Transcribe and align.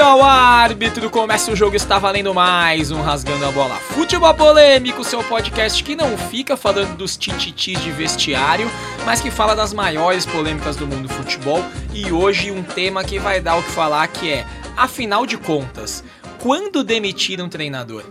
Apita 0.00 0.16
o 0.16 0.22
árbitro, 0.22 1.10
começa 1.10 1.52
o 1.52 1.56
jogo, 1.56 1.76
está 1.76 1.98
valendo 1.98 2.32
mais 2.32 2.90
um 2.90 3.02
Rasgando 3.02 3.44
a 3.44 3.50
Bola. 3.50 3.74
Futebol 3.74 4.32
Polêmico, 4.32 5.04
seu 5.04 5.22
podcast 5.22 5.84
que 5.84 5.94
não 5.94 6.16
fica 6.16 6.56
falando 6.56 6.96
dos 6.96 7.18
tititis 7.18 7.78
de 7.82 7.92
vestiário, 7.92 8.66
mas 9.04 9.20
que 9.20 9.30
fala 9.30 9.54
das 9.54 9.74
maiores 9.74 10.24
polêmicas 10.24 10.74
do 10.74 10.86
mundo 10.86 11.06
do 11.06 11.12
futebol. 11.12 11.62
E 11.92 12.10
hoje 12.10 12.50
um 12.50 12.62
tema 12.62 13.04
que 13.04 13.18
vai 13.18 13.42
dar 13.42 13.56
o 13.56 13.62
que 13.62 13.72
falar 13.72 14.08
que 14.08 14.30
é, 14.30 14.46
afinal 14.74 15.26
de 15.26 15.36
contas, 15.36 16.02
quando 16.38 16.82
demitir 16.82 17.38
um 17.38 17.48
treinador? 17.50 18.02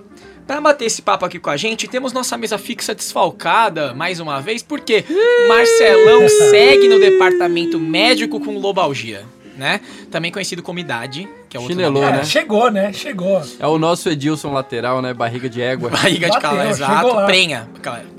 Para 0.46 0.62
bater 0.62 0.86
esse 0.86 1.02
papo 1.02 1.26
aqui 1.26 1.40
com 1.40 1.50
a 1.50 1.58
gente, 1.58 1.88
temos 1.88 2.14
nossa 2.14 2.38
mesa 2.38 2.60
fixa 2.60 2.94
desfalcada 2.94 3.96
mais 3.96 4.20
uma 4.20 4.40
vez, 4.40 4.62
porque 4.62 5.04
Marcelão 5.48 6.30
segue 6.52 6.88
no 6.88 7.00
departamento 7.00 7.80
médico 7.80 8.40
com 8.40 8.60
lobalgia 8.60 9.26
né? 9.60 9.82
Também 10.10 10.32
conhecido 10.32 10.64
como 10.64 10.80
idade, 10.80 11.30
que 11.50 11.58
é 11.58 11.60
outro 11.60 11.76
Chinelou, 11.76 12.04
nome. 12.04 12.18
né? 12.18 12.24
Chegou, 12.24 12.70
né? 12.72 12.94
Chegou. 12.94 13.42
É 13.60 13.66
o 13.68 13.80
nosso 13.80 14.08
Edilson 14.10 14.54
lateral, 14.54 15.02
né? 15.02 15.14
Barriga 15.14 15.50
de 15.50 15.62
égua. 15.62 15.90
Barriga 15.92 16.28
de 16.30 16.34
Bateu, 16.34 16.50
chegou 16.52 16.68
exato. 16.70 17.26
Prenha. 17.26 17.70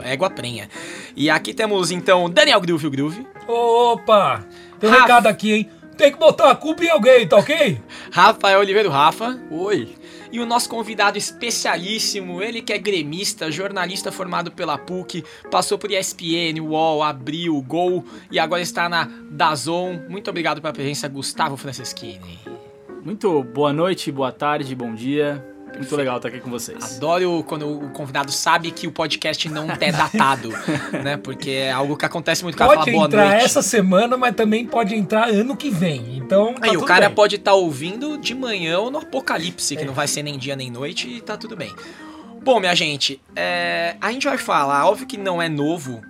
Égua 0.01 0.29
prenha. 0.29 0.69
E 1.17 1.31
aqui 1.31 1.55
temos 1.55 1.91
então 1.91 2.29
Daniel 2.29 2.61
Groove, 2.61 2.87
o 2.89 2.91
Groove. 2.91 3.27
Opa! 3.47 4.45
Tem 4.81 4.89
um 4.89 4.93
Rafa. 4.93 5.03
recado 5.05 5.27
aqui, 5.29 5.53
hein? 5.53 5.71
Tem 5.97 6.11
que 6.11 6.19
botar 6.19 6.51
a 6.51 6.55
culpa 6.57 6.83
em 6.83 6.89
alguém, 6.89 7.29
tá 7.29 7.37
ok? 7.37 7.79
Rafael 8.11 8.61
Oliveira, 8.61 8.89
o 8.89 8.93
Rafa. 8.93 9.39
Oi. 9.51 9.95
E 10.33 10.41
o 10.41 10.47
nosso 10.47 10.69
convidado 10.69 11.19
especialíssimo, 11.19 12.41
ele 12.41 12.63
que 12.63 12.73
é 12.73 12.79
gremista, 12.79 13.51
jornalista 13.51 14.11
formado 14.11 14.51
pela 14.51 14.79
PUC, 14.79 15.25
passou 15.51 15.77
por 15.77 15.91
ESPN, 15.91 16.61
UOL, 16.61 17.03
Abril, 17.03 17.61
Gol 17.63 18.05
e 18.31 18.39
agora 18.39 18.63
está 18.63 18.89
na 18.89 19.11
Dazon. 19.31 20.01
Muito 20.09 20.31
obrigado 20.31 20.61
pela 20.63 20.73
presença, 20.73 21.09
Gustavo 21.09 21.57
Franceschini. 21.57 22.39
Muito 23.05 23.43
boa 23.43 23.73
noite, 23.73 24.13
boa 24.13 24.31
tarde, 24.31 24.75
bom 24.75 24.95
dia. 24.95 25.45
Muito 25.75 25.97
legal 25.97 26.17
estar 26.17 26.29
aqui 26.29 26.41
com 26.41 26.51
vocês. 26.51 26.97
Adoro 26.97 27.45
quando 27.47 27.67
o 27.67 27.91
convidado 27.91 28.31
sabe 28.33 28.71
que 28.71 28.87
o 28.87 28.93
podcast 28.93 29.49
não 29.49 29.69
é 29.81 29.93
datado, 29.93 30.51
né? 31.03 31.17
Porque 31.17 31.51
é 31.51 31.73
algo 31.73 31.97
que 31.97 32.05
acontece 32.05 32.43
muito. 32.43 32.57
O 32.57 32.59
cara 32.59 32.71
Pode 32.75 32.85
fala 32.85 32.93
boa 32.93 33.07
entrar 33.07 33.29
noite. 33.31 33.45
essa 33.45 33.63
semana, 33.63 34.17
mas 34.17 34.35
também 34.35 34.67
pode 34.67 34.95
entrar 34.95 35.29
ano 35.29 35.57
que 35.57 35.71
vem. 35.71 36.17
Então, 36.17 36.55
tá 36.55 36.67
Aí 36.69 36.77
o 36.77 36.85
cara 36.85 37.07
bem. 37.07 37.15
pode 37.15 37.37
estar 37.37 37.55
ouvindo 37.55 38.19
de 38.19 38.35
manhã 38.35 38.79
ou 38.81 38.91
no 38.91 38.99
apocalipse, 38.99 39.77
que 39.77 39.85
não 39.85 39.95
vai 39.95 40.09
ser 40.09 40.23
nem 40.23 40.37
dia 40.37 40.57
nem 40.57 40.71
noite, 40.71 41.09
e 41.09 41.21
tá 41.21 41.37
tudo 41.37 41.57
bem. 41.57 41.73
Bom, 42.43 42.59
minha 42.59 42.75
gente, 42.75 43.21
é, 43.37 43.97
a 44.01 44.11
gente 44.13 44.27
vai 44.27 44.39
falar, 44.39 44.87
óbvio 44.87 45.07
que 45.07 45.17
não 45.17 45.41
é 45.41 45.49
novo 45.49 46.03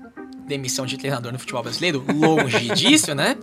demissão 0.46 0.86
de 0.86 0.96
treinador 0.96 1.32
no 1.32 1.38
futebol 1.38 1.62
brasileiro, 1.62 2.04
longe 2.12 2.70
disso, 2.74 3.14
né? 3.14 3.36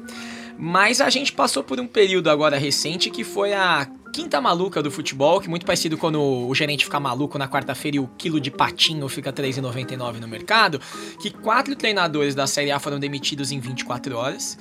Mas 0.57 0.99
a 1.01 1.09
gente 1.09 1.31
passou 1.31 1.63
por 1.63 1.79
um 1.79 1.87
período 1.87 2.29
agora 2.29 2.57
recente 2.57 3.09
que 3.09 3.23
foi 3.23 3.53
a 3.53 3.87
quinta 4.11 4.41
maluca 4.41 4.81
do 4.81 4.89
futebol, 4.89 5.39
que 5.39 5.45
é 5.45 5.49
muito 5.49 5.65
parecido 5.65 5.97
quando 5.97 6.19
o 6.19 6.55
gerente 6.55 6.85
fica 6.85 6.99
maluco 6.99 7.37
na 7.37 7.47
quarta-feira 7.47 7.97
e 7.97 7.99
o 7.99 8.09
quilo 8.17 8.41
de 8.41 8.49
patinho 8.49 9.07
fica 9.07 9.29
R$ 9.29 9.35
3,99 9.35 10.19
no 10.19 10.27
mercado, 10.27 10.81
que 11.21 11.29
quatro 11.29 11.75
treinadores 11.75 12.33
da 12.33 12.47
Série 12.47 12.71
A 12.71 12.79
foram 12.79 12.99
demitidos 12.99 13.51
em 13.51 13.59
24 13.59 14.15
horas. 14.17 14.57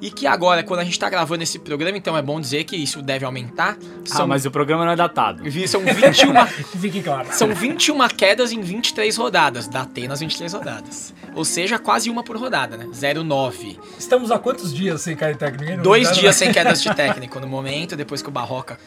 E 0.00 0.10
que 0.10 0.26
agora, 0.26 0.62
quando 0.62 0.80
a 0.80 0.84
gente 0.84 0.98
tá 0.98 1.08
gravando 1.08 1.42
esse 1.42 1.58
programa, 1.58 1.96
então 1.96 2.16
é 2.16 2.22
bom 2.22 2.38
dizer 2.40 2.64
que 2.64 2.76
isso 2.76 3.00
deve 3.00 3.24
aumentar. 3.24 3.78
Ah, 4.12 4.26
mas 4.26 4.44
o 4.44 4.50
programa 4.50 4.84
não 4.84 4.92
é 4.92 4.96
datado. 4.96 5.42
São 5.66 5.80
21, 5.80 6.32
Que 6.70 6.78
fique 6.78 7.02
claro. 7.02 7.28
são 7.32 7.54
21 7.54 8.06
quedas 8.08 8.52
em 8.52 8.60
23 8.60 9.16
rodadas. 9.16 9.66
Da 9.66 9.82
Atenas 9.82 10.20
23 10.20 10.52
rodadas. 10.52 11.14
Ou 11.34 11.44
seja, 11.44 11.78
quase 11.78 12.10
uma 12.10 12.22
por 12.22 12.36
rodada, 12.36 12.76
né? 12.76 12.86
0,9. 12.92 13.78
Estamos 13.98 14.30
há 14.30 14.38
quantos 14.38 14.72
dias 14.74 15.00
sem 15.00 15.16
cair 15.16 15.36
técnico? 15.36 15.62
Ninguém 15.62 15.76
não 15.76 15.84
Dois 15.84 16.12
dias 16.12 16.38
né? 16.38 16.46
sem 16.46 16.52
quedas 16.52 16.82
de 16.82 16.92
técnico 16.94 17.40
no 17.40 17.46
momento, 17.46 17.96
depois 17.96 18.20
que 18.20 18.28
o 18.28 18.32
Barroca. 18.32 18.78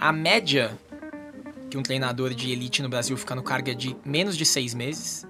A 0.00 0.12
média 0.12 0.76
que 1.68 1.76
um 1.76 1.82
treinador 1.82 2.34
de 2.34 2.50
elite 2.50 2.82
no 2.82 2.88
Brasil 2.88 3.16
fica 3.16 3.34
no 3.34 3.42
cargo 3.42 3.70
é 3.70 3.74
de 3.74 3.96
menos 4.04 4.36
de 4.36 4.44
seis 4.44 4.74
meses. 4.74 5.26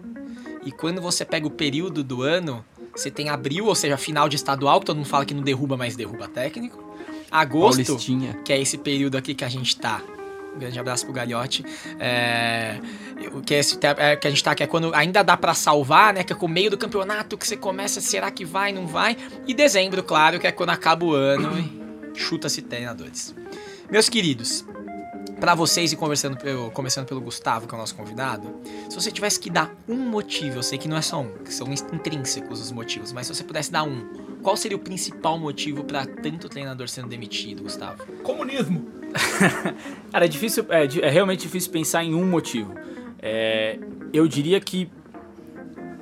E 0.64 0.72
quando 0.72 1.00
você 1.00 1.25
pega 1.25 1.47
o 1.47 1.50
período 1.50 2.04
do 2.04 2.22
ano, 2.22 2.64
você 2.98 3.10
tem 3.10 3.28
abril, 3.28 3.66
ou 3.66 3.75
seja, 3.75 3.97
final 3.97 4.28
de 4.28 4.36
estadual, 4.36 4.81
que 4.81 4.86
todo 4.86 4.97
mundo 4.97 5.06
fala 5.06 5.25
que 5.25 5.34
não 5.34 5.42
derruba, 5.42 5.76
mas 5.76 5.94
derruba 5.94 6.26
técnico. 6.28 6.82
Agosto, 7.31 7.84
Paulistinha. 7.84 8.34
que 8.44 8.53
é 8.53 8.60
esse 8.60 8.76
período 8.78 9.16
aqui 9.16 9.34
que 9.34 9.44
a 9.44 9.48
gente 9.48 9.76
tá. 9.76 10.03
Um 10.54 10.59
grande 10.59 10.78
abraço 10.78 11.04
pro 11.04 11.14
Galhote. 11.14 11.64
É, 12.00 12.81
o 13.32 13.41
que, 13.41 13.54
é 13.54 13.58
esse, 13.58 13.78
é, 13.82 14.16
que 14.16 14.26
a 14.26 14.31
gente 14.31 14.42
tá, 14.42 14.54
que 14.54 14.62
é 14.62 14.66
quando 14.66 14.92
ainda 14.94 15.22
dá 15.22 15.37
pra 15.37 15.54
salvar, 15.54 16.12
né? 16.12 16.25
Que 16.25 16.32
é 16.32 16.37
com 16.37 16.47
o 16.47 16.48
meio 16.48 16.70
do 16.70 16.76
campeonato 16.76 17.38
que 17.38 17.47
você 17.47 17.56
começa, 17.56 18.00
será 18.00 18.31
que 18.31 18.44
vai, 18.44 18.72
não 18.72 18.87
vai? 18.87 19.16
E 19.47 19.54
dezembro, 19.54 20.03
claro, 20.03 20.41
que 20.41 20.47
é 20.47 20.53
quando 20.53 20.70
acaba 20.70 21.04
o 21.04 21.12
ano 21.12 21.56
e 21.58 22.19
chuta-se 22.19 22.62
treinadores. 22.62 23.34
Meus 23.88 24.08
queridos, 24.08 24.64
pra 25.41 25.54
vocês 25.54 25.93
e 25.93 25.97
conversando 25.97 26.37
pelo, 26.37 26.71
começando 26.71 27.06
pelo 27.06 27.21
Gustavo, 27.21 27.66
que 27.66 27.75
é 27.75 27.76
o 27.76 27.81
nosso 27.81 27.94
convidado, 27.94 28.60
se 28.88 28.94
você 28.94 29.10
tivesse 29.10 29.38
que 29.38 29.50
dar 29.50 29.75
um 29.88 29.97
motivo, 29.97 30.59
eu 30.59 30.62
sei 30.62 30.78
que 30.78 30.88
não 30.88 30.97
é 30.97 31.03
só 31.03 31.21
um, 31.21 31.32
que 31.44 31.53
são 31.53 31.69
intrínsecos 31.72 32.60
os 32.60 32.72
motivos, 32.72 33.12
mas 33.12 33.26
se 33.26 33.34
você 33.34 33.44
pudesse 33.44 33.71
dar 33.71 33.84
um, 33.84 34.38
qual 34.43 34.56
seria 34.56 34.76
o 34.76 34.81
principal 34.81 35.38
motivo 35.38 35.84
pra 35.84 36.06
tanto 36.06 36.49
treinador 36.49 36.88
sendo 36.88 37.09
demitido, 37.09 37.62
Gustavo? 37.62 38.04
Comunismo. 38.22 38.87
Cara, 40.12 40.25
é 40.25 40.28
difícil, 40.28 40.66
é, 40.69 40.84
é 40.84 41.10
realmente 41.10 41.41
difícil 41.43 41.70
pensar 41.70 42.05
em 42.05 42.15
um 42.15 42.26
motivo. 42.26 42.75
É, 43.20 43.78
eu 44.12 44.26
diria 44.28 44.60
que 44.60 44.91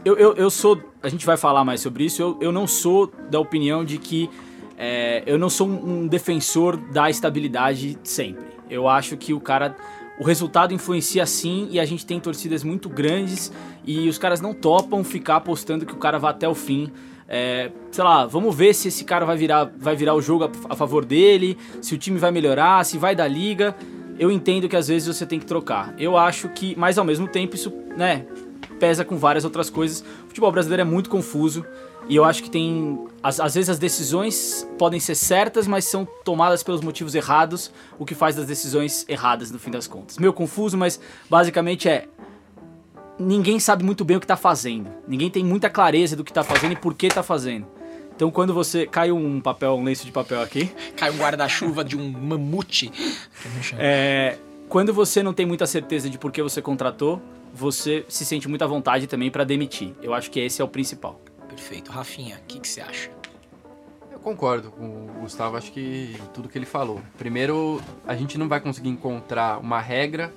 eu, 0.05 0.17
eu, 0.17 0.35
eu 0.35 0.51
sou, 0.51 0.81
a 1.03 1.09
gente 1.09 1.27
vai 1.27 1.37
falar 1.37 1.65
mais 1.65 1.81
sobre 1.81 2.05
isso. 2.05 2.23
Eu, 2.23 2.39
eu 2.41 2.53
não 2.53 2.67
sou 2.67 3.13
da 3.29 3.41
opinião 3.41 3.85
de 3.85 3.99
que 3.99 4.31
é, 4.79 5.23
eu 5.27 5.39
não 5.39 5.51
sou 5.51 5.67
um, 5.67 6.03
um 6.03 6.07
defensor 6.07 6.77
da 6.77 7.11
estabilidade 7.11 7.99
sempre. 8.05 8.46
Eu 8.71 8.89
acho 8.89 9.17
que 9.17 9.33
o 9.33 9.41
cara, 9.41 9.77
o 10.19 10.25
resultado 10.25 10.73
influencia 10.75 11.25
sim 11.27 11.69
e 11.71 11.79
a 11.79 11.85
gente 11.85 12.05
tem 12.05 12.19
torcidas 12.19 12.65
muito 12.65 12.89
grandes 12.89 13.53
e 13.85 14.09
os 14.09 14.19
caras 14.19 14.41
não 14.41 14.53
topam 14.55 15.05
ficar 15.05 15.37
apostando 15.37 15.87
que 15.87 15.93
o 15.93 15.99
cara 15.99 16.19
vá 16.19 16.31
até 16.31 16.49
o 16.49 16.55
fim. 16.55 16.91
É, 17.29 17.71
sei 17.91 18.05
lá, 18.05 18.25
vamos 18.25 18.55
ver 18.55 18.75
se 18.75 18.89
esse 18.89 19.05
cara 19.05 19.25
vai 19.25 19.37
virar, 19.37 19.71
vai 19.77 19.97
virar 19.97 20.15
o 20.15 20.23
jogo 20.23 20.45
a, 20.45 20.51
a 20.71 20.77
favor 20.77 21.05
dele, 21.05 21.59
se 21.83 21.95
o 21.95 21.99
time 21.99 22.19
vai 22.19 22.31
melhorar, 22.31 22.85
se 22.85 22.99
vai 22.99 23.15
dar 23.15 23.29
liga. 23.29 23.75
Eu 24.19 24.31
entendo 24.31 24.69
que 24.69 24.77
às 24.77 24.89
vezes 24.89 25.15
você 25.15 25.27
tem 25.27 25.39
que 25.39 25.45
trocar. 25.45 25.95
Eu 25.99 26.17
acho 26.17 26.49
que, 26.49 26.75
mas 26.79 26.97
ao 26.97 27.05
mesmo 27.05 27.29
tempo 27.29 27.55
isso, 27.55 27.73
né, 27.97 28.27
pesa 28.79 29.05
com 29.05 29.17
várias 29.17 29.45
outras 29.45 29.69
coisas. 29.71 30.01
O 30.25 30.29
futebol 30.29 30.51
brasileiro 30.53 30.83
é 30.83 30.85
muito 30.85 31.11
confuso 31.11 31.65
e 32.09 32.15
eu 32.15 32.25
acho 32.25 32.43
que 32.43 32.51
tem 32.51 33.07
às, 33.23 33.41
às 33.41 33.55
vezes 33.55 33.69
as 33.69 33.79
decisões 33.79 34.67
podem 34.79 35.01
ser 35.01 35.15
certas, 35.15 35.67
mas 35.67 35.85
são 35.87 36.07
tomadas 36.25 36.63
pelos 36.63 36.81
motivos 36.81 37.15
errados, 37.15 37.73
o 37.99 38.05
que 38.05 38.15
faz 38.15 38.37
das 38.37 38.47
decisões 38.47 39.05
erradas 39.09 39.51
no 39.51 39.59
fim 39.59 39.71
das 39.71 39.87
contas. 39.87 40.19
Meio 40.19 40.33
confuso, 40.33 40.77
mas 40.77 41.01
basicamente 41.29 41.89
é 41.89 42.07
ninguém 43.19 43.59
sabe 43.59 43.83
muito 43.83 44.05
bem 44.05 44.17
o 44.17 44.21
que 44.21 44.27
tá 44.27 44.37
fazendo. 44.37 44.91
Ninguém 45.09 45.31
tem 45.31 45.45
muita 45.45 45.71
clareza 45.71 46.15
do 46.15 46.23
que 46.23 46.33
tá 46.33 46.45
fazendo 46.45 46.73
e 46.73 46.77
por 46.77 46.95
que 46.95 47.09
tá 47.09 47.23
fazendo. 47.23 47.67
Então 48.15 48.31
quando 48.31 48.55
você 48.55 48.87
cai 48.87 49.11
um 49.11 49.41
papel, 49.41 49.75
um 49.75 49.85
lenço 49.85 50.07
de 50.07 50.13
papel 50.13 50.41
aqui, 50.41 50.71
Cai 50.97 51.11
um 51.11 51.17
guarda-chuva 51.17 51.85
de 51.85 51.97
um 51.97 52.11
mamute. 52.11 52.93
é, 53.79 54.39
quando 54.69 54.93
você 54.93 55.23
não 55.23 55.33
tem 55.33 55.45
muita 55.45 55.67
certeza 55.67 56.09
de 56.09 56.19
por 56.19 56.31
que 56.31 56.43
você 56.43 56.63
contratou, 56.63 57.21
você 57.57 58.05
se 58.09 58.25
sente 58.27 58.47
muito 58.49 58.63
à 58.63 58.67
vontade 58.67 59.07
também 59.07 59.31
pra 59.31 59.43
demitir. 59.43 59.95
Eu 60.03 60.13
acho 60.13 60.31
que 60.31 60.39
esse 60.39 60.61
é 60.61 60.65
o 60.65 60.69
principal. 60.69 61.19
Perfeito. 61.49 61.91
Rafinha, 61.91 62.37
o 62.37 62.47
que, 62.47 62.61
que 62.61 62.69
você 62.69 62.83
acha? 62.83 63.11
Eu 64.13 64.19
concordo 64.19 64.71
com 64.71 64.85
o 64.85 65.21
Gustavo, 65.21 65.57
acho 65.57 65.73
que 65.73 66.15
tudo 66.35 66.49
que 66.49 66.59
ele 66.59 66.67
falou. 66.67 67.01
Primeiro, 67.17 67.81
a 68.07 68.15
gente 68.15 68.37
não 68.37 68.47
vai 68.49 68.61
conseguir 68.61 68.91
encontrar 68.91 69.59
uma 69.59 69.81
regra, 69.81 70.33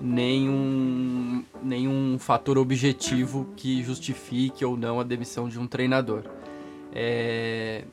nenhum, 0.00 1.44
nenhum 1.62 2.18
fator 2.18 2.56
objetivo 2.56 3.48
que 3.56 3.82
justifique 3.82 4.64
ou 4.64 4.76
não 4.76 5.00
a 5.00 5.02
demissão 5.02 5.48
de 5.48 5.58
um 5.58 5.66
treinador. 5.66 6.22
É, 6.92 7.84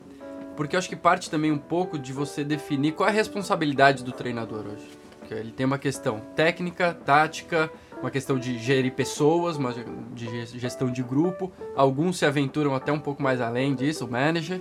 Porque 0.56 0.76
eu 0.76 0.78
acho 0.78 0.88
que 0.88 0.96
parte 0.96 1.28
também 1.30 1.50
um 1.50 1.58
pouco 1.58 1.98
de 1.98 2.12
você 2.12 2.44
definir 2.44 2.92
qual 2.92 3.08
é 3.08 3.12
a 3.12 3.14
responsabilidade 3.14 4.04
do 4.04 4.12
treinador 4.12 4.66
hoje. 4.66 4.88
Porque 5.18 5.34
ele 5.34 5.50
tem 5.52 5.66
uma 5.66 5.78
questão 5.78 6.20
técnica, 6.36 6.94
tática, 7.04 7.70
uma 8.00 8.10
questão 8.10 8.38
de 8.38 8.58
gerir 8.58 8.92
pessoas, 8.92 9.56
uma 9.56 9.74
de 10.14 10.26
ge- 10.46 10.58
gestão 10.58 10.90
de 10.90 11.02
grupo. 11.02 11.52
Alguns 11.74 12.18
se 12.18 12.24
aventuram 12.26 12.74
até 12.74 12.92
um 12.92 12.98
pouco 13.00 13.22
mais 13.22 13.40
além 13.40 13.74
disso, 13.74 14.04
o 14.04 14.10
manager. 14.10 14.60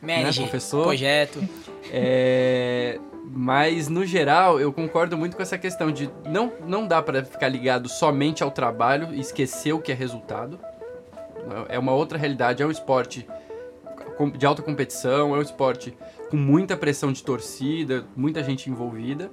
Manager, 0.00 0.44
professor? 0.48 0.84
projeto. 0.84 1.38
É, 1.92 2.98
mas 3.24 3.88
no 3.88 4.04
geral 4.04 4.58
eu 4.58 4.72
concordo 4.72 5.16
muito 5.16 5.36
com 5.36 5.42
essa 5.42 5.56
questão 5.56 5.92
de 5.92 6.10
não, 6.28 6.52
não 6.66 6.86
dá 6.86 7.00
para 7.00 7.24
ficar 7.24 7.48
ligado 7.48 7.88
somente 7.88 8.42
ao 8.42 8.50
trabalho 8.50 9.14
e 9.14 9.20
esquecer 9.20 9.72
o 9.72 9.78
que 9.78 9.92
é 9.92 9.94
resultado. 9.94 10.58
É 11.68 11.78
uma 11.78 11.92
outra 11.92 12.18
realidade, 12.18 12.62
é 12.62 12.66
um 12.66 12.70
esporte 12.70 13.26
de 14.36 14.46
alta 14.46 14.62
competição, 14.62 15.34
é 15.34 15.38
um 15.38 15.42
esporte 15.42 15.96
com 16.30 16.36
muita 16.36 16.76
pressão 16.76 17.12
de 17.12 17.22
torcida, 17.22 18.04
muita 18.16 18.42
gente 18.42 18.70
envolvida. 18.70 19.30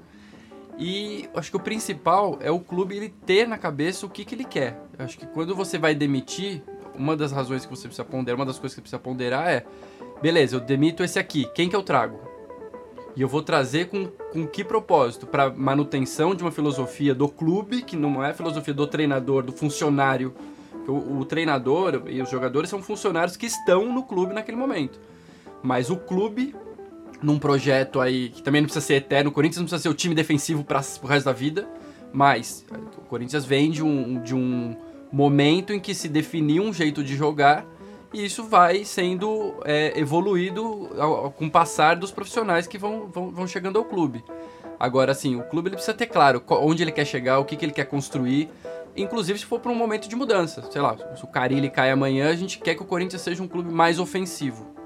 E 0.80 1.30
acho 1.36 1.52
que 1.52 1.58
o 1.58 1.60
principal 1.60 2.38
é 2.40 2.50
o 2.50 2.60
clube 2.60 2.96
ele 2.96 3.10
ter 3.10 3.46
na 3.46 3.58
cabeça 3.58 4.06
o 4.06 4.10
que, 4.10 4.24
que 4.24 4.34
ele 4.34 4.46
quer. 4.46 4.82
Eu 4.98 5.04
acho 5.04 5.18
que 5.18 5.26
quando 5.28 5.54
você 5.54 5.78
vai 5.78 5.94
demitir, 5.94 6.64
uma 6.96 7.18
das 7.18 7.34
razões 7.34 7.66
que 7.66 7.70
você 7.70 7.86
precisa 7.88 8.06
ponderar, 8.06 8.40
uma 8.40 8.46
das 8.46 8.58
coisas 8.58 8.74
que 8.74 8.80
você 8.80 8.82
precisa 8.82 9.00
ponderar 9.00 9.50
é: 9.50 9.66
beleza, 10.22 10.56
eu 10.56 10.62
demito 10.62 11.04
esse 11.04 11.20
aqui, 11.20 11.50
quem 11.54 11.68
que 11.68 11.76
eu 11.76 11.84
trago? 11.84 12.18
E 13.14 13.22
eu 13.22 13.28
vou 13.28 13.42
trazer 13.44 13.90
com, 13.90 14.06
com 14.32 14.48
que 14.48 14.64
propósito? 14.64 15.28
Para 15.28 15.50
manutenção 15.50 16.34
de 16.34 16.42
uma 16.42 16.52
filosofia 16.52 17.14
do 17.14 17.28
clube, 17.28 17.82
que 17.82 17.98
não 17.98 18.24
é 18.24 18.30
a 18.30 18.34
filosofia 18.34 18.74
do 18.74 18.88
treinador, 18.88 19.44
do 19.44 19.52
funcionário. 19.52 20.34
O, 20.88 21.20
o 21.20 21.26
treinador 21.26 22.04
e 22.08 22.22
os 22.22 22.30
jogadores 22.30 22.70
são 22.70 22.82
funcionários 22.82 23.36
que 23.36 23.46
estão 23.46 23.92
no 23.92 24.04
clube 24.04 24.34
naquele 24.34 24.56
momento. 24.56 24.98
Mas 25.62 25.90
o 25.90 25.98
clube, 25.98 26.56
num 27.22 27.38
projeto 27.38 28.00
aí 28.00 28.30
que 28.30 28.42
também 28.42 28.62
não 28.62 28.68
precisa 28.68 28.86
ser 28.86 28.96
eterno, 28.96 29.30
o 29.30 29.34
Corinthians 29.34 29.58
não 29.58 29.66
precisa 29.66 29.82
ser 29.84 29.90
o 29.90 29.94
time 29.94 30.16
defensivo 30.16 30.64
para 30.64 30.82
o 31.02 31.08
resto 31.08 31.26
da 31.26 31.34
vida, 31.34 31.68
mas 32.14 32.66
o 32.98 33.02
Corinthians 33.02 33.46
vem 33.46 33.70
de 33.70 33.84
um, 33.84 34.22
de 34.22 34.34
um 34.34 34.76
momento 35.12 35.74
em 35.74 35.80
que 35.80 35.94
se 35.94 36.08
definiu 36.08 36.64
um 36.64 36.74
jeito 36.74 37.04
de 37.04 37.16
jogar 37.16 37.66
e 38.14 38.26
isso 38.26 38.44
vai 38.44 38.84
sendo 38.84 39.56
é, 39.66 40.00
evoluído 40.00 40.90
ao, 40.98 41.14
ao, 41.26 41.32
com 41.32 41.46
o 41.46 41.52
passar 41.52 41.96
dos 41.96 42.12
profissionais 42.12 42.66
que 42.66 42.78
vão, 42.78 43.08
vão, 43.08 43.30
vão, 43.30 43.48
chegando 43.48 43.78
ao 43.78 43.86
clube. 43.86 44.24
Agora, 44.80 45.12
assim, 45.12 45.36
o 45.36 45.44
clube 45.44 45.70
ele 45.70 45.76
precisa 45.76 45.96
ter 45.96 46.08
claro 46.08 46.42
onde 46.50 46.82
ele 46.82 46.92
quer 46.92 47.06
chegar, 47.06 47.38
o 47.40 47.46
que, 47.46 47.56
que 47.56 47.66
ele 47.66 47.72
quer 47.72 47.86
construir, 47.86 48.50
inclusive 48.96 49.38
se 49.38 49.46
for 49.46 49.60
para 49.60 49.72
um 49.72 49.76
momento 49.76 50.08
de 50.08 50.16
mudança. 50.16 50.64
Sei 50.72 50.82
lá, 50.82 50.96
se 51.16 51.24
o 51.24 51.28
Carilli 51.28 51.70
cai 51.70 51.92
amanhã, 51.92 52.30
a 52.30 52.36
gente 52.36 52.58
quer 52.60 52.74
que 52.74 52.82
o 52.82 52.86
Corinthians 52.86 53.22
seja 53.22 53.44
um 53.44 53.48
clube 53.48 53.72
mais 53.72 54.00
ofensivo. 54.00 54.79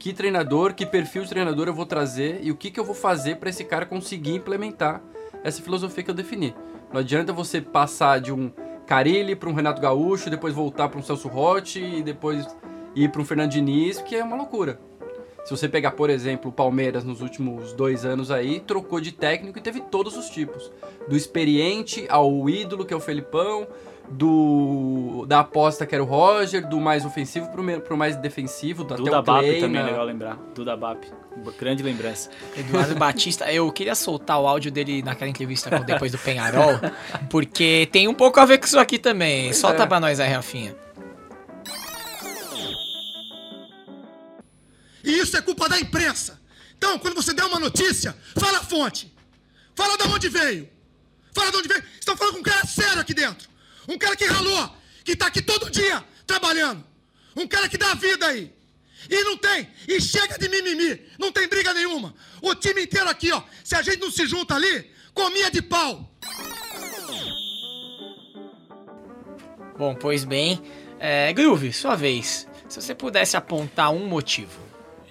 Que 0.00 0.14
treinador, 0.14 0.72
que 0.72 0.86
perfil 0.86 1.24
de 1.24 1.28
treinador 1.28 1.68
eu 1.68 1.74
vou 1.74 1.84
trazer 1.84 2.40
e 2.42 2.50
o 2.50 2.56
que, 2.56 2.70
que 2.70 2.80
eu 2.80 2.84
vou 2.84 2.94
fazer 2.94 3.36
para 3.36 3.50
esse 3.50 3.62
cara 3.64 3.84
conseguir 3.84 4.34
implementar 4.34 5.02
essa 5.44 5.60
filosofia 5.62 6.02
que 6.02 6.10
eu 6.10 6.14
defini. 6.14 6.54
Não 6.90 7.00
adianta 7.00 7.34
você 7.34 7.60
passar 7.60 8.18
de 8.18 8.32
um 8.32 8.50
Carilli 8.86 9.36
para 9.36 9.50
um 9.50 9.52
Renato 9.52 9.78
Gaúcho, 9.78 10.30
depois 10.30 10.54
voltar 10.54 10.88
para 10.88 10.98
um 10.98 11.02
Celso 11.02 11.28
Rotti 11.28 11.80
e 11.80 12.02
depois 12.02 12.46
ir 12.96 13.10
para 13.12 13.20
um 13.20 13.26
Fernando 13.26 13.50
Diniz, 13.50 14.00
que 14.00 14.16
é 14.16 14.24
uma 14.24 14.36
loucura. 14.36 14.80
Se 15.44 15.50
você 15.50 15.68
pegar, 15.68 15.90
por 15.90 16.08
exemplo, 16.08 16.50
o 16.50 16.52
Palmeiras 16.52 17.04
nos 17.04 17.20
últimos 17.20 17.74
dois 17.74 18.06
anos 18.06 18.30
aí, 18.30 18.58
trocou 18.58 19.02
de 19.02 19.12
técnico 19.12 19.58
e 19.58 19.62
teve 19.62 19.82
todos 19.82 20.16
os 20.16 20.30
tipos. 20.30 20.72
Do 21.08 21.16
experiente 21.16 22.06
ao 22.08 22.48
ídolo, 22.48 22.86
que 22.86 22.94
é 22.94 22.96
o 22.96 23.00
Felipão, 23.00 23.68
do 24.08 25.24
da 25.26 25.40
aposta 25.40 25.86
que 25.86 25.94
era 25.94 26.02
o 26.02 26.06
Roger, 26.06 26.66
do 26.66 26.80
mais 26.80 27.04
ofensivo 27.04 27.48
pro, 27.48 27.80
pro 27.80 27.96
mais 27.96 28.16
defensivo, 28.16 28.82
do 28.82 28.94
Duda 28.94 29.18
até 29.18 29.18
o 29.18 29.22
Bap 29.22 29.60
também 29.60 29.80
é 29.80 29.84
legal 29.84 30.04
lembrar. 30.04 30.36
Duda 30.54 30.76
Bap, 30.76 31.04
grande 31.58 31.82
lembrança. 31.82 32.30
Eduardo 32.56 32.94
Batista, 32.96 33.50
eu 33.52 33.70
queria 33.70 33.94
soltar 33.94 34.40
o 34.40 34.46
áudio 34.46 34.70
dele 34.70 35.02
naquela 35.02 35.30
entrevista 35.30 35.70
depois 35.80 36.12
do 36.12 36.18
Penharol, 36.18 36.80
porque 37.28 37.88
tem 37.92 38.08
um 38.08 38.14
pouco 38.14 38.40
a 38.40 38.44
ver 38.44 38.58
com 38.58 38.66
isso 38.66 38.78
aqui 38.78 38.98
também. 38.98 39.44
Pois 39.44 39.58
Solta 39.58 39.82
é. 39.82 39.86
pra 39.86 40.00
nós 40.00 40.18
aí, 40.18 40.32
Rafinha. 40.32 40.74
E 45.04 45.18
isso 45.18 45.36
é 45.36 45.42
culpa 45.42 45.68
da 45.68 45.78
imprensa. 45.78 46.40
Então, 46.76 46.98
quando 46.98 47.14
você 47.14 47.34
der 47.34 47.44
uma 47.44 47.58
notícia, 47.58 48.16
fala 48.38 48.58
a 48.58 48.62
fonte. 48.62 49.12
Fala 49.74 49.96
de 49.96 50.04
onde 50.08 50.28
veio. 50.28 50.68
Fala 51.34 51.50
de 51.50 51.58
onde 51.58 51.68
veio. 51.68 51.82
Estão 51.98 52.16
falando 52.16 52.34
com 52.34 52.40
um 52.40 52.42
cara 52.42 52.66
sério 52.66 53.00
aqui 53.00 53.14
dentro. 53.14 53.49
Um 53.90 53.98
cara 53.98 54.14
que 54.14 54.24
ralou, 54.24 54.70
que 55.04 55.12
está 55.12 55.26
aqui 55.26 55.42
todo 55.42 55.68
dia 55.68 56.04
trabalhando. 56.24 56.84
Um 57.36 57.44
cara 57.48 57.68
que 57.68 57.76
dá 57.76 57.92
vida 57.94 58.24
aí. 58.24 58.54
E 59.08 59.24
não 59.24 59.36
tem. 59.36 59.68
E 59.88 60.00
chega 60.00 60.38
de 60.38 60.48
mimimi. 60.48 61.00
Não 61.18 61.32
tem 61.32 61.48
briga 61.48 61.74
nenhuma. 61.74 62.14
O 62.40 62.54
time 62.54 62.84
inteiro 62.84 63.08
aqui, 63.08 63.32
ó. 63.32 63.42
Se 63.64 63.74
a 63.74 63.82
gente 63.82 63.98
não 63.98 64.08
se 64.08 64.28
junta 64.28 64.54
ali, 64.54 64.88
comia 65.12 65.50
de 65.50 65.60
pau. 65.60 66.08
Bom, 69.76 69.96
pois 69.96 70.24
bem. 70.24 70.62
É, 71.00 71.32
Groove, 71.32 71.72
sua 71.72 71.96
vez. 71.96 72.46
Se 72.68 72.80
você 72.80 72.94
pudesse 72.94 73.36
apontar 73.36 73.90
um 73.90 74.06
motivo. 74.06 74.60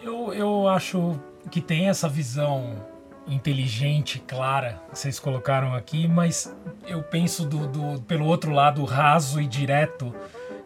Eu, 0.02 0.34
eu 0.34 0.70
acho 0.70 1.20
que 1.52 1.60
tem 1.60 1.90
essa 1.90 2.08
visão 2.08 2.88
inteligente, 3.30 4.20
clara, 4.20 4.82
que 4.92 4.98
vocês 4.98 5.20
colocaram 5.20 5.74
aqui, 5.74 6.08
mas 6.08 6.54
eu 6.88 7.02
penso 7.04 7.46
do, 7.46 7.68
do, 7.68 8.02
pelo 8.02 8.26
outro 8.26 8.52
lado 8.52 8.84
raso 8.84 9.40
e 9.40 9.48
direto, 9.48 10.14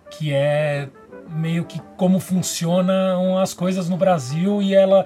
que 0.09 0.33
é 0.33 0.89
meio 1.29 1.65
que 1.65 1.81
como 1.97 2.19
funcionam 2.19 3.37
as 3.37 3.53
coisas 3.53 3.89
no 3.89 3.97
Brasil 3.97 4.61
e 4.61 4.73
ela 4.73 5.05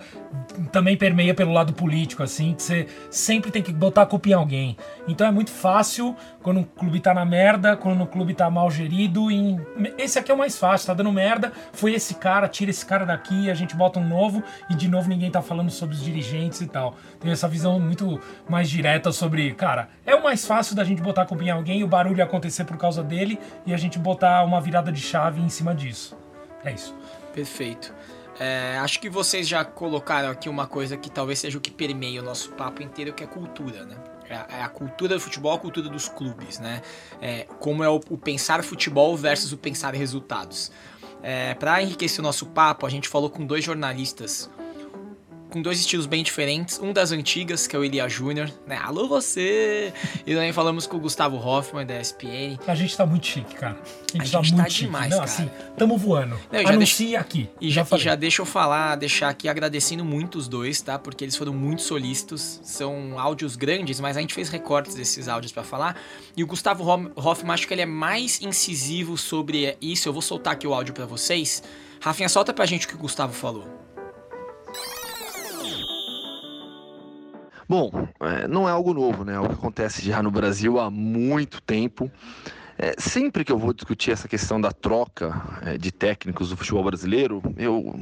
também 0.71 0.97
permeia 0.97 1.33
pelo 1.33 1.51
lado 1.51 1.73
político, 1.73 2.23
assim, 2.23 2.53
que 2.53 2.63
você 2.63 2.87
sempre 3.09 3.51
tem 3.51 3.61
que 3.61 3.71
botar 3.71 4.03
a 4.03 4.05
culpa 4.05 4.29
em 4.29 4.33
alguém. 4.33 4.77
Então 5.07 5.25
é 5.27 5.31
muito 5.31 5.51
fácil 5.51 6.15
quando 6.41 6.61
o 6.61 6.65
clube 6.65 6.99
tá 6.99 7.13
na 7.13 7.25
merda, 7.25 7.75
quando 7.75 8.01
o 8.03 8.07
clube 8.07 8.33
tá 8.33 8.49
mal 8.49 8.69
gerido. 8.69 9.31
Em... 9.31 9.59
Esse 9.97 10.19
aqui 10.19 10.31
é 10.31 10.33
o 10.33 10.37
mais 10.37 10.57
fácil, 10.57 10.87
tá 10.87 10.93
dando 10.93 11.11
merda, 11.11 11.51
foi 11.71 11.93
esse 11.93 12.15
cara, 12.15 12.47
tira 12.47 12.71
esse 12.71 12.85
cara 12.85 13.05
daqui, 13.05 13.49
a 13.49 13.53
gente 13.53 13.75
bota 13.75 13.99
um 13.99 14.07
novo 14.07 14.43
e 14.69 14.75
de 14.75 14.87
novo 14.87 15.09
ninguém 15.09 15.29
tá 15.29 15.41
falando 15.41 15.69
sobre 15.69 15.95
os 15.95 16.03
dirigentes 16.03 16.61
e 16.61 16.67
tal. 16.67 16.95
Tem 17.19 17.31
essa 17.31 17.47
visão 17.47 17.79
muito 17.79 18.19
mais 18.49 18.69
direta 18.69 19.11
sobre, 19.11 19.53
cara, 19.53 19.89
é 20.05 20.15
o 20.15 20.23
mais 20.23 20.45
fácil 20.45 20.75
da 20.75 20.83
gente 20.83 21.01
botar 21.01 21.23
a 21.23 21.25
culpa 21.25 21.43
em 21.43 21.49
alguém, 21.49 21.83
o 21.83 21.87
barulho 21.87 22.23
acontecer 22.23 22.65
por 22.65 22.77
causa 22.77 23.03
dele 23.03 23.39
e 23.65 23.73
a 23.73 23.77
gente 23.77 23.99
botar 23.99 24.43
uma 24.43 24.59
virada 24.59 24.91
de 24.91 25.01
chave 25.01 25.41
em 25.41 25.49
cima 25.49 25.73
disso. 25.73 26.17
É 26.63 26.71
isso. 26.73 26.95
Perfeito. 27.33 27.93
É, 28.39 28.77
acho 28.77 28.99
que 28.99 29.09
vocês 29.09 29.47
já 29.47 29.65
colocaram 29.65 30.29
aqui 30.29 30.47
uma 30.47 30.67
coisa 30.67 30.95
que 30.95 31.09
talvez 31.09 31.39
seja 31.39 31.57
o 31.57 31.61
que 31.61 31.71
permeia 31.71 32.21
o 32.21 32.23
nosso 32.23 32.51
papo 32.51 32.83
inteiro, 32.83 33.13
que 33.13 33.23
é 33.23 33.27
cultura, 33.27 33.83
né? 33.85 33.97
É, 34.29 34.57
é 34.57 34.61
a 34.61 34.69
cultura 34.69 35.15
do 35.15 35.19
futebol, 35.19 35.53
a 35.53 35.59
cultura 35.59 35.89
dos 35.89 36.07
clubes, 36.07 36.59
né? 36.59 36.81
É, 37.21 37.47
como 37.59 37.83
é 37.83 37.89
o, 37.89 37.99
o, 38.09 38.17
pensar 38.17 38.63
futebol 38.63 39.15
versus 39.17 39.51
o 39.51 39.57
pensar 39.57 39.93
resultados. 39.95 40.71
É, 41.23 41.55
Para 41.55 41.81
enriquecer 41.81 42.19
o 42.19 42.23
nosso 42.23 42.45
papo, 42.47 42.85
a 42.85 42.89
gente 42.89 43.09
falou 43.09 43.29
com 43.29 43.45
dois 43.45 43.63
jornalistas 43.63 44.49
com 45.49 45.61
dois 45.61 45.79
estilos 45.79 46.05
bem 46.05 46.23
diferentes. 46.23 46.79
Um 46.79 46.91
das 46.91 47.11
antigas, 47.11 47.67
que 47.67 47.75
é 47.75 47.79
o 47.79 47.83
Elia 47.83 48.07
Júnior, 48.07 48.51
né? 48.65 48.77
Alô 48.83 49.07
você! 49.07 49.93
E 50.25 50.33
também 50.33 50.51
falamos 50.51 50.85
com 50.85 50.97
o 50.97 50.99
Gustavo 50.99 51.37
Hoffman, 51.37 51.85
da 51.85 51.99
ESPN. 51.99 52.57
A 52.67 52.75
gente 52.75 52.95
tá 52.95 53.05
muito 53.05 53.25
chique, 53.27 53.55
cara. 53.55 53.77
A 54.13 54.17
gente, 54.17 54.35
a 54.35 54.39
tá, 54.39 54.43
gente 54.43 54.53
muito 54.53 54.63
tá 54.63 54.69
chique. 54.69 54.85
demais, 54.85 55.09
Não, 55.09 55.17
cara. 55.19 55.29
assim, 55.29 55.49
tamo 55.77 55.97
voando. 55.97 56.39
Não, 56.51 56.61
já 56.61 56.69
Anuncie 56.69 57.07
deixo... 57.07 57.21
aqui. 57.21 57.49
E 57.61 57.71
já, 57.71 57.83
já, 57.83 57.95
e 57.95 57.99
já 57.99 58.15
deixa 58.15 58.41
eu 58.41 58.45
falar, 58.45 58.95
deixar 58.95 59.29
aqui 59.29 59.47
agradecendo 59.47 60.03
muito 60.03 60.37
os 60.37 60.47
dois, 60.47 60.81
tá? 60.81 60.99
Porque 60.99 61.23
eles 61.23 61.35
foram 61.35 61.53
muito 61.53 61.81
solícitos. 61.81 62.59
São 62.63 63.19
áudios 63.19 63.55
grandes, 63.55 63.99
mas 63.99 64.17
a 64.17 64.21
gente 64.21 64.33
fez 64.33 64.49
recortes 64.49 64.95
desses 64.95 65.27
áudios 65.27 65.51
para 65.51 65.63
falar. 65.63 65.99
E 66.35 66.43
o 66.43 66.47
Gustavo 66.47 66.83
Hoffman, 67.15 67.53
acho 67.53 67.67
que 67.67 67.73
ele 67.73 67.81
é 67.81 67.85
mais 67.85 68.41
incisivo 68.41 69.17
sobre 69.17 69.77
isso. 69.81 70.07
Eu 70.07 70.13
vou 70.13 70.21
soltar 70.21 70.53
aqui 70.53 70.67
o 70.67 70.73
áudio 70.73 70.93
para 70.93 71.05
vocês. 71.05 71.63
Rafinha, 71.99 72.29
solta 72.29 72.53
pra 72.53 72.65
gente 72.65 72.85
o 72.85 72.89
que 72.89 72.95
o 72.95 72.99
Gustavo 72.99 73.33
falou. 73.33 73.86
Bom, 77.69 77.91
é, 78.21 78.47
não 78.47 78.67
é 78.67 78.71
algo 78.71 78.93
novo, 78.93 79.25
né? 79.25 79.35
É 79.35 79.39
o 79.39 79.47
que 79.47 79.55
acontece 79.55 80.01
já 80.05 80.23
no 80.23 80.31
Brasil 80.31 80.79
há 80.79 80.89
muito 80.89 81.61
tempo. 81.61 82.09
É, 82.77 82.93
sempre 82.97 83.43
que 83.43 83.51
eu 83.51 83.57
vou 83.57 83.73
discutir 83.73 84.11
essa 84.11 84.27
questão 84.27 84.61
da 84.61 84.71
troca 84.71 85.59
é, 85.65 85.77
de 85.77 85.91
técnicos 85.91 86.49
do 86.49 86.55
futebol 86.55 86.83
brasileiro, 86.83 87.41
eu, 87.57 87.93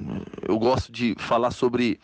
eu 0.47 0.59
gosto 0.59 0.91
de 0.91 1.15
falar 1.17 1.49
sobre 1.49 1.99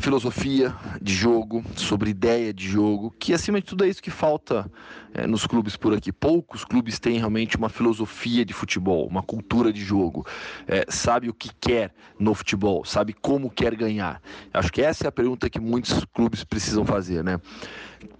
filosofia 0.00 0.74
de 1.00 1.14
jogo, 1.14 1.64
sobre 1.74 2.10
ideia 2.10 2.52
de 2.52 2.68
jogo, 2.68 3.14
que 3.18 3.32
acima 3.32 3.60
de 3.60 3.66
tudo 3.66 3.84
é 3.84 3.88
isso 3.88 4.02
que 4.02 4.10
falta 4.10 4.70
é, 5.14 5.26
nos 5.26 5.46
clubes 5.46 5.76
por 5.76 5.94
aqui. 5.94 6.12
Poucos 6.12 6.64
clubes 6.64 6.98
têm 6.98 7.18
realmente 7.18 7.56
uma 7.56 7.68
filosofia 7.68 8.44
de 8.44 8.52
futebol, 8.52 9.06
uma 9.06 9.22
cultura 9.22 9.72
de 9.72 9.82
jogo, 9.82 10.26
é, 10.66 10.84
sabe 10.88 11.28
o 11.28 11.34
que 11.34 11.50
quer 11.60 11.94
no 12.18 12.34
futebol, 12.34 12.84
sabe 12.84 13.12
como 13.14 13.50
quer 13.50 13.74
ganhar. 13.74 14.20
Acho 14.52 14.72
que 14.72 14.82
essa 14.82 15.06
é 15.06 15.08
a 15.08 15.12
pergunta 15.12 15.48
que 15.48 15.58
muitos 15.58 16.04
clubes 16.12 16.44
precisam 16.44 16.84
fazer, 16.84 17.24
né? 17.24 17.40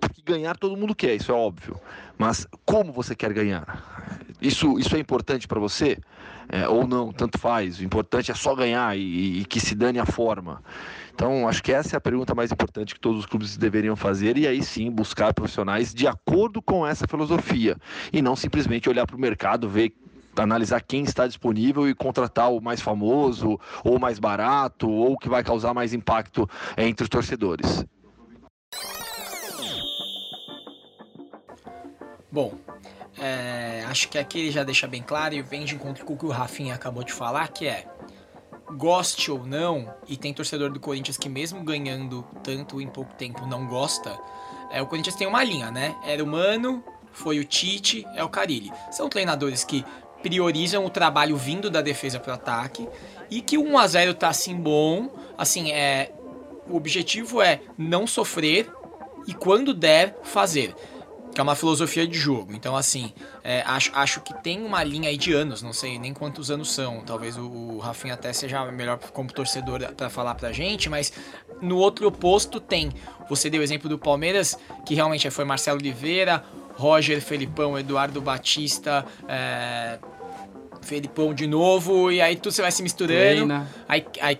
Porque 0.01 0.23
ganhar 0.25 0.57
todo 0.57 0.77
mundo 0.77 0.95
quer, 0.95 1.15
isso 1.15 1.31
é 1.31 1.35
óbvio, 1.35 1.79
mas 2.19 2.47
como 2.65 2.93
você 2.93 3.15
quer 3.15 3.33
ganhar? 3.33 4.27
Isso, 4.41 4.79
isso 4.79 4.97
é 4.97 4.99
importante 4.99 5.47
para 5.47 5.61
você? 5.61 5.99
É, 6.49 6.69
ou 6.69 6.87
não, 6.87 7.13
tanto 7.13 7.39
faz. 7.39 7.81
O 7.81 7.85
importante 7.85 8.31
é 8.31 8.35
só 8.35 8.55
ganhar 8.55 8.97
e, 8.97 9.41
e 9.41 9.45
que 9.45 9.59
se 9.59 9.75
dane 9.75 9.99
a 9.99 10.07
forma. 10.07 10.63
Então, 11.17 11.49
acho 11.49 11.63
que 11.63 11.73
essa 11.73 11.97
é 11.97 11.97
a 11.97 12.01
pergunta 12.01 12.35
mais 12.35 12.53
importante 12.53 12.93
que 12.93 13.01
todos 13.01 13.21
os 13.21 13.25
clubes 13.25 13.57
deveriam 13.57 13.97
fazer 13.97 14.37
e 14.37 14.47
aí 14.47 14.63
sim 14.63 14.91
buscar 14.91 15.33
profissionais 15.33 15.95
de 15.95 16.07
acordo 16.07 16.61
com 16.61 16.87
essa 16.87 17.09
filosofia 17.09 17.75
e 18.13 18.21
não 18.21 18.37
simplesmente 18.37 18.87
olhar 18.87 19.07
para 19.07 19.17
o 19.17 19.19
mercado, 19.19 19.67
ver 19.67 19.95
analisar 20.37 20.83
quem 20.83 21.05
está 21.05 21.27
disponível 21.27 21.89
e 21.89 21.95
contratar 21.95 22.53
o 22.53 22.61
mais 22.61 22.83
famoso, 22.83 23.59
ou 23.83 23.99
mais 23.99 24.19
barato, 24.19 24.91
ou 24.91 25.15
o 25.15 25.17
que 25.17 25.27
vai 25.27 25.43
causar 25.43 25.73
mais 25.73 25.95
impacto 25.95 26.47
entre 26.77 27.05
os 27.05 27.09
torcedores. 27.09 27.83
Bom, 32.31 32.53
é, 33.19 33.87
acho 33.89 34.11
que 34.11 34.19
aqui 34.19 34.41
ele 34.41 34.51
já 34.51 34.65
deixa 34.65 34.87
bem 34.87 35.03
claro 35.03 35.35
e 35.35 35.41
vem 35.41 35.65
de 35.65 35.77
encontro 35.77 36.05
com 36.05 36.13
o 36.13 36.19
que 36.19 36.27
o 36.27 36.31
Rafinha 36.31 36.75
acabou 36.75 37.03
de 37.03 37.15
falar, 37.15 37.49
que 37.49 37.67
é 37.67 37.87
goste 38.73 39.31
ou 39.31 39.47
não, 39.47 39.93
e 40.09 40.17
tem 40.17 40.35
torcedor 40.35 40.71
do 40.71 40.81
Corinthians 40.81 41.17
que 41.17 41.29
mesmo 41.29 41.63
ganhando 41.63 42.25
tanto 42.43 42.81
em 42.81 42.89
pouco 42.89 43.15
tempo 43.15 43.47
não 43.47 43.67
gosta, 43.67 44.19
é, 44.71 44.83
o 44.83 44.87
Corinthians 44.87 45.17
tem 45.17 45.27
uma 45.27 45.45
linha, 45.45 45.71
né? 45.71 45.95
Era 46.05 46.23
o 46.23 46.27
Mano, 46.27 46.83
foi 47.13 47.39
o 47.39 47.45
Tite, 47.45 48.07
é 48.15 48.23
o 48.23 48.29
Carilli. 48.29 48.73
São 48.91 49.09
treinadores 49.09 49.65
que 49.65 49.85
priorizam 50.23 50.85
o 50.85 50.91
trabalho 50.91 51.37
vindo 51.37 51.71
da 51.71 51.81
defesa 51.81 52.19
para 52.19 52.33
o 52.33 52.35
ataque 52.35 52.89
e 53.31 53.41
que 53.41 53.57
o 53.57 53.63
1 53.63 53.79
a 53.79 53.87
0 53.87 54.15
tá 54.15 54.29
assim 54.29 54.57
bom, 54.57 55.09
assim, 55.39 55.71
é 55.71 56.13
o 56.69 56.77
objetivo 56.77 57.41
é 57.41 57.61
não 57.79 58.07
sofrer 58.07 58.71
e 59.27 59.35
quando 59.35 59.73
der, 59.75 60.19
fazer. 60.23 60.75
Que 61.37 61.41
é 61.41 61.43
uma 61.43 61.55
filosofia 61.55 62.07
de 62.07 62.19
jogo. 62.19 62.55
Então, 62.55 62.75
assim, 62.75 63.13
é, 63.45 63.61
acho, 63.67 63.91
acho 63.95 64.23
que 64.23 64.33
tem 64.43 64.65
uma 64.65 64.83
linha 64.83 65.11
aí 65.11 65.19
de 65.19 65.35
anos, 65.35 65.61
não 65.61 65.71
sei 65.71 65.99
nem 65.99 66.15
quantos 66.15 66.51
anos 66.51 66.73
são. 66.73 67.03
Talvez 67.03 67.37
o, 67.37 67.43
o 67.43 67.79
Rafinha 67.79 68.15
até 68.15 68.33
seja 68.33 68.65
melhor 68.73 68.99
como 69.13 69.31
torcedor 69.31 69.81
para 69.93 70.09
falar 70.09 70.35
pra 70.35 70.51
gente, 70.51 70.89
mas 70.89 71.13
no 71.61 71.77
outro 71.77 72.09
oposto 72.09 72.59
tem. 72.59 72.91
Você 73.29 73.51
deu 73.51 73.61
o 73.61 73.63
exemplo 73.63 73.87
do 73.87 73.99
Palmeiras, 73.99 74.59
que 74.87 74.95
realmente 74.95 75.29
foi 75.29 75.45
Marcelo 75.45 75.79
Oliveira, 75.79 76.43
Roger, 76.73 77.21
Felipão, 77.21 77.79
Eduardo 77.79 78.19
Batista, 78.23 79.05
é, 79.29 79.99
Felipão 80.87 81.35
de 81.35 81.47
novo, 81.47 82.11
e 82.11 82.21
aí 82.21 82.37
tudo 82.37 82.53
você 82.53 82.63
vai 82.63 82.71
se 82.73 82.83
misturando. 82.83 83.47
Kleina. 83.47 83.69
Aí, 83.89 84.07
aí, 84.21 84.39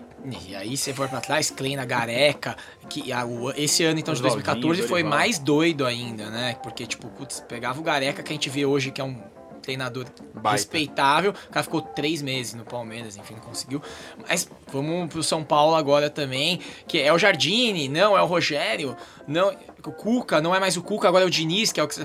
e 0.49 0.55
aí 0.55 0.77
você 0.77 0.93
for 0.93 1.07
pra 1.09 1.19
trás, 1.21 1.51
Kleina, 1.51 1.85
Gareca, 1.85 2.55
que 2.89 3.11
a- 3.11 3.25
o- 3.25 3.51
esse 3.51 3.83
ano 3.83 3.99
então 3.99 4.13
de 4.13 4.19
Oswaldinho, 4.21 4.43
2014 4.45 4.87
foi 4.87 5.03
mais 5.03 5.37
doido 5.39 5.85
ainda, 5.85 6.29
né? 6.29 6.55
Porque, 6.63 6.85
tipo, 6.87 7.07
putz, 7.09 7.39
pegava 7.47 7.79
o 7.79 7.83
Gareca 7.83 8.23
que 8.23 8.31
a 8.31 8.35
gente 8.35 8.49
vê 8.49 8.65
hoje, 8.65 8.91
que 8.91 8.99
é 9.01 9.03
um 9.03 9.15
treinador 9.61 10.05
Baita. 10.33 10.51
respeitável, 10.51 11.31
o 11.31 11.51
cara 11.51 11.61
ficou 11.63 11.81
três 11.81 12.21
meses 12.21 12.53
no 12.53 12.63
Palmeiras, 12.63 13.17
enfim, 13.17 13.33
não 13.33 13.41
conseguiu. 13.41 13.81
Mas 14.27 14.49
vamos 14.71 15.09
pro 15.09 15.21
São 15.21 15.43
Paulo 15.43 15.75
agora 15.75 16.09
também, 16.09 16.61
que 16.87 16.99
é 17.01 17.11
o 17.11 17.17
Jardine, 17.19 17.89
não, 17.89 18.17
é 18.17 18.21
o 18.21 18.25
Rogério, 18.25 18.95
não, 19.27 19.49
o 19.85 19.91
Cuca, 19.91 20.39
não 20.39 20.55
é 20.55 20.59
mais 20.61 20.77
o 20.77 20.81
Cuca, 20.81 21.09
agora 21.09 21.25
é 21.25 21.27
o 21.27 21.29
Diniz, 21.29 21.73
que 21.73 21.79
é 21.81 21.83
o 21.83 21.87
que... 21.89 21.95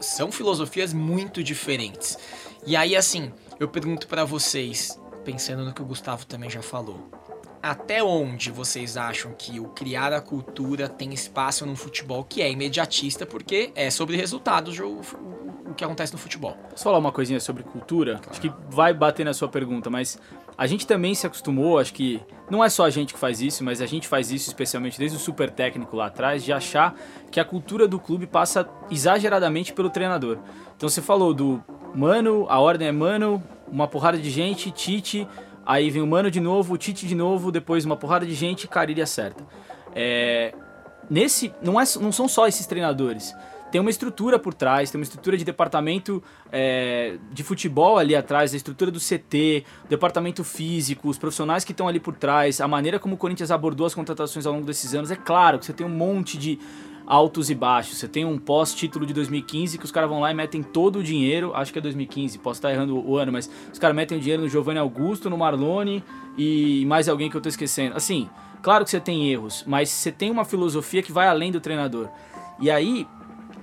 São 0.00 0.32
filosofias 0.32 0.92
muito 0.94 1.44
diferentes. 1.44 2.18
E 2.66 2.74
aí, 2.74 2.96
assim, 2.96 3.30
eu 3.58 3.68
pergunto 3.68 4.06
pra 4.06 4.24
vocês, 4.24 5.00
pensando 5.24 5.64
no 5.64 5.72
que 5.72 5.82
o 5.82 5.84
Gustavo 5.84 6.26
também 6.26 6.50
já 6.50 6.62
falou. 6.62 7.08
Até 7.62 8.02
onde 8.02 8.50
vocês 8.50 8.96
acham 8.96 9.32
que 9.38 9.60
o 9.60 9.68
criar 9.68 10.12
a 10.12 10.20
cultura 10.20 10.88
tem 10.88 11.14
espaço 11.14 11.64
num 11.64 11.76
futebol 11.76 12.24
que 12.24 12.42
é 12.42 12.50
imediatista, 12.50 13.24
porque 13.24 13.70
é 13.76 13.88
sobre 13.88 14.16
resultados 14.16 14.76
o, 14.80 14.88
o- 14.88 15.52
o 15.70 15.74
que 15.74 15.84
acontece 15.84 16.12
no 16.12 16.18
futebol? 16.18 16.54
Posso 16.70 16.82
falar 16.82 16.98
uma 16.98 17.12
coisinha 17.12 17.38
sobre 17.38 17.62
cultura? 17.62 18.20
Acho 18.28 18.40
que 18.40 18.52
vai 18.68 18.92
bater 18.92 19.24
na 19.24 19.32
sua 19.32 19.48
pergunta, 19.48 19.88
mas 19.88 20.18
a 20.56 20.66
gente 20.66 20.86
também 20.86 21.14
se 21.14 21.26
acostumou, 21.26 21.78
acho 21.78 21.92
que 21.94 22.20
não 22.50 22.62
é 22.62 22.68
só 22.68 22.84
a 22.84 22.90
gente 22.90 23.14
que 23.14 23.18
faz 23.18 23.40
isso, 23.40 23.64
mas 23.64 23.80
a 23.80 23.86
gente 23.86 24.06
faz 24.06 24.30
isso 24.30 24.48
especialmente 24.48 24.98
desde 24.98 25.16
o 25.16 25.20
super 25.20 25.50
técnico 25.50 25.96
lá 25.96 26.06
atrás, 26.06 26.44
de 26.44 26.52
achar 26.52 26.94
que 27.30 27.40
a 27.40 27.44
cultura 27.44 27.88
do 27.88 27.98
clube 27.98 28.26
passa 28.26 28.68
exageradamente 28.90 29.72
pelo 29.72 29.88
treinador. 29.88 30.38
Então 30.76 30.88
você 30.88 31.00
falou 31.00 31.32
do 31.32 31.62
mano, 31.94 32.46
a 32.48 32.60
ordem 32.60 32.88
é 32.88 32.92
mano, 32.92 33.42
uma 33.66 33.88
porrada 33.88 34.18
de 34.18 34.30
gente, 34.30 34.70
Tite, 34.70 35.26
aí 35.64 35.90
vem 35.90 36.02
o 36.02 36.06
mano 36.06 36.30
de 36.30 36.40
novo, 36.40 36.74
o 36.74 36.78
Tite 36.78 37.06
de 37.06 37.14
novo, 37.14 37.50
depois 37.50 37.84
uma 37.84 37.96
porrada 37.96 38.26
de 38.26 38.34
gente, 38.34 38.68
Carilli 38.68 39.00
acerta. 39.00 39.44
É, 39.94 40.54
nesse 41.08 41.52
não, 41.62 41.80
é, 41.80 41.84
não 42.00 42.12
são 42.12 42.28
só 42.28 42.46
esses 42.46 42.66
treinadores. 42.66 43.34
Tem 43.72 43.80
uma 43.80 43.88
estrutura 43.88 44.38
por 44.38 44.52
trás, 44.52 44.90
tem 44.90 44.98
uma 45.00 45.02
estrutura 45.02 45.34
de 45.34 45.46
departamento 45.46 46.22
é, 46.52 47.16
de 47.32 47.42
futebol 47.42 47.96
ali 47.96 48.14
atrás, 48.14 48.52
a 48.52 48.56
estrutura 48.56 48.90
do 48.90 49.00
CT, 49.00 49.64
departamento 49.88 50.44
físico, 50.44 51.08
os 51.08 51.16
profissionais 51.16 51.64
que 51.64 51.72
estão 51.72 51.88
ali 51.88 51.98
por 51.98 52.14
trás, 52.14 52.60
a 52.60 52.68
maneira 52.68 52.98
como 52.98 53.14
o 53.14 53.16
Corinthians 53.16 53.50
abordou 53.50 53.86
as 53.86 53.94
contratações 53.94 54.44
ao 54.44 54.52
longo 54.52 54.66
desses 54.66 54.92
anos. 54.94 55.10
É 55.10 55.16
claro 55.16 55.58
que 55.58 55.64
você 55.64 55.72
tem 55.72 55.86
um 55.86 55.90
monte 55.90 56.36
de 56.36 56.58
altos 57.06 57.48
e 57.48 57.54
baixos. 57.54 57.96
Você 57.96 58.06
tem 58.06 58.26
um 58.26 58.38
pós-título 58.38 59.06
de 59.06 59.14
2015 59.14 59.78
que 59.78 59.86
os 59.86 59.90
caras 59.90 60.10
vão 60.10 60.20
lá 60.20 60.30
e 60.30 60.34
metem 60.34 60.62
todo 60.62 60.98
o 60.98 61.02
dinheiro, 61.02 61.54
acho 61.54 61.72
que 61.72 61.78
é 61.78 61.82
2015, 61.82 62.38
posso 62.40 62.58
estar 62.58 62.70
errando 62.70 62.94
o 62.94 63.16
ano, 63.16 63.32
mas 63.32 63.50
os 63.72 63.78
caras 63.78 63.96
metem 63.96 64.18
o 64.18 64.20
dinheiro 64.20 64.42
no 64.42 64.50
Giovanni 64.50 64.80
Augusto, 64.80 65.30
no 65.30 65.38
Marlone 65.38 66.04
e 66.36 66.84
mais 66.86 67.08
alguém 67.08 67.30
que 67.30 67.36
eu 67.38 67.40
tô 67.40 67.48
esquecendo. 67.48 67.96
Assim, 67.96 68.28
claro 68.62 68.84
que 68.84 68.90
você 68.90 69.00
tem 69.00 69.30
erros, 69.30 69.64
mas 69.66 69.88
você 69.88 70.12
tem 70.12 70.30
uma 70.30 70.44
filosofia 70.44 71.02
que 71.02 71.10
vai 71.10 71.26
além 71.26 71.50
do 71.50 71.58
treinador. 71.58 72.10
E 72.60 72.70
aí, 72.70 73.06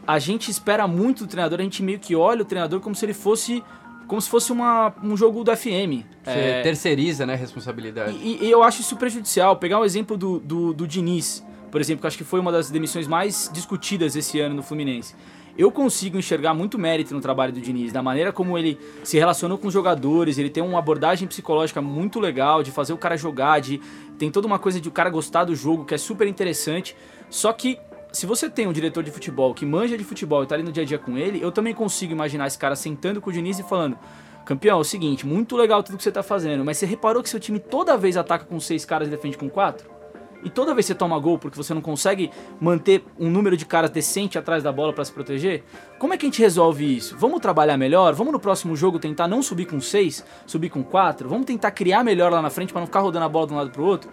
a 0.10 0.18
gente 0.18 0.50
espera 0.50 0.88
muito 0.88 1.24
do 1.24 1.30
treinador, 1.30 1.60
a 1.60 1.64
gente 1.64 1.84
meio 1.84 2.00
que 2.00 2.16
olha 2.16 2.42
o 2.42 2.46
treinador 2.46 2.80
como 2.80 2.96
se 2.96 3.06
ele 3.06 3.14
fosse 3.14 3.64
como 4.08 4.20
se 4.20 4.28
fosse 4.28 4.52
uma, 4.52 4.92
um 5.04 5.16
jogo 5.16 5.44
do 5.44 5.56
FM. 5.56 6.02
Você 6.24 6.32
É, 6.32 6.62
terceiriza, 6.64 7.28
né, 7.28 7.34
a 7.34 7.38
responsabilidade. 7.38 8.18
e, 8.18 8.44
e 8.44 8.50
eu 8.50 8.64
acho 8.64 8.82
isso 8.82 8.96
prejudicial. 8.96 9.56
Pegar 9.58 9.80
o 9.80 9.86
exemplo 9.86 10.18
do, 10.18 10.40
do, 10.40 10.74
do 10.74 10.88
Diniz, 10.88 11.46
por 11.70 11.80
exemplo, 11.80 12.02
que 12.02 12.08
acho 12.08 12.18
que 12.18 12.24
foi 12.24 12.40
uma 12.40 12.52
das 12.52 12.72
demissões 12.72 13.06
mais 13.06 13.52
discutidas 13.54 14.16
esse 14.16 14.40
ano 14.40 14.56
no 14.56 14.64
Fluminense. 14.64 15.14
Eu 15.56 15.72
consigo 15.72 16.18
enxergar 16.18 16.56
muito 16.56 16.80
mérito 16.80 17.14
no 17.14 17.22
trabalho 17.22 17.54
do 17.54 17.62
Diniz, 17.62 17.94
da 17.94 18.02
maneira 18.02 18.32
como 18.34 18.58
ele 18.58 18.80
se 19.04 19.16
relacionou 19.16 19.60
com 19.60 19.68
os 19.68 19.74
jogadores, 19.74 20.40
ele 20.40 20.50
tem 20.50 20.64
uma 20.64 20.80
abordagem 20.80 21.28
psicológica 21.28 21.80
muito 21.80 22.20
legal, 22.20 22.64
de 22.64 22.72
fazer 22.72 22.94
o 22.94 22.98
cara 22.98 23.16
jogar, 23.16 23.60
de 23.62 23.80
tem 24.18 24.32
toda 24.32 24.48
uma 24.48 24.58
coisa 24.58 24.82
de 24.82 24.88
o 24.90 24.92
cara 24.92 25.12
gostar 25.12 25.44
do 25.44 25.56
jogo, 25.56 25.86
que 25.86 25.94
é 25.94 26.00
super 26.00 26.28
interessante. 26.28 26.96
Só 27.30 27.54
que 27.54 27.78
se 28.12 28.26
você 28.26 28.50
tem 28.50 28.68
um 28.68 28.74
diretor 28.74 29.04
de 29.04 29.12
futebol 29.12 29.54
que 29.54 29.66
manja 29.66 29.98
de 29.98 30.04
futebol 30.04 30.44
e 30.44 30.48
tá 30.48 30.56
ali 30.56 30.64
no 30.64 30.72
dia 30.72 30.84
a 30.84 30.86
dia 30.86 30.98
com 30.98 31.18
ele, 31.18 31.42
eu 31.42 31.52
também 31.52 31.74
consigo 31.74 32.12
imaginar 32.12 32.48
esse 32.48 32.58
cara 32.58 32.76
sentando 32.76 33.22
com 33.22 33.30
o 33.30 33.34
Diniz 33.34 33.60
e 33.60 33.64
falando: 33.64 33.98
Campeão, 34.46 34.78
é 34.78 34.82
o 34.82 34.84
seguinte, 34.84 35.28
muito 35.28 35.56
legal 35.56 35.84
tudo 35.84 35.98
que 35.98 36.04
você 36.04 36.12
tá 36.12 36.24
fazendo, 36.24 36.66
mas 36.66 36.78
você 36.78 36.86
reparou 36.86 37.22
que 37.22 37.30
seu 37.30 37.40
time 37.40 37.60
toda 37.60 37.96
vez 37.98 38.18
ataca 38.18 38.46
com 38.46 38.60
seis 38.60 38.84
caras 38.84 39.08
e 39.08 39.12
defende 39.12 39.38
com 39.38 39.50
quatro? 39.50 40.00
E 40.44 40.50
toda 40.50 40.74
vez 40.74 40.86
você 40.86 40.96
toma 40.96 41.20
gol 41.20 41.38
porque 41.38 41.58
você 41.58 41.74
não 41.74 41.82
consegue 41.82 42.32
manter 42.62 43.04
um 43.20 43.30
número 43.30 43.58
de 43.58 43.66
caras 43.66 43.90
decente 43.90 44.38
atrás 44.38 44.64
da 44.64 44.72
bola 44.72 44.94
para 44.94 45.04
se 45.04 45.12
proteger? 45.12 45.64
Como 46.00 46.14
é 46.14 46.18
que 46.18 46.26
a 46.26 46.30
gente 46.30 46.42
resolve 46.42 46.96
isso? 46.96 47.18
Vamos 47.18 47.42
trabalhar 47.42 47.78
melhor? 47.78 48.14
Vamos 48.14 48.32
no 48.32 48.40
próximo 48.40 48.74
jogo 48.76 49.00
tentar 49.00 49.28
não 49.28 49.44
subir 49.44 49.66
com 49.66 49.82
seis, 49.82 50.24
subir 50.46 50.70
com 50.70 50.82
quatro? 50.82 51.28
Vamos 51.28 51.46
tentar 51.46 51.72
criar 51.72 52.06
melhor 52.06 52.32
lá 52.32 52.42
na 52.42 52.50
frente 52.50 52.72
para 52.72 52.80
não 52.80 52.88
ficar 52.88 53.02
rodando 53.02 53.26
a 53.26 53.30
bola 53.30 53.48
de 53.48 53.54
um 53.54 53.58
lado 53.58 53.70
pro 53.70 53.84
outro? 53.84 54.10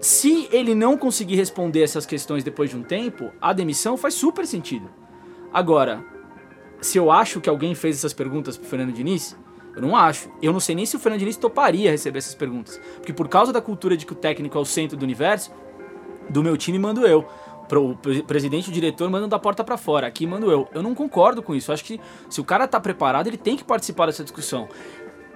Se 0.00 0.48
ele 0.52 0.74
não 0.74 0.96
conseguir 0.96 1.36
responder 1.36 1.82
essas 1.82 2.04
questões 2.04 2.44
depois 2.44 2.70
de 2.70 2.76
um 2.76 2.82
tempo, 2.82 3.32
a 3.40 3.52
demissão 3.52 3.96
faz 3.96 4.14
super 4.14 4.46
sentido. 4.46 4.88
Agora, 5.52 6.04
se 6.80 6.98
eu 6.98 7.10
acho 7.10 7.40
que 7.40 7.48
alguém 7.48 7.74
fez 7.74 7.96
essas 7.96 8.12
perguntas 8.12 8.56
pro 8.56 8.68
Fernando 8.68 8.92
Diniz, 8.92 9.36
eu 9.74 9.82
não 9.82 9.96
acho. 9.96 10.30
Eu 10.40 10.52
não 10.52 10.60
sei 10.60 10.74
nem 10.74 10.86
se 10.86 10.96
o 10.96 10.98
Fernando 10.98 11.20
Diniz 11.20 11.36
toparia 11.36 11.90
receber 11.90 12.18
essas 12.18 12.34
perguntas. 12.34 12.80
Porque 12.96 13.12
por 13.12 13.28
causa 13.28 13.52
da 13.52 13.60
cultura 13.60 13.96
de 13.96 14.06
que 14.06 14.12
o 14.12 14.16
técnico 14.16 14.56
é 14.56 14.60
o 14.60 14.64
centro 14.64 14.96
do 14.96 15.02
universo, 15.02 15.50
do 16.28 16.42
meu 16.42 16.56
time 16.56 16.78
mando 16.78 17.06
eu. 17.06 17.26
Pro 17.68 17.96
presidente 18.26 18.68
e 18.68 18.70
o 18.70 18.72
diretor 18.72 19.10
mandam 19.10 19.28
da 19.28 19.38
porta 19.38 19.64
pra 19.64 19.76
fora. 19.76 20.06
Aqui 20.06 20.26
mando 20.26 20.50
eu. 20.50 20.68
Eu 20.72 20.82
não 20.82 20.94
concordo 20.94 21.42
com 21.42 21.54
isso. 21.54 21.70
Eu 21.70 21.74
acho 21.74 21.84
que 21.84 22.00
se 22.30 22.40
o 22.40 22.44
cara 22.44 22.68
tá 22.68 22.78
preparado, 22.78 23.26
ele 23.26 23.36
tem 23.36 23.56
que 23.56 23.64
participar 23.64 24.06
dessa 24.06 24.22
discussão. 24.22 24.68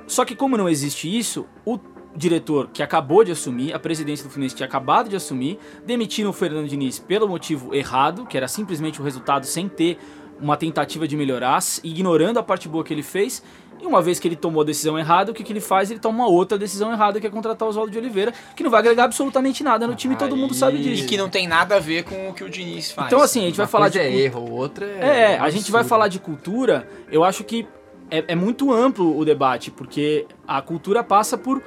Só 0.06 0.24
que 0.24 0.34
como 0.34 0.56
não 0.56 0.68
existe 0.68 1.06
isso, 1.18 1.46
o 1.64 1.78
diretor 2.14 2.68
que 2.72 2.82
acabou 2.82 3.22
de 3.24 3.32
assumir, 3.32 3.72
a 3.72 3.78
presidência 3.78 4.24
do 4.24 4.30
Fluminense 4.30 4.54
tinha 4.56 4.66
acabado 4.66 5.08
de 5.08 5.16
assumir, 5.16 5.58
demitiram 5.86 6.30
o 6.30 6.32
Fernando 6.32 6.68
Diniz 6.68 6.98
pelo 6.98 7.28
motivo 7.28 7.74
errado, 7.74 8.26
que 8.26 8.36
era 8.36 8.48
simplesmente 8.48 9.00
o 9.00 9.04
resultado 9.04 9.46
sem 9.46 9.68
ter 9.68 9.98
uma 10.40 10.56
tentativa 10.56 11.06
de 11.06 11.16
melhorar, 11.16 11.58
ignorando 11.84 12.38
a 12.38 12.42
parte 12.42 12.68
boa 12.68 12.82
que 12.82 12.92
ele 12.92 13.02
fez. 13.02 13.42
E 13.82 13.86
uma 13.86 14.02
vez 14.02 14.18
que 14.20 14.28
ele 14.28 14.36
tomou 14.36 14.60
a 14.60 14.64
decisão 14.64 14.98
errada, 14.98 15.30
o 15.30 15.34
que, 15.34 15.42
que 15.42 15.52
ele 15.52 15.60
faz? 15.60 15.90
Ele 15.90 15.98
toma 16.00 16.18
uma 16.24 16.28
outra 16.28 16.58
decisão 16.58 16.92
errada, 16.92 17.18
que 17.18 17.26
é 17.26 17.30
contratar 17.30 17.66
o 17.66 17.70
Oswaldo 17.70 17.90
de 17.90 17.96
Oliveira, 17.96 18.32
que 18.54 18.62
não 18.62 18.70
vai 18.70 18.80
agregar 18.80 19.04
absolutamente 19.04 19.62
nada 19.64 19.86
no 19.86 19.94
time, 19.94 20.16
todo 20.16 20.36
mundo 20.36 20.52
sabe 20.52 20.76
Aí- 20.76 20.86
E 20.86 20.94
disso. 20.96 21.06
que 21.06 21.16
não 21.16 21.30
tem 21.30 21.46
nada 21.48 21.76
a 21.76 21.78
ver 21.78 22.04
com 22.04 22.28
o 22.28 22.34
que 22.34 22.44
o 22.44 22.50
Diniz 22.50 22.90
faz. 22.92 23.06
Então, 23.06 23.22
assim, 23.22 23.40
a 23.40 23.44
gente 23.44 23.56
vai 23.56 23.64
Uma 23.64 23.70
falar 23.70 23.88
de. 23.88 23.98
coisa 23.98 24.12
é 24.14 24.18
erro, 24.20 24.50
outra 24.52 24.84
é. 24.86 25.32
é, 25.32 25.38
a 25.38 25.48
gente 25.48 25.70
vai 25.72 25.82
falar 25.84 26.08
de 26.08 26.18
cultura, 26.18 26.86
eu 27.10 27.24
acho 27.24 27.42
que 27.42 27.66
é, 28.10 28.24
é 28.28 28.34
muito 28.34 28.70
amplo 28.70 29.16
o 29.18 29.24
debate, 29.24 29.70
porque 29.70 30.26
a 30.46 30.60
cultura 30.60 31.02
passa 31.02 31.38
por, 31.38 31.62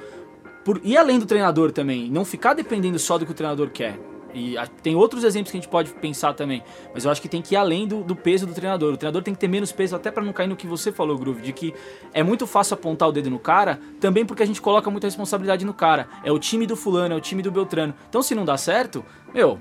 por 0.64 0.80
ir 0.82 0.96
além 0.96 1.18
do 1.18 1.26
treinador 1.26 1.70
também, 1.70 2.10
não 2.10 2.24
ficar 2.24 2.54
dependendo 2.54 2.98
só 2.98 3.18
do 3.18 3.26
que 3.26 3.32
o 3.32 3.34
treinador 3.34 3.70
quer. 3.70 3.98
E 4.34 4.56
tem 4.82 4.96
outros 4.96 5.22
exemplos 5.22 5.52
que 5.52 5.56
a 5.56 5.60
gente 5.60 5.70
pode 5.70 5.92
pensar 5.92 6.34
também, 6.34 6.60
mas 6.92 7.04
eu 7.04 7.10
acho 7.10 7.22
que 7.22 7.28
tem 7.28 7.40
que 7.40 7.54
ir 7.54 7.56
além 7.56 7.86
do, 7.86 8.02
do 8.02 8.16
peso 8.16 8.44
do 8.44 8.52
treinador. 8.52 8.92
O 8.92 8.96
treinador 8.96 9.22
tem 9.22 9.32
que 9.32 9.38
ter 9.38 9.46
menos 9.46 9.70
peso, 9.70 9.94
até 9.94 10.10
pra 10.10 10.24
não 10.24 10.32
cair 10.32 10.48
no 10.48 10.56
que 10.56 10.66
você 10.66 10.90
falou, 10.90 11.16
Groove, 11.16 11.40
de 11.40 11.52
que 11.52 11.72
é 12.12 12.20
muito 12.22 12.44
fácil 12.44 12.74
apontar 12.74 13.08
o 13.08 13.12
dedo 13.12 13.30
no 13.30 13.38
cara, 13.38 13.78
também 14.00 14.26
porque 14.26 14.42
a 14.42 14.46
gente 14.46 14.60
coloca 14.60 14.90
muita 14.90 15.06
responsabilidade 15.06 15.64
no 15.64 15.72
cara. 15.72 16.08
É 16.24 16.32
o 16.32 16.38
time 16.38 16.66
do 16.66 16.74
fulano, 16.74 17.14
é 17.14 17.16
o 17.16 17.20
time 17.20 17.42
do 17.42 17.52
Beltrano. 17.52 17.94
Então 18.08 18.22
se 18.22 18.34
não 18.34 18.44
dá 18.44 18.56
certo, 18.56 19.04
meu, 19.32 19.60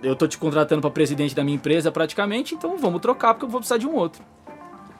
eu 0.00 0.14
tô 0.14 0.28
te 0.28 0.38
contratando 0.38 0.80
pra 0.80 0.90
presidente 0.90 1.34
da 1.34 1.42
minha 1.42 1.56
empresa 1.56 1.90
praticamente, 1.90 2.54
então 2.54 2.76
vamos 2.78 3.00
trocar 3.00 3.34
porque 3.34 3.46
eu 3.46 3.50
vou 3.50 3.58
precisar 3.58 3.78
de 3.78 3.86
um 3.86 3.96
outro. 3.96 4.22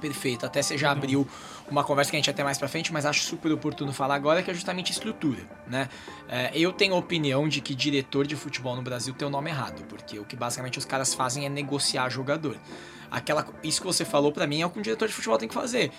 Perfeito. 0.00 0.46
Até 0.46 0.62
você 0.62 0.78
já 0.78 0.90
abriu 0.90 1.26
uma 1.70 1.84
conversa 1.84 2.10
que 2.10 2.16
a 2.16 2.20
gente 2.20 2.30
até 2.30 2.42
mais 2.42 2.58
pra 2.58 2.68
frente, 2.68 2.92
mas 2.92 3.06
acho 3.06 3.22
super 3.22 3.50
oportuno 3.52 3.92
falar 3.92 4.14
agora, 4.14 4.42
que 4.42 4.50
é 4.50 4.54
justamente 4.54 4.92
estrutura, 4.92 5.40
né? 5.66 5.88
É, 6.28 6.50
eu 6.54 6.72
tenho 6.72 6.94
a 6.94 6.98
opinião 6.98 7.48
de 7.48 7.60
que 7.60 7.74
diretor 7.74 8.26
de 8.26 8.36
futebol 8.36 8.74
no 8.74 8.82
Brasil 8.82 9.14
tem 9.14 9.26
o 9.26 9.30
nome 9.30 9.50
errado, 9.50 9.84
porque 9.88 10.18
o 10.18 10.24
que 10.24 10.36
basicamente 10.36 10.78
os 10.78 10.84
caras 10.84 11.14
fazem 11.14 11.46
é 11.46 11.48
negociar 11.48 12.08
jogador. 12.08 12.56
Aquela, 13.10 13.46
isso 13.62 13.80
que 13.80 13.86
você 13.86 14.04
falou 14.04 14.32
pra 14.32 14.46
mim 14.46 14.60
é 14.60 14.66
o 14.66 14.70
que 14.70 14.78
um 14.78 14.82
diretor 14.82 15.08
de 15.08 15.14
futebol 15.14 15.38
tem 15.38 15.48
que 15.48 15.54
fazer. 15.54 15.90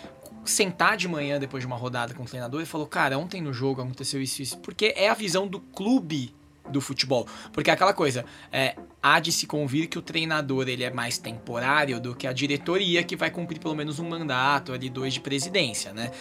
Sentar 0.45 0.95
de 0.95 1.07
manhã 1.07 1.39
depois 1.39 1.61
de 1.61 1.67
uma 1.67 1.75
rodada 1.75 2.13
com 2.13 2.23
o 2.23 2.25
treinador 2.25 2.61
e 2.61 2.65
falou, 2.65 2.87
cara, 2.87 3.17
ontem 3.17 3.41
no 3.41 3.51
jogo 3.51 3.81
aconteceu 3.81 4.21
isso 4.21 4.41
isso, 4.41 4.57
porque 4.59 4.93
é 4.95 5.09
a 5.09 5.13
visão 5.13 5.47
do 5.47 5.59
clube 5.59 6.33
do 6.69 6.81
futebol. 6.81 7.27
Porque 7.51 7.69
é 7.69 7.73
aquela 7.73 7.93
coisa, 7.93 8.25
é, 8.51 8.75
há 9.01 9.19
de 9.19 9.31
se 9.31 9.45
convir 9.47 9.87
que 9.87 9.97
o 9.97 10.01
treinador 10.01 10.67
ele 10.67 10.83
é 10.83 10.91
mais 10.91 11.17
temporário 11.17 11.99
do 11.99 12.15
que 12.15 12.27
a 12.27 12.33
diretoria 12.33 13.03
que 13.03 13.15
vai 13.15 13.29
cumprir 13.29 13.59
pelo 13.59 13.75
menos 13.75 13.99
um 13.99 14.07
mandato 14.07 14.73
ali, 14.73 14.89
dois 14.89 15.13
de 15.13 15.19
presidência, 15.19 15.93
né? 15.93 16.11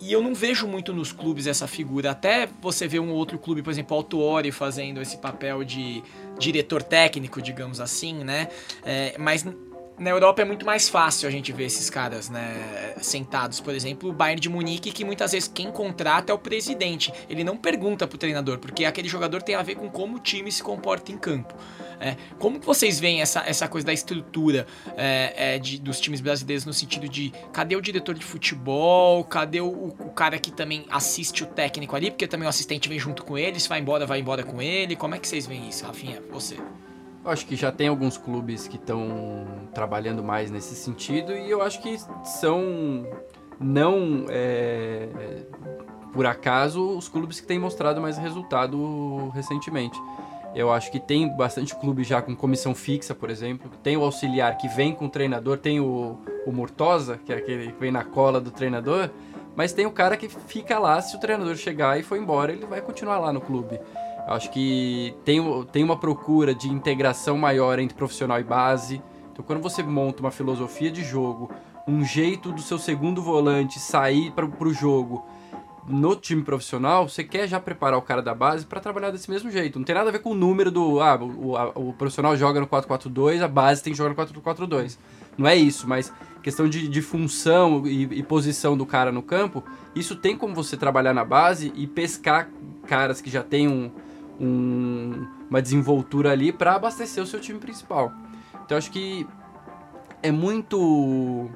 e 0.00 0.12
eu 0.12 0.22
não 0.22 0.34
vejo 0.34 0.66
muito 0.66 0.92
nos 0.92 1.12
clubes 1.12 1.46
essa 1.46 1.66
figura. 1.66 2.12
Até 2.12 2.48
você 2.60 2.86
vê 2.86 3.00
um 3.00 3.10
outro 3.10 3.38
clube, 3.38 3.62
por 3.62 3.70
exemplo, 3.70 3.96
Autuori 3.96 4.52
fazendo 4.52 5.00
esse 5.00 5.18
papel 5.18 5.64
de 5.64 6.02
diretor 6.38 6.82
técnico, 6.82 7.42
digamos 7.42 7.80
assim, 7.80 8.22
né? 8.22 8.48
É, 8.84 9.16
mas 9.18 9.44
na 9.98 10.10
Europa 10.10 10.42
é 10.42 10.44
muito 10.44 10.64
mais 10.64 10.88
fácil 10.88 11.28
a 11.28 11.30
gente 11.30 11.52
ver 11.52 11.64
esses 11.64 11.90
caras, 11.90 12.28
né, 12.30 12.94
sentados, 13.00 13.60
por 13.60 13.74
exemplo, 13.74 14.10
o 14.10 14.12
Bayern 14.12 14.40
de 14.40 14.48
Munique, 14.48 14.92
que 14.92 15.04
muitas 15.04 15.32
vezes 15.32 15.50
quem 15.52 15.70
contrata 15.70 16.32
é 16.32 16.34
o 16.34 16.38
presidente. 16.38 17.12
Ele 17.28 17.42
não 17.42 17.56
pergunta 17.56 18.06
pro 18.06 18.16
treinador, 18.16 18.58
porque 18.58 18.84
aquele 18.84 19.08
jogador 19.08 19.42
tem 19.42 19.54
a 19.54 19.62
ver 19.62 19.74
com 19.74 19.88
como 19.90 20.16
o 20.16 20.20
time 20.20 20.50
se 20.52 20.62
comporta 20.62 21.10
em 21.10 21.18
campo. 21.18 21.54
É, 22.00 22.16
como 22.38 22.60
que 22.60 22.66
vocês 22.66 23.00
veem 23.00 23.20
essa, 23.20 23.40
essa 23.40 23.66
coisa 23.66 23.86
da 23.86 23.92
estrutura 23.92 24.66
é, 24.96 25.54
é, 25.54 25.58
de, 25.58 25.80
dos 25.80 25.98
times 26.00 26.20
brasileiros 26.20 26.64
no 26.64 26.72
sentido 26.72 27.08
de 27.08 27.32
cadê 27.52 27.74
o 27.74 27.82
diretor 27.82 28.14
de 28.14 28.24
futebol, 28.24 29.24
cadê 29.24 29.60
o, 29.60 29.66
o, 29.66 30.10
cara 30.10 30.38
que 30.38 30.52
também 30.52 30.86
assiste 30.90 31.42
o 31.42 31.46
técnico 31.46 31.96
ali, 31.96 32.12
porque 32.12 32.28
também 32.28 32.46
o 32.46 32.48
assistente 32.48 32.88
vem 32.88 33.00
junto 33.00 33.24
com 33.24 33.36
ele, 33.36 33.58
se 33.58 33.68
vai 33.68 33.80
embora, 33.80 34.06
vai 34.06 34.20
embora 34.20 34.44
com 34.44 34.62
ele. 34.62 34.94
Como 34.94 35.14
é 35.14 35.18
que 35.18 35.26
vocês 35.26 35.46
veem 35.46 35.68
isso, 35.68 35.84
Rafinha? 35.84 36.22
Você. 36.30 36.56
Eu 37.28 37.32
acho 37.32 37.44
que 37.44 37.56
já 37.56 37.70
tem 37.70 37.88
alguns 37.88 38.16
clubes 38.16 38.66
que 38.66 38.76
estão 38.76 39.46
trabalhando 39.74 40.24
mais 40.24 40.50
nesse 40.50 40.74
sentido 40.74 41.36
e 41.36 41.50
eu 41.50 41.60
acho 41.60 41.78
que 41.82 41.94
são 42.24 43.06
não 43.60 44.24
é, 44.30 45.10
por 46.10 46.24
acaso 46.24 46.96
os 46.96 47.06
clubes 47.06 47.38
que 47.38 47.46
têm 47.46 47.58
mostrado 47.58 48.00
mais 48.00 48.16
resultado 48.16 49.28
recentemente. 49.34 50.00
Eu 50.54 50.72
acho 50.72 50.90
que 50.90 50.98
tem 50.98 51.28
bastante 51.36 51.76
clube 51.76 52.02
já 52.02 52.22
com 52.22 52.34
comissão 52.34 52.74
fixa, 52.74 53.14
por 53.14 53.28
exemplo. 53.28 53.70
Tem 53.82 53.94
o 53.94 54.04
auxiliar 54.04 54.56
que 54.56 54.66
vem 54.66 54.94
com 54.94 55.04
o 55.04 55.10
treinador, 55.10 55.58
tem 55.58 55.80
o, 55.80 56.18
o 56.46 56.50
Murtosa, 56.50 57.20
que 57.26 57.30
é 57.30 57.36
aquele 57.36 57.72
que 57.72 57.78
vem 57.78 57.92
na 57.92 58.04
cola 58.04 58.40
do 58.40 58.50
treinador, 58.50 59.10
mas 59.54 59.74
tem 59.74 59.84
o 59.84 59.90
cara 59.90 60.16
que 60.16 60.30
fica 60.30 60.78
lá, 60.78 60.98
se 61.02 61.14
o 61.14 61.20
treinador 61.20 61.56
chegar 61.56 62.00
e 62.00 62.02
for 62.02 62.16
embora, 62.16 62.52
ele 62.52 62.64
vai 62.64 62.80
continuar 62.80 63.18
lá 63.18 63.30
no 63.30 63.40
clube. 63.42 63.78
Eu 64.28 64.34
acho 64.34 64.50
que 64.50 65.14
tem, 65.24 65.40
tem 65.72 65.82
uma 65.82 65.96
procura 65.96 66.54
de 66.54 66.68
integração 66.68 67.38
maior 67.38 67.78
entre 67.78 67.96
profissional 67.96 68.38
e 68.38 68.44
base. 68.44 69.02
Então, 69.32 69.42
quando 69.42 69.62
você 69.62 69.82
monta 69.82 70.20
uma 70.20 70.30
filosofia 70.30 70.90
de 70.90 71.02
jogo, 71.02 71.50
um 71.86 72.04
jeito 72.04 72.52
do 72.52 72.60
seu 72.60 72.78
segundo 72.78 73.22
volante 73.22 73.78
sair 73.80 74.30
para 74.32 74.44
o 74.44 74.72
jogo 74.74 75.24
no 75.86 76.14
time 76.14 76.42
profissional, 76.42 77.08
você 77.08 77.24
quer 77.24 77.48
já 77.48 77.58
preparar 77.58 77.98
o 77.98 78.02
cara 78.02 78.20
da 78.20 78.34
base 78.34 78.66
para 78.66 78.78
trabalhar 78.80 79.10
desse 79.10 79.30
mesmo 79.30 79.50
jeito. 79.50 79.78
Não 79.78 79.86
tem 79.86 79.94
nada 79.94 80.10
a 80.10 80.12
ver 80.12 80.18
com 80.18 80.32
o 80.32 80.34
número 80.34 80.70
do. 80.70 81.00
Ah, 81.00 81.16
o, 81.16 81.56
a, 81.56 81.68
o 81.70 81.94
profissional 81.94 82.36
joga 82.36 82.60
no 82.60 82.66
4-4-2, 82.66 83.40
a 83.42 83.48
base 83.48 83.82
tem 83.82 83.94
que 83.94 83.96
jogar 83.96 84.10
no 84.10 84.42
4-4-2. 84.42 84.98
Não 85.38 85.48
é 85.48 85.56
isso, 85.56 85.88
mas 85.88 86.12
questão 86.42 86.68
de, 86.68 86.86
de 86.86 87.00
função 87.00 87.86
e, 87.86 88.02
e, 88.02 88.22
posição 88.22 88.76
do 88.76 88.84
cara 88.84 89.10
no 89.10 89.22
campo, 89.22 89.64
isso 89.94 90.14
tem 90.16 90.36
como 90.36 90.54
você 90.54 90.76
trabalhar 90.76 91.14
na 91.14 91.24
base 91.24 91.72
e 91.74 91.86
pescar 91.86 92.50
caras 92.86 93.22
que 93.22 93.30
já 93.30 93.42
têm 93.42 93.68
um, 93.68 93.90
um, 94.38 95.26
uma 95.48 95.60
desenvoltura 95.60 96.32
ali 96.32 96.52
para 96.52 96.74
abastecer 96.74 97.22
o 97.22 97.26
seu 97.26 97.40
time 97.40 97.58
principal. 97.58 98.12
Então 98.64 98.76
acho 98.76 98.90
que 98.90 99.26
é 100.22 100.30
muito 100.30 101.50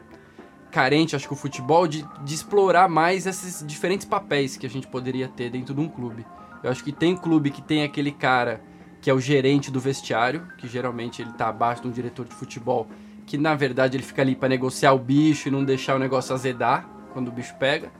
carente, 0.71 1.15
acho 1.15 1.29
que 1.29 1.35
o 1.35 1.37
futebol, 1.37 1.87
de, 1.87 2.05
de 2.25 2.35
explorar 2.35 2.89
mais 2.89 3.27
esses 3.27 3.65
diferentes 3.67 4.07
papéis 4.07 4.57
que 4.57 4.67
a 4.67 4.71
gente 4.71 4.87
poderia 4.87 5.29
ter 5.29 5.51
dentro 5.51 5.75
de 5.75 5.81
um 5.81 5.89
clube. 5.89 6.25
Eu 6.63 6.71
acho 6.71 6.83
que 6.83 6.93
tem 6.93 7.17
clube 7.17 7.51
que 7.51 7.61
tem 7.61 7.83
aquele 7.83 8.11
cara 8.11 8.63
que 9.01 9.11
é 9.11 9.15
o 9.15 9.21
gerente 9.21 9.71
do 9.71 9.81
vestiário, 9.81 10.47
que 10.57 10.69
geralmente 10.69 11.21
ele 11.21 11.33
tá 11.33 11.49
abaixo 11.49 11.83
de 11.83 11.89
um 11.89 11.91
diretor 11.91 12.25
de 12.25 12.35
futebol, 12.35 12.87
que 13.27 13.37
na 13.37 13.55
verdade 13.55 13.97
ele 13.97 14.05
fica 14.05 14.23
ali 14.23 14.37
para 14.37 14.49
negociar 14.49 14.93
o 14.93 14.99
bicho 14.99 15.49
e 15.49 15.51
não 15.51 15.65
deixar 15.65 15.97
o 15.97 15.99
negócio 15.99 16.33
azedar 16.33 16.89
quando 17.13 17.29
o 17.29 17.33
bicho 17.33 17.55
pega. 17.57 17.91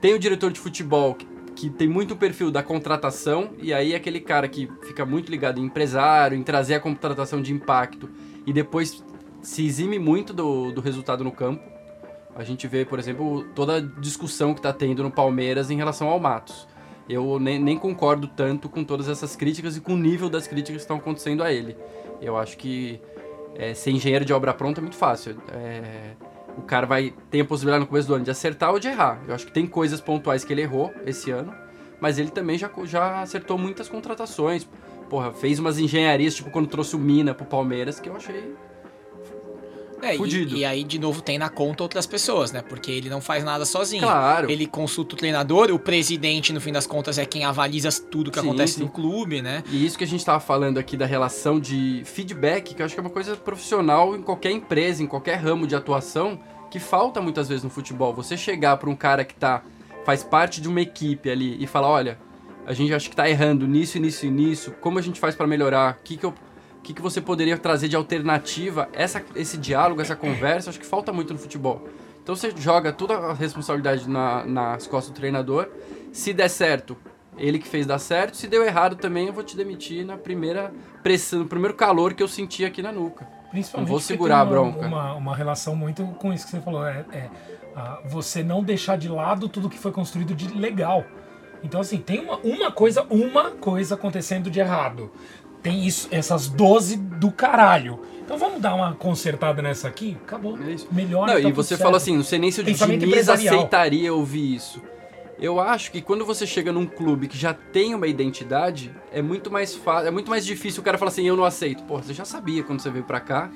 Tem 0.00 0.14
o 0.14 0.18
diretor 0.18 0.50
de 0.50 0.58
futebol 0.58 1.14
que, 1.14 1.26
que 1.54 1.70
tem 1.70 1.88
muito 1.88 2.14
o 2.14 2.16
perfil 2.16 2.50
da 2.50 2.62
contratação, 2.62 3.50
e 3.60 3.72
aí 3.72 3.92
é 3.92 3.96
aquele 3.96 4.20
cara 4.20 4.48
que 4.48 4.70
fica 4.82 5.04
muito 5.04 5.30
ligado 5.30 5.58
em 5.58 5.64
empresário, 5.64 6.36
em 6.36 6.42
trazer 6.42 6.74
a 6.74 6.80
contratação 6.80 7.40
de 7.42 7.52
impacto, 7.52 8.08
e 8.46 8.52
depois 8.52 9.04
se 9.42 9.66
exime 9.66 9.98
muito 9.98 10.32
do, 10.32 10.72
do 10.72 10.80
resultado 10.80 11.22
no 11.22 11.32
campo. 11.32 11.62
A 12.34 12.44
gente 12.44 12.66
vê, 12.66 12.84
por 12.84 12.98
exemplo, 12.98 13.44
toda 13.54 13.76
a 13.76 13.80
discussão 13.80 14.54
que 14.54 14.60
está 14.60 14.72
tendo 14.72 15.02
no 15.02 15.10
Palmeiras 15.10 15.70
em 15.70 15.76
relação 15.76 16.08
ao 16.08 16.18
Matos. 16.18 16.66
Eu 17.08 17.38
nem, 17.38 17.58
nem, 17.58 17.76
concordo 17.76 18.26
tanto 18.26 18.68
com 18.68 18.84
todas 18.84 19.08
essas 19.08 19.36
críticas 19.36 19.76
e 19.76 19.80
com 19.80 19.94
o 19.94 19.98
nível 19.98 20.30
das 20.30 20.46
críticas 20.46 20.76
que 20.76 20.82
estão 20.82 20.96
acontecendo 20.96 21.42
a 21.42 21.52
ele. 21.52 21.76
Eu 22.20 22.36
acho 22.36 22.56
que 22.56 23.00
é, 23.54 23.74
ser 23.74 23.90
engenheiro 23.90 24.24
de 24.24 24.32
obra 24.32 24.54
pronta 24.54 24.80
é 24.80 24.82
muito 24.82 24.96
fácil. 24.96 25.36
É, 25.52 26.12
o 26.56 26.62
cara 26.62 26.86
vai 26.86 27.14
ter 27.30 27.40
a 27.40 27.44
possibilidade 27.44 27.80
no 27.80 27.86
começo 27.86 28.08
do 28.08 28.14
ano 28.14 28.24
de 28.24 28.30
acertar 28.30 28.70
ou 28.70 28.78
de 28.78 28.88
errar. 28.88 29.20
Eu 29.26 29.34
acho 29.34 29.46
que 29.46 29.52
tem 29.52 29.66
coisas 29.66 30.00
pontuais 30.00 30.44
que 30.44 30.52
ele 30.52 30.62
errou 30.62 30.92
esse 31.06 31.30
ano, 31.30 31.54
mas 32.00 32.18
ele 32.18 32.30
também 32.30 32.58
já, 32.58 32.70
já 32.84 33.22
acertou 33.22 33.56
muitas 33.58 33.88
contratações. 33.88 34.68
Porra, 35.08 35.32
fez 35.32 35.58
umas 35.58 35.78
engenharias, 35.78 36.34
tipo 36.34 36.50
quando 36.50 36.66
trouxe 36.66 36.96
o 36.96 36.98
Mina 36.98 37.34
pro 37.34 37.44
Palmeiras, 37.44 38.00
que 38.00 38.08
eu 38.08 38.16
achei 38.16 38.54
é, 40.02 40.16
e, 40.16 40.58
e, 40.58 40.64
aí, 40.64 40.82
de 40.82 40.98
novo, 40.98 41.22
tem 41.22 41.38
na 41.38 41.48
conta 41.48 41.84
outras 41.84 42.06
pessoas, 42.06 42.50
né? 42.50 42.60
Porque 42.60 42.90
ele 42.90 43.08
não 43.08 43.20
faz 43.20 43.44
nada 43.44 43.64
sozinho. 43.64 44.02
Claro. 44.02 44.50
Ele 44.50 44.66
consulta 44.66 45.14
o 45.14 45.18
treinador, 45.18 45.70
o 45.70 45.78
presidente, 45.78 46.52
no 46.52 46.60
fim 46.60 46.72
das 46.72 46.86
contas, 46.88 47.18
é 47.18 47.24
quem 47.24 47.44
avaliza 47.44 47.88
tudo 48.10 48.30
que 48.30 48.40
sim, 48.40 48.46
acontece 48.46 48.74
sim. 48.74 48.82
no 48.82 48.88
clube, 48.88 49.40
né? 49.40 49.62
E 49.70 49.86
isso 49.86 49.96
que 49.96 50.02
a 50.02 50.06
gente 50.06 50.24
tava 50.24 50.40
falando 50.40 50.78
aqui 50.78 50.96
da 50.96 51.06
relação 51.06 51.60
de 51.60 52.02
feedback, 52.04 52.74
que 52.74 52.82
eu 52.82 52.86
acho 52.86 52.94
que 52.94 53.00
é 53.00 53.02
uma 53.02 53.10
coisa 53.10 53.36
profissional 53.36 54.16
em 54.16 54.22
qualquer 54.22 54.50
empresa, 54.50 55.02
em 55.02 55.06
qualquer 55.06 55.36
ramo 55.36 55.66
de 55.66 55.76
atuação, 55.76 56.40
que 56.68 56.80
falta 56.80 57.20
muitas 57.20 57.48
vezes 57.48 57.62
no 57.62 57.70
futebol. 57.70 58.12
Você 58.12 58.36
chegar 58.36 58.76
para 58.78 58.90
um 58.90 58.96
cara 58.96 59.24
que 59.24 59.34
tá 59.34 59.62
faz 60.04 60.24
parte 60.24 60.60
de 60.60 60.68
uma 60.68 60.80
equipe 60.80 61.30
ali 61.30 61.62
e 61.62 61.66
falar, 61.66 61.88
olha, 61.88 62.18
a 62.66 62.72
gente 62.72 62.92
acha 62.92 63.08
que 63.08 63.14
tá 63.14 63.28
errando 63.28 63.66
nisso, 63.68 64.00
nisso 64.00 64.26
e 64.26 64.30
nisso, 64.30 64.72
como 64.80 64.98
a 64.98 65.02
gente 65.02 65.20
faz 65.20 65.34
para 65.34 65.46
melhorar? 65.46 65.98
O 66.00 66.02
que 66.02 66.16
que 66.16 66.24
eu 66.24 66.34
o 66.82 66.84
que, 66.84 66.92
que 66.92 67.00
você 67.00 67.20
poderia 67.20 67.56
trazer 67.56 67.86
de 67.86 67.94
alternativa? 67.94 68.88
Essa, 68.92 69.22
esse 69.36 69.56
diálogo, 69.56 70.00
essa 70.00 70.16
conversa, 70.16 70.68
acho 70.68 70.80
que 70.80 70.84
falta 70.84 71.12
muito 71.12 71.32
no 71.32 71.38
futebol. 71.38 71.86
Então 72.20 72.34
você 72.34 72.52
joga 72.56 72.92
toda 72.92 73.14
a 73.14 73.32
responsabilidade 73.32 74.10
na, 74.10 74.44
nas 74.44 74.88
costas 74.88 75.12
do 75.12 75.14
treinador. 75.14 75.68
Se 76.12 76.32
der 76.32 76.48
certo, 76.48 76.96
ele 77.38 77.60
que 77.60 77.68
fez 77.68 77.86
dar 77.86 78.00
certo. 78.00 78.36
Se 78.36 78.48
deu 78.48 78.64
errado 78.64 78.96
também, 78.96 79.28
eu 79.28 79.32
vou 79.32 79.44
te 79.44 79.56
demitir 79.56 80.04
na 80.04 80.16
primeira 80.16 80.72
pressão, 81.04 81.38
no 81.38 81.46
primeiro 81.46 81.74
calor 81.76 82.14
que 82.14 82.22
eu 82.22 82.26
senti 82.26 82.64
aqui 82.64 82.82
na 82.82 82.90
nuca. 82.90 83.28
Principalmente 83.52 83.88
não 83.88 83.92
vou 83.92 84.00
segurar 84.00 84.40
a 84.40 84.44
bronca. 84.44 84.84
Uma, 84.84 85.14
uma 85.14 85.36
relação 85.36 85.76
muito 85.76 86.04
com 86.18 86.32
isso 86.32 86.46
que 86.46 86.50
você 86.50 86.60
falou. 86.60 86.84
É, 86.84 87.04
é 87.12 87.30
você 88.06 88.42
não 88.42 88.60
deixar 88.60 88.98
de 88.98 89.08
lado 89.08 89.48
tudo 89.48 89.70
que 89.70 89.78
foi 89.78 89.92
construído 89.92 90.34
de 90.34 90.48
legal. 90.48 91.04
Então, 91.62 91.80
assim, 91.80 91.98
tem 91.98 92.18
uma, 92.18 92.38
uma 92.38 92.72
coisa, 92.72 93.06
uma 93.08 93.52
coisa 93.52 93.94
acontecendo 93.94 94.50
de 94.50 94.58
errado 94.58 95.12
tem 95.62 95.86
isso, 95.86 96.08
essas 96.10 96.48
12 96.48 96.96
do 96.96 97.30
caralho. 97.30 98.00
Então 98.24 98.36
vamos 98.36 98.60
dar 98.60 98.74
uma 98.74 98.94
consertada 98.94 99.62
nessa 99.62 99.88
aqui? 99.88 100.16
Acabou. 100.22 100.58
É 100.58 100.72
isso. 100.72 100.88
Melhor. 100.90 101.26
Não, 101.26 101.34
tá 101.34 101.40
e 101.40 101.52
você 101.52 101.76
falou 101.76 101.96
assim, 101.96 102.16
não 102.16 102.24
sei 102.24 102.38
nem 102.38 102.50
se 102.50 102.60
o 102.60 102.64
Diniz 102.64 103.28
aceitaria 103.28 104.12
ouvir 104.12 104.54
isso. 104.54 104.82
Eu 105.38 105.58
acho 105.58 105.90
que 105.90 106.00
quando 106.00 106.24
você 106.24 106.46
chega 106.46 106.72
num 106.72 106.86
clube 106.86 107.26
que 107.26 107.36
já 107.36 107.52
tem 107.52 107.94
uma 107.94 108.06
identidade, 108.06 108.94
é 109.12 109.20
muito 109.20 109.50
mais 109.50 109.74
fácil, 109.74 110.06
é 110.06 110.10
muito 110.10 110.30
mais 110.30 110.46
difícil 110.46 110.80
o 110.80 110.84
cara 110.84 110.96
falar 110.96 111.10
assim, 111.10 111.26
eu 111.26 111.36
não 111.36 111.44
aceito. 111.44 111.82
Pô, 111.82 111.98
você 111.98 112.14
já 112.14 112.24
sabia 112.24 112.62
quando 112.62 112.80
você 112.80 112.90
veio 112.90 113.04
para 113.04 113.18
cá 113.18 113.50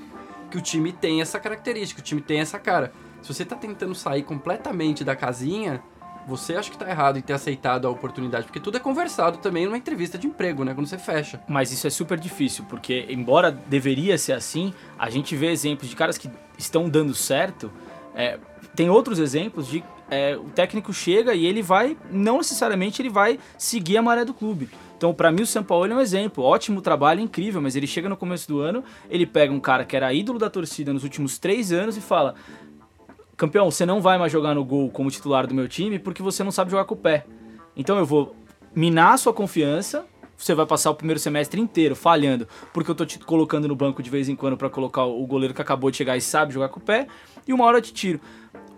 que 0.50 0.58
o 0.58 0.60
time 0.60 0.92
tem 0.92 1.20
essa 1.20 1.38
característica, 1.38 2.00
o 2.00 2.04
time 2.04 2.20
tem 2.20 2.40
essa 2.40 2.58
cara. 2.58 2.92
Se 3.22 3.32
você 3.32 3.44
tá 3.44 3.56
tentando 3.56 3.94
sair 3.94 4.22
completamente 4.22 5.04
da 5.04 5.14
casinha, 5.14 5.82
você 6.26 6.56
acha 6.56 6.70
que 6.70 6.76
tá 6.76 6.88
errado 6.88 7.18
em 7.18 7.22
ter 7.22 7.32
aceitado 7.32 7.86
a 7.86 7.90
oportunidade, 7.90 8.46
porque 8.46 8.60
tudo 8.60 8.76
é 8.76 8.80
conversado 8.80 9.38
também 9.38 9.64
numa 9.64 9.78
entrevista 9.78 10.18
de 10.18 10.26
emprego, 10.26 10.64
né? 10.64 10.74
Quando 10.74 10.86
você 10.86 10.98
fecha. 10.98 11.40
Mas 11.46 11.70
isso 11.70 11.86
é 11.86 11.90
super 11.90 12.18
difícil, 12.18 12.64
porque 12.68 13.06
embora 13.08 13.50
deveria 13.50 14.18
ser 14.18 14.32
assim, 14.32 14.74
a 14.98 15.08
gente 15.08 15.36
vê 15.36 15.50
exemplos 15.50 15.88
de 15.88 15.96
caras 15.96 16.18
que 16.18 16.30
estão 16.58 16.88
dando 16.88 17.14
certo. 17.14 17.70
É, 18.14 18.38
tem 18.74 18.90
outros 18.90 19.18
exemplos 19.18 19.68
de 19.68 19.84
é, 20.10 20.36
o 20.36 20.44
técnico 20.50 20.92
chega 20.92 21.34
e 21.34 21.44
ele 21.44 21.62
vai, 21.62 21.96
não 22.10 22.38
necessariamente 22.38 23.02
ele 23.02 23.10
vai 23.10 23.38
seguir 23.58 23.96
a 23.96 24.02
maré 24.02 24.24
do 24.24 24.34
clube. 24.34 24.68
Então, 24.96 25.12
para 25.12 25.30
mim, 25.30 25.42
o 25.42 25.46
São 25.46 25.62
Paulo 25.62 25.92
é 25.92 25.94
um 25.94 26.00
exemplo. 26.00 26.42
Ótimo 26.42 26.80
trabalho, 26.80 27.20
incrível, 27.20 27.60
mas 27.60 27.76
ele 27.76 27.86
chega 27.86 28.08
no 28.08 28.16
começo 28.16 28.48
do 28.48 28.60
ano, 28.60 28.82
ele 29.10 29.26
pega 29.26 29.52
um 29.52 29.60
cara 29.60 29.84
que 29.84 29.94
era 29.94 30.12
ídolo 30.12 30.38
da 30.38 30.48
torcida 30.48 30.92
nos 30.92 31.04
últimos 31.04 31.38
três 31.38 31.70
anos 31.70 31.98
e 31.98 32.00
fala: 32.00 32.34
campeão, 33.36 33.70
você 33.70 33.84
não 33.84 34.00
vai 34.00 34.18
mais 34.18 34.32
jogar 34.32 34.54
no 34.54 34.64
gol 34.64 34.90
como 34.90 35.10
titular 35.10 35.46
do 35.46 35.54
meu 35.54 35.68
time 35.68 35.98
porque 35.98 36.22
você 36.22 36.42
não 36.42 36.50
sabe 36.50 36.70
jogar 36.70 36.84
com 36.84 36.94
o 36.94 36.98
pé. 36.98 37.26
Então 37.76 37.98
eu 37.98 38.06
vou 38.06 38.34
minar 38.74 39.14
a 39.14 39.16
sua 39.16 39.32
confiança, 39.32 40.06
você 40.36 40.54
vai 40.54 40.66
passar 40.66 40.90
o 40.90 40.94
primeiro 40.94 41.18
semestre 41.20 41.60
inteiro 41.60 41.94
falhando, 41.94 42.46
porque 42.72 42.90
eu 42.90 42.94
tô 42.94 43.06
te 43.06 43.18
colocando 43.18 43.68
no 43.68 43.76
banco 43.76 44.02
de 44.02 44.10
vez 44.10 44.28
em 44.28 44.36
quando 44.36 44.56
para 44.56 44.68
colocar 44.68 45.04
o 45.04 45.26
goleiro 45.26 45.54
que 45.54 45.62
acabou 45.62 45.90
de 45.90 45.96
chegar 45.96 46.16
e 46.16 46.20
sabe 46.20 46.52
jogar 46.52 46.68
com 46.68 46.80
o 46.80 46.82
pé, 46.82 47.06
e 47.46 47.52
uma 47.52 47.64
hora 47.64 47.78
eu 47.78 47.82
te 47.82 47.92
tiro. 47.92 48.20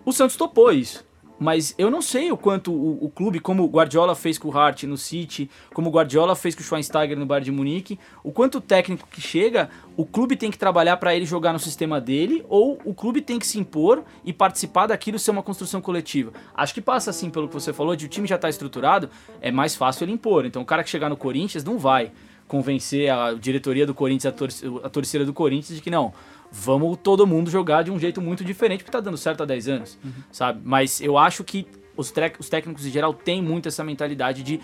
O 0.05 0.13
Santos 0.13 0.37
topou 0.37 0.73
isso. 0.73 1.08
Mas 1.39 1.75
eu 1.79 1.91
não 1.91 2.03
sei 2.03 2.33
o 2.33 2.37
quanto 2.37 2.73
o, 2.73 3.05
o, 3.05 3.09
clube, 3.09 3.39
como 3.39 3.65
o 3.65 3.69
Guardiola 3.69 4.15
fez 4.15 4.39
com 4.39 4.49
o 4.49 4.57
Hart 4.57 4.83
no 4.85 4.97
City, 4.97 5.49
como 5.73 5.89
o 5.89 5.93
Guardiola 5.93 6.35
fez 6.35 6.55
com 6.55 6.61
o 6.61 6.65
Schweinsteiger 6.65 7.17
no 7.17 7.27
Bayern 7.27 7.45
de 7.45 7.53
Munique, 7.53 7.99
o 8.25 8.33
quanto 8.33 8.59
o 8.59 8.61
técnico 8.61 9.09
que 9.09 9.21
chega, 9.21 9.71
o 9.97 10.05
clube 10.05 10.37
tem 10.37 10.51
que 10.51 10.59
trabalhar 10.59 10.97
para 10.97 11.15
ele 11.15 11.25
jogar 11.25 11.53
no 11.53 11.59
sistema 11.59 12.01
dele, 12.01 12.45
ou 12.49 12.79
o 12.85 12.93
clube 12.93 13.21
tem 13.21 13.39
que 13.39 13.47
se 13.47 13.59
impor 13.59 14.05
e 14.25 14.33
participar 14.33 14.87
daquilo 14.87 15.19
ser 15.19 15.31
uma 15.31 15.43
construção 15.43 15.81
coletiva. 15.81 16.33
Acho 16.55 16.75
que 16.75 16.81
passa 16.81 17.11
assim 17.11 17.31
pelo 17.31 17.47
que 17.49 17.55
você 17.55 17.73
falou, 17.73 17.95
de 17.95 18.07
o 18.07 18.09
time 18.09 18.27
já 18.27 18.37
está 18.37 18.49
estruturado, 18.49 19.09
é 19.41 19.51
mais 19.53 19.77
fácil 19.77 20.05
ele 20.05 20.13
impor. 20.13 20.45
Então 20.45 20.63
o 20.63 20.65
cara 20.65 20.83
que 20.83 20.91
chegar 20.91 21.09
no 21.09 21.17
Corinthians 21.17 21.63
não 21.63 21.79
vai 21.79 22.11
convencer 22.49 23.11
a 23.11 23.35
diretoria 23.35 23.87
do 23.87 23.95
Corinthians, 23.95 24.27
a, 24.27 24.33
tor 24.33 24.49
a 24.83 24.89
torcida 24.89 25.25
do 25.25 25.35
Corinthians 25.35 25.77
de 25.77 25.83
que 25.83 25.91
não, 25.91 26.13
vamos 26.51 26.99
todo 27.03 27.27
mundo 27.27 27.51
jogar 27.51 27.83
de 27.83 27.91
um 27.91 27.99
jeito 27.99 28.21
muito 28.21 28.45
diferente, 28.45 28.83
porque 28.83 28.93
tá 28.93 29.01
dando 29.01 29.17
certo 29.17 29.43
há 29.43 29.47
10 29.47 29.69
anos, 29.69 29.99
uhum. 30.05 30.13
sabe? 30.31 30.61
Mas 30.65 31.01
eu 31.01 31.19
acho 31.19 31.45
que 31.45 31.67
os, 31.97 32.13
os 32.39 32.49
técnicos 32.49 32.87
em 32.87 32.91
geral 32.91 33.13
têm 33.13 33.43
muito 33.43 33.69
essa 33.69 33.83
mentalidade 33.85 34.43
de, 34.43 34.61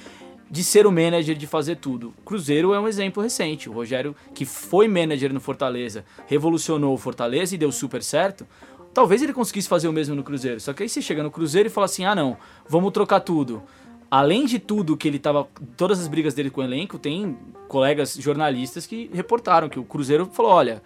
de 0.50 0.64
ser 0.64 0.86
o 0.86 0.92
manager, 0.92 1.36
de 1.36 1.46
fazer 1.46 1.76
tudo. 1.76 2.14
Cruzeiro 2.24 2.72
é 2.72 2.80
um 2.80 2.88
exemplo 2.88 3.22
recente. 3.22 3.68
O 3.68 3.72
Rogério, 3.72 4.14
que 4.32 4.44
foi 4.44 4.86
manager 4.88 5.32
no 5.32 5.40
Fortaleza, 5.40 6.04
revolucionou 6.26 6.94
o 6.94 6.98
Fortaleza 6.98 7.54
e 7.54 7.58
deu 7.58 7.72
super 7.72 8.02
certo. 8.02 8.46
Talvez 8.94 9.20
ele 9.22 9.32
conseguisse 9.32 9.68
fazer 9.68 9.88
o 9.88 9.92
mesmo 9.92 10.14
no 10.14 10.22
Cruzeiro. 10.22 10.60
Só 10.60 10.72
que 10.72 10.84
aí 10.84 10.88
você 10.88 11.02
chega 11.02 11.22
no 11.22 11.30
Cruzeiro 11.30 11.66
e 11.66 11.70
fala 11.70 11.86
assim: 11.86 12.04
ah, 12.04 12.14
não, 12.14 12.36
vamos 12.68 12.92
trocar 12.92 13.20
tudo. 13.20 13.62
Além 14.08 14.46
de 14.46 14.60
tudo 14.60 14.96
que 14.96 15.08
ele 15.08 15.18
tava. 15.18 15.48
Todas 15.76 15.98
as 15.98 16.06
brigas 16.06 16.34
dele 16.34 16.48
com 16.48 16.60
o 16.60 16.64
elenco, 16.64 16.96
tem 17.00 17.36
colegas 17.66 18.14
jornalistas 18.14 18.86
que 18.86 19.10
reportaram 19.12 19.68
que 19.68 19.80
o 19.80 19.84
Cruzeiro 19.84 20.26
falou: 20.26 20.52
olha, 20.52 20.80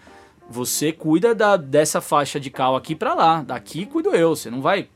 você 0.49 0.93
cuida 0.93 1.35
da, 1.35 1.57
dessa 1.57 2.01
faixa 2.01 2.41
de 2.41 2.51
cal 2.51 2.75
aqui 2.75 2.95
para 2.95 3.15
lá. 3.15 3.43
Daqui 3.43 3.85
cuido 3.87 4.15
eu. 4.15 4.35
Você 4.35 4.51
não 4.51 4.63
vai 4.63 4.89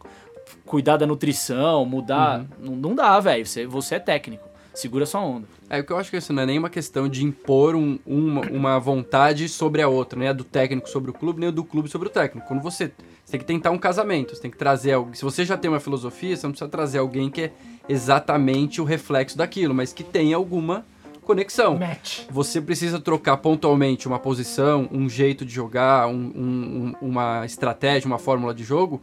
cuidar 0.65 0.97
da 0.97 1.07
nutrição, 1.07 1.85
mudar. 1.85 2.41
Uhum. 2.41 2.47
Não, 2.59 2.77
não 2.77 2.95
dá, 2.95 3.19
velho. 3.21 3.45
Você, 3.45 3.67
você 3.67 3.97
é 3.97 3.99
técnico. 3.99 4.53
Segura 4.75 5.05
sua 5.05 5.21
onda. 5.21 5.47
É, 5.69 5.81
o 5.81 5.85
que 5.85 5.93
eu 5.93 5.99
acho 5.99 6.11
que 6.11 6.17
isso 6.17 6.33
não 6.33 6.43
é 6.43 6.47
nem 6.47 6.59
uma 6.59 6.71
questão 6.71 7.07
de 7.07 7.23
impor 7.25 7.75
um, 7.75 7.99
uma, 8.07 8.41
uma 8.51 8.79
vontade 8.79 9.47
sobre 9.47 9.83
a 9.83 9.89
outra, 9.89 10.19
né? 10.19 10.33
Do 10.33 10.45
técnico 10.45 10.89
sobre 10.89 11.11
o 11.11 11.15
clube, 11.15 11.41
nem 11.41 11.53
do 11.53 11.63
clube 11.63 11.91
sobre 11.91 12.09
o 12.09 12.11
técnico. 12.11 12.49
Quando 12.49 12.63
você, 12.63 12.91
você 13.23 13.33
tem 13.33 13.41
que 13.41 13.47
tentar 13.47 13.71
um 13.71 13.77
casamento, 13.77 14.35
você 14.35 14.41
tem 14.41 14.51
que 14.51 14.57
trazer 14.57 14.93
algo. 14.93 15.15
Se 15.15 15.23
você 15.23 15.45
já 15.45 15.59
tem 15.59 15.71
uma 15.71 15.81
filosofia, 15.81 16.35
você 16.35 16.47
não 16.47 16.53
precisa 16.53 16.71
trazer 16.71 16.99
alguém 16.99 17.31
que 17.31 17.43
é 17.43 17.53
exatamente 17.87 18.81
o 18.81 18.85
reflexo 18.85 19.37
daquilo, 19.37 19.75
mas 19.75 19.93
que 19.93 20.03
tenha 20.03 20.37
alguma 20.37 20.87
conexão. 21.25 21.79
Match. 21.79 22.23
Você 22.31 22.61
precisa 22.61 23.01
trocar 23.01 23.37
pontualmente 23.39 24.07
uma 24.07 24.19
posição, 24.19 24.89
um 24.93 25.09
jeito 25.09 25.45
de 25.45 25.53
jogar, 25.53 26.09
um, 26.09 26.15
um, 26.15 26.95
uma 27.01 27.47
estratégia, 27.47 28.07
uma 28.07 28.19
fórmula 28.19 28.53
de 28.55 28.65
jogo. 28.65 29.01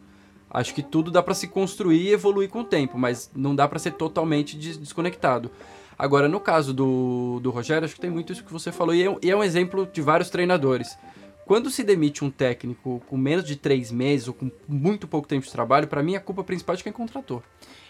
Acho 0.49 0.73
que 0.73 0.81
tudo 0.81 1.11
dá 1.11 1.21
para 1.21 1.33
se 1.33 1.47
construir 1.47 2.01
e 2.01 2.11
evoluir 2.11 2.49
com 2.49 2.61
o 2.61 2.63
tempo, 2.63 2.97
mas 2.97 3.29
não 3.35 3.55
dá 3.55 3.67
para 3.67 3.79
ser 3.79 3.91
totalmente 3.91 4.57
des 4.57 4.77
desconectado. 4.77 5.51
Agora, 5.97 6.27
no 6.29 6.39
caso 6.39 6.73
do, 6.73 7.39
do 7.41 7.51
Rogério, 7.51 7.85
acho 7.85 7.95
que 7.95 8.01
tem 8.01 8.09
muito 8.09 8.31
isso 8.31 8.43
que 8.43 8.53
você 8.53 8.71
falou, 8.71 8.95
e 8.95 9.05
é, 9.05 9.15
e 9.21 9.29
é 9.29 9.35
um 9.35 9.43
exemplo 9.43 9.87
de 9.91 10.01
vários 10.01 10.29
treinadores. 10.29 10.97
Quando 11.45 11.69
se 11.69 11.83
demite 11.83 12.23
um 12.23 12.29
técnico 12.29 13.01
com 13.07 13.17
menos 13.17 13.43
de 13.43 13.55
três 13.55 13.91
meses 13.91 14.27
ou 14.27 14.33
com 14.33 14.51
muito 14.67 15.07
pouco 15.07 15.27
tempo 15.27 15.45
de 15.45 15.51
trabalho, 15.51 15.87
para 15.87 16.01
mim 16.01 16.15
a 16.15 16.19
culpa 16.19 16.43
principal 16.43 16.75
é 16.75 16.77
de 16.77 16.83
quem 16.83 16.93
contratou. 16.93 17.43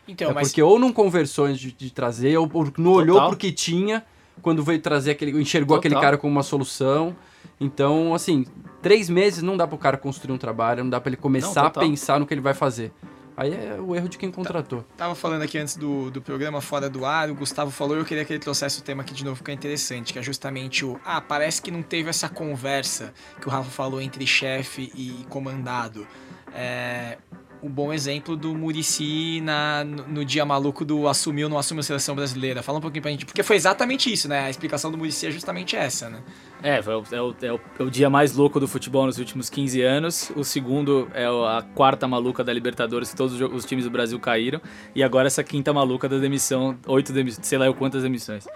Então, 0.07 0.31
é 0.31 0.33
mas... 0.33 0.47
Porque 0.47 0.63
ou 0.63 0.79
não 0.79 0.91
conversou 0.91 1.51
de, 1.51 1.71
de 1.71 1.91
trazer, 1.91 2.37
ou 2.37 2.49
não 2.77 2.91
olhou 2.93 3.27
porque 3.27 3.51
tinha, 3.51 4.03
quando 4.41 4.63
veio 4.63 4.79
trazer 4.79 5.11
aquele. 5.11 5.39
enxergou 5.39 5.77
Total. 5.77 5.91
aquele 5.91 6.01
cara 6.01 6.17
como 6.17 6.31
uma 6.31 6.43
solução. 6.43 7.15
Então, 7.59 8.13
assim, 8.13 8.45
três 8.81 9.09
meses 9.09 9.43
não 9.43 9.57
dá 9.57 9.67
pro 9.67 9.77
cara 9.77 9.97
construir 9.97 10.33
um 10.33 10.37
trabalho, 10.37 10.83
não 10.83 10.89
dá 10.89 10.99
para 10.99 11.09
ele 11.09 11.17
começar 11.17 11.61
não, 11.61 11.67
a 11.67 11.71
pensar 11.71 12.19
no 12.19 12.25
que 12.25 12.33
ele 12.33 12.41
vai 12.41 12.53
fazer. 12.53 12.91
Aí 13.39 13.53
é 13.53 13.79
o 13.79 13.95
erro 13.95 14.09
de 14.09 14.17
quem 14.17 14.29
contratou. 14.29 14.83
Tava 14.97 15.15
falando 15.15 15.43
aqui 15.43 15.57
antes 15.57 15.77
do, 15.77 16.11
do 16.11 16.21
programa 16.21 16.59
Fora 16.59 16.89
do 16.89 17.05
Ar, 17.05 17.29
o 17.29 17.35
Gustavo 17.35 17.71
falou 17.71 17.95
e 17.95 17.99
eu 18.01 18.05
queria 18.05 18.25
que 18.25 18.33
ele 18.33 18.39
trouxesse 18.39 18.79
o 18.79 18.83
tema 18.83 19.01
aqui 19.01 19.13
de 19.13 19.23
novo, 19.23 19.41
que 19.41 19.49
é 19.49 19.53
interessante, 19.53 20.11
que 20.11 20.19
é 20.19 20.21
justamente 20.21 20.83
o. 20.83 20.99
Ah, 21.05 21.21
parece 21.21 21.61
que 21.61 21.71
não 21.71 21.81
teve 21.81 22.09
essa 22.09 22.27
conversa 22.27 23.13
que 23.39 23.47
o 23.47 23.49
Rafa 23.49 23.69
falou 23.69 24.01
entre 24.01 24.27
chefe 24.27 24.91
e 24.93 25.25
comandado. 25.29 26.05
É, 26.53 27.17
um 27.61 27.69
bom 27.69 27.91
exemplo 27.91 28.35
do 28.35 28.55
Murici 28.55 29.41
no, 29.41 30.03
no, 30.07 30.25
dia 30.25 30.45
maluco 30.45 30.85
do 30.85 31.07
assumiu 31.07 31.47
ou 31.47 31.49
não 31.49 31.57
assumiu 31.57 31.81
a 31.81 31.83
seleção 31.83 32.15
brasileira. 32.15 32.63
Fala 32.63 32.77
um 32.77 32.81
pouquinho 32.81 33.01
pra 33.01 33.11
gente, 33.11 33.25
porque 33.25 33.43
foi 33.43 33.55
exatamente 33.55 34.11
isso, 34.11 34.27
né? 34.27 34.45
A 34.45 34.49
explicação 34.49 34.91
do 34.91 34.97
Murici 34.97 35.27
é 35.27 35.31
justamente 35.31 35.75
essa, 35.75 36.09
né? 36.09 36.21
É, 36.63 36.77
é 36.77 36.81
o, 36.81 37.03
é, 37.11 37.21
o, 37.21 37.59
é, 37.79 37.83
o, 37.83 37.89
dia 37.89 38.09
mais 38.09 38.33
louco 38.33 38.59
do 38.59 38.67
futebol 38.67 39.05
nos 39.05 39.17
últimos 39.17 39.49
15 39.49 39.81
anos. 39.81 40.31
O 40.35 40.43
segundo 40.43 41.09
é 41.13 41.25
a 41.25 41.63
quarta 41.75 42.07
maluca 42.07 42.43
da 42.43 42.53
Libertadores, 42.53 43.11
que 43.11 43.15
todos 43.15 43.39
os, 43.39 43.65
times 43.65 43.85
do 43.85 43.91
Brasil 43.91 44.19
caíram. 44.19 44.61
E 44.95 45.03
agora 45.03 45.27
essa 45.27 45.43
quinta 45.43 45.73
maluca 45.73 46.07
da 46.07 46.17
demissão, 46.17 46.77
oito 46.87 47.11
demissões, 47.11 47.45
sei 47.45 47.57
lá 47.57 47.71
quantas 47.73 48.03
demissões. 48.03 48.47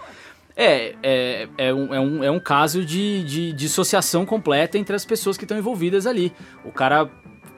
É, 0.56 0.94
é, 1.02 1.48
é, 1.58 1.74
um, 1.74 1.94
é, 1.94 2.00
um, 2.00 2.24
é 2.24 2.30
um 2.30 2.38
caso 2.38 2.84
de, 2.84 3.24
de 3.24 3.52
dissociação 3.52 4.24
completa 4.24 4.78
entre 4.78 4.94
as 4.94 5.04
pessoas 5.04 5.36
que 5.36 5.44
estão 5.44 5.58
envolvidas 5.58 6.06
ali. 6.06 6.32
O 6.64 6.70
cara 6.70 7.10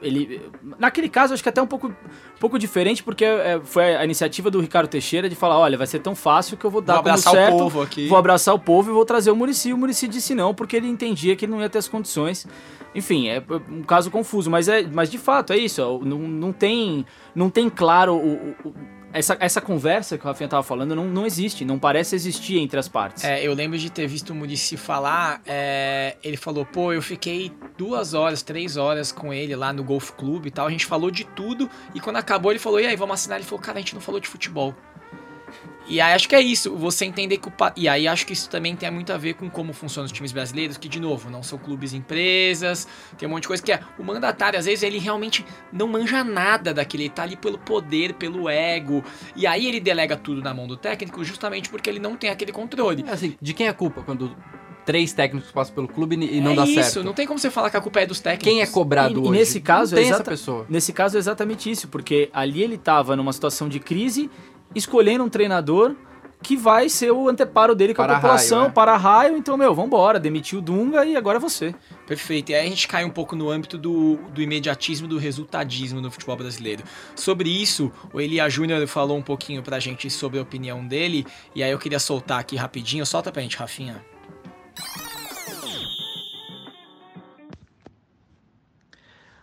ele 0.07 0.41
naquele 0.79 1.09
caso 1.09 1.33
acho 1.33 1.43
que 1.43 1.49
é 1.49 1.51
até 1.51 1.61
um 1.61 1.67
pouco, 1.67 1.87
um 1.87 2.39
pouco 2.39 2.57
diferente 2.57 3.03
porque 3.03 3.25
é, 3.25 3.59
foi 3.63 3.95
a 3.95 4.03
iniciativa 4.03 4.49
do 4.49 4.59
Ricardo 4.59 4.87
Teixeira 4.87 5.29
de 5.29 5.35
falar 5.35 5.57
olha 5.59 5.77
vai 5.77 5.87
ser 5.87 5.99
tão 5.99 6.15
fácil 6.15 6.57
que 6.57 6.65
eu 6.65 6.71
vou 6.71 6.81
dar 6.81 6.95
vou 6.95 7.03
como 7.03 7.17
certo 7.17 7.55
o 7.55 7.57
povo 7.59 7.81
aqui. 7.81 8.07
vou 8.07 8.17
abraçar 8.17 8.55
o 8.55 8.59
povo 8.59 8.89
e 8.89 8.93
vou 8.93 9.05
trazer 9.05 9.31
o 9.31 9.35
Murici 9.35 9.73
o 9.73 9.77
Murici 9.77 10.07
disse 10.07 10.33
não 10.33 10.53
porque 10.53 10.75
ele 10.75 10.87
entendia 10.87 11.35
que 11.35 11.45
ele 11.45 11.51
não 11.51 11.61
ia 11.61 11.69
ter 11.69 11.77
as 11.77 11.87
condições 11.87 12.47
enfim 12.95 13.27
é 13.27 13.43
um 13.69 13.83
caso 13.83 14.09
confuso 14.09 14.49
mas 14.49 14.67
é 14.67 14.83
mas 14.83 15.09
de 15.11 15.17
fato 15.17 15.53
é 15.53 15.57
isso 15.57 16.01
não, 16.03 16.19
não 16.19 16.51
tem 16.51 17.05
não 17.35 17.49
tem 17.49 17.69
claro 17.69 18.15
o, 18.15 18.55
o 18.65 18.73
essa, 19.17 19.37
essa 19.39 19.61
conversa 19.61 20.17
que 20.17 20.23
o 20.23 20.27
Rafinha 20.27 20.47
tava 20.47 20.63
falando 20.63 20.95
não, 20.95 21.05
não 21.05 21.25
existe, 21.25 21.65
não 21.65 21.79
parece 21.79 22.15
existir 22.15 22.59
entre 22.59 22.79
as 22.79 22.87
partes. 22.87 23.23
É, 23.23 23.43
eu 23.43 23.53
lembro 23.53 23.77
de 23.77 23.89
ter 23.89 24.07
visto 24.07 24.31
o 24.31 24.35
Murici 24.35 24.77
falar, 24.77 25.41
é, 25.45 26.17
ele 26.23 26.37
falou, 26.37 26.65
pô, 26.65 26.93
eu 26.93 27.01
fiquei 27.01 27.51
duas 27.77 28.13
horas, 28.13 28.41
três 28.41 28.77
horas 28.77 29.11
com 29.11 29.33
ele 29.33 29.55
lá 29.55 29.73
no 29.73 29.83
Golf 29.83 30.11
Clube 30.11 30.49
e 30.49 30.51
tal, 30.51 30.67
a 30.67 30.71
gente 30.71 30.85
falou 30.85 31.09
de 31.09 31.23
tudo, 31.23 31.69
e 31.93 31.99
quando 31.99 32.17
acabou 32.17 32.51
ele 32.51 32.59
falou, 32.59 32.79
e 32.79 32.85
aí, 32.85 32.95
vamos 32.95 33.15
assinar? 33.15 33.37
Ele 33.37 33.45
falou, 33.45 33.61
cara, 33.61 33.77
a 33.77 33.81
gente 33.81 33.95
não 33.95 34.01
falou 34.01 34.19
de 34.19 34.27
futebol. 34.27 34.75
E 35.89 36.01
aí 36.01 36.13
acho 36.13 36.27
que 36.27 36.35
é 36.35 36.41
isso, 36.41 36.75
você 36.75 37.05
entender 37.05 37.37
que 37.37 37.47
o. 37.47 37.53
E 37.75 37.87
aí 37.87 38.07
acho 38.07 38.25
que 38.25 38.33
isso 38.33 38.49
também 38.49 38.75
tem 38.75 38.89
muito 38.91 39.11
a 39.13 39.17
ver 39.17 39.35
com 39.35 39.49
como 39.49 39.73
funcionam 39.73 40.05
os 40.05 40.11
times 40.11 40.31
brasileiros, 40.31 40.77
que, 40.77 40.89
de 40.89 40.99
novo, 40.99 41.29
não 41.29 41.41
são 41.41 41.57
clubes 41.57 41.93
empresas, 41.93 42.87
tem 43.17 43.27
um 43.27 43.31
monte 43.31 43.43
de 43.43 43.47
coisa 43.47 43.63
que 43.63 43.71
é. 43.71 43.79
O 43.97 44.03
mandatário, 44.03 44.59
às 44.59 44.65
vezes, 44.65 44.83
ele 44.83 44.97
realmente 44.97 45.45
não 45.71 45.87
manja 45.87 46.23
nada 46.23 46.73
daquele, 46.73 47.03
ele 47.03 47.09
tá 47.09 47.23
ali 47.23 47.35
pelo 47.35 47.57
poder, 47.57 48.13
pelo 48.13 48.49
ego. 48.49 49.03
E 49.35 49.47
aí 49.47 49.65
ele 49.65 49.79
delega 49.79 50.17
tudo 50.17 50.41
na 50.41 50.53
mão 50.53 50.67
do 50.67 50.75
técnico, 50.75 51.23
justamente 51.23 51.69
porque 51.69 51.89
ele 51.89 51.99
não 51.99 52.15
tem 52.15 52.29
aquele 52.29 52.51
controle. 52.51 53.05
É 53.07 53.11
assim, 53.11 53.35
de 53.41 53.53
quem 53.53 53.67
é 53.67 53.69
a 53.69 53.73
culpa 53.73 54.01
quando 54.03 54.35
três 54.87 55.11
técnicos 55.11 55.51
passam 55.51 55.75
pelo 55.75 55.87
clube 55.87 56.15
e 56.15 56.39
não 56.39 56.53
é 56.53 56.55
dá 56.55 56.63
isso, 56.63 56.73
certo. 56.75 56.87
Isso, 56.87 57.03
não 57.03 57.13
tem 57.13 57.27
como 57.27 57.37
você 57.37 57.51
falar 57.51 57.69
que 57.69 57.75
a 57.75 57.81
culpa 57.81 57.99
é 57.99 58.05
dos 58.05 58.21
técnicos. 58.21 58.47
Quem 58.47 58.61
é 58.61 58.65
cobrado 58.65 59.15
e, 59.15 59.17
hoje? 59.17 59.27
E 59.27 59.31
nesse 59.31 59.59
caso, 59.59 59.93
não 59.93 60.01
tem 60.01 60.09
é 60.09 60.13
essa 60.13 60.23
pessoa. 60.23 60.65
Nesse 60.69 60.93
caso 60.93 61.17
é 61.17 61.19
exatamente 61.19 61.69
isso, 61.69 61.89
porque 61.89 62.29
ali 62.33 62.63
ele 62.63 62.75
estava 62.75 63.13
numa 63.13 63.33
situação 63.33 63.67
de 63.67 63.81
crise, 63.81 64.29
escolhendo 64.75 65.23
um 65.23 65.29
treinador 65.29 65.95
que 66.41 66.55
vai 66.55 66.87
ser 66.87 67.11
o 67.11 67.27
anteparo 67.27 67.73
dele 67.75 67.93
com 67.93 68.03
para 68.03 68.13
a 68.13 68.15
população, 68.17 68.59
raio, 68.59 68.67
né? 68.69 68.73
para 68.73 68.97
raio. 68.97 69.37
Então, 69.37 69.57
meu, 69.57 69.73
vambora, 69.73 70.19
demitiu 70.19 70.59
o 70.59 70.61
Dunga 70.61 71.05
e 71.05 71.15
agora 71.15 71.37
é 71.37 71.39
você. 71.39 71.73
Perfeito. 72.05 72.51
E 72.51 72.55
aí 72.55 72.65
a 72.65 72.69
gente 72.69 72.87
cai 72.87 73.03
um 73.03 73.09
pouco 73.09 73.35
no 73.35 73.49
âmbito 73.49 73.77
do, 73.77 74.17
do 74.33 74.41
imediatismo, 74.41 75.07
do 75.07 75.17
resultadismo 75.17 75.99
no 75.99 76.11
futebol 76.11 76.37
brasileiro. 76.37 76.83
Sobre 77.15 77.49
isso, 77.49 77.91
o 78.13 78.21
Elia 78.21 78.47
Júnior 78.49 78.85
falou 78.87 79.17
um 79.17 79.21
pouquinho 79.21 79.63
pra 79.63 79.79
gente 79.79 80.09
sobre 80.09 80.39
a 80.39 80.41
opinião 80.41 80.85
dele, 80.85 81.25
e 81.55 81.63
aí 81.63 81.71
eu 81.71 81.79
queria 81.79 81.99
soltar 81.99 82.39
aqui 82.39 82.55
rapidinho. 82.55 83.05
Solta 83.05 83.31
pra 83.31 83.41
gente, 83.41 83.57
Rafinha. 83.57 84.05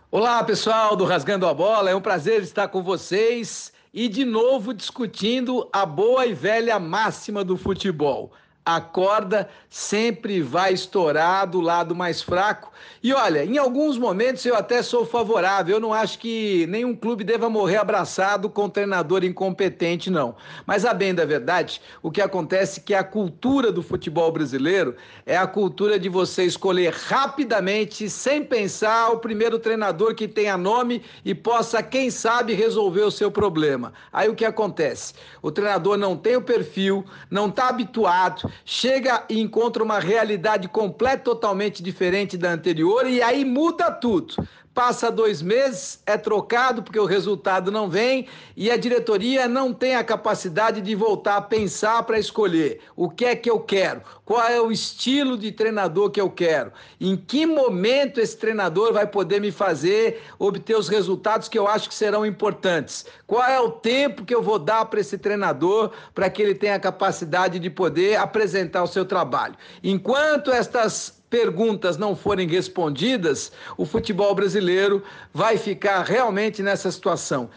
Olá, 0.09 0.41
pessoal 0.45 0.95
do 0.95 1.03
Rasgando 1.03 1.45
a 1.45 1.53
Bola. 1.53 1.89
É 1.89 1.95
um 1.95 1.99
prazer 1.99 2.41
estar 2.41 2.69
com 2.69 2.81
vocês 2.81 3.74
e 3.95 4.09
de 4.09 4.25
novo 4.25 4.73
discutindo 4.73 5.69
a 5.71 5.85
boa 5.85 6.25
e 6.25 6.33
velha 6.33 6.77
máxima 6.77 7.45
do 7.45 7.55
futebol 7.55 8.33
a 8.65 8.81
corda 8.81 9.47
sempre 9.69 10.41
vai 10.41 10.73
estourar 10.73 11.47
do 11.47 11.61
lado 11.61 11.93
mais 11.93 12.21
fraco. 12.21 12.71
E 13.03 13.13
olha, 13.13 13.45
em 13.45 13.59
alguns 13.59 13.95
momentos 13.95 14.43
eu 14.43 14.55
até 14.55 14.81
sou 14.81 15.05
favorável. 15.05 15.75
Eu 15.75 15.79
não 15.79 15.93
acho 15.93 16.17
que 16.17 16.65
nenhum 16.67 16.95
clube 16.95 17.23
deva 17.23 17.47
morrer 17.47 17.77
abraçado 17.77 18.49
com 18.49 18.63
um 18.63 18.69
treinador 18.69 19.23
incompetente, 19.23 20.09
não. 20.09 20.35
Mas 20.65 20.83
a 20.83 20.93
bem 20.95 21.13
da 21.13 21.25
verdade, 21.25 21.79
o 22.01 22.09
que 22.09 22.21
acontece 22.21 22.79
é 22.79 22.83
que 22.83 22.93
a 22.95 23.03
cultura 23.03 23.71
do 23.71 23.83
futebol 23.83 24.31
brasileiro 24.31 24.95
é 25.27 25.37
a 25.37 25.45
cultura 25.45 25.99
de 25.99 26.09
você 26.09 26.43
escolher 26.43 26.91
rapidamente, 26.91 28.09
sem 28.09 28.43
pensar, 28.43 29.11
o 29.11 29.19
primeiro 29.19 29.59
treinador 29.59 30.15
que 30.15 30.27
tenha 30.27 30.57
nome 30.57 31.03
e 31.23 31.35
possa, 31.35 31.83
quem 31.83 32.09
sabe, 32.09 32.53
resolver 32.53 33.01
o 33.01 33.11
seu 33.11 33.29
problema. 33.29 33.93
Aí 34.11 34.27
o 34.27 34.35
que 34.35 34.45
acontece? 34.45 35.13
O 35.41 35.51
treinador 35.51 35.97
não 35.97 36.17
tem 36.17 36.35
o 36.35 36.41
perfil, 36.41 37.05
não 37.29 37.47
está 37.47 37.69
habituado, 37.69 38.49
chega 38.63 39.25
e 39.29 39.39
encontra 39.39 39.83
uma 39.83 39.99
realidade 39.99 40.67
completa, 40.67 41.23
totalmente 41.23 41.83
diferente 41.83 42.37
da 42.37 42.51
anterior, 42.51 43.07
e 43.07 43.21
aí 43.21 43.43
muda 43.43 43.91
tudo. 43.91 44.35
Passa 44.75 45.09
dois 45.09 45.41
meses, 45.41 46.01
é 46.05 46.17
trocado 46.17 46.83
porque 46.83 46.99
o 46.99 47.05
resultado 47.05 47.71
não 47.71 47.89
vem 47.89 48.27
e 48.57 48.69
a 48.69 48.75
diretoria 48.75 49.47
não 49.47 49.73
tem 49.73 49.95
a 49.95 50.03
capacidade 50.03 50.81
de 50.81 50.93
voltar 50.93 51.37
a 51.37 51.41
pensar 51.41 52.03
para 52.03 52.19
escolher 52.19 52.81
o 52.93 53.09
que 53.09 53.23
é 53.23 53.37
que 53.37 53.49
eu 53.49 53.57
quero, 53.57 54.01
qual 54.25 54.45
é 54.45 54.59
o 54.59 54.73
estilo 54.73 55.37
de 55.37 55.53
treinador 55.53 56.11
que 56.11 56.19
eu 56.19 56.29
quero, 56.29 56.73
em 56.99 57.15
que 57.15 57.45
momento 57.45 58.19
esse 58.19 58.35
treinador 58.35 58.91
vai 58.91 59.07
poder 59.07 59.39
me 59.39 59.49
fazer 59.49 60.21
obter 60.37 60.75
os 60.77 60.89
resultados 60.89 61.47
que 61.47 61.57
eu 61.57 61.69
acho 61.69 61.87
que 61.87 61.95
serão 61.95 62.25
importantes, 62.25 63.05
qual 63.25 63.47
é 63.47 63.59
o 63.61 63.71
tempo 63.71 64.25
que 64.25 64.35
eu 64.35 64.43
vou 64.43 64.59
dar 64.59 64.83
para 64.85 64.99
esse 64.99 65.17
treinador 65.17 65.91
para 66.13 66.29
que 66.29 66.41
ele 66.41 66.53
tenha 66.53 66.75
a 66.75 66.79
capacidade 66.79 67.59
de 67.59 67.69
poder 67.69 68.17
apresentar 68.17 68.83
o 68.83 68.87
seu 68.87 69.05
trabalho. 69.05 69.55
Enquanto 69.81 70.51
estas 70.51 71.23
perguntas 71.35 71.97
não 71.97 72.15
forem 72.15 72.47
respondidas, 72.47 73.51
o 73.75 73.85
futebol 73.85 74.33
brasileiro 74.33 75.03
vai 75.33 75.57
ficar 75.57 76.01
realmente 76.01 76.63
nessa 76.63 76.89
situação. 76.89 77.49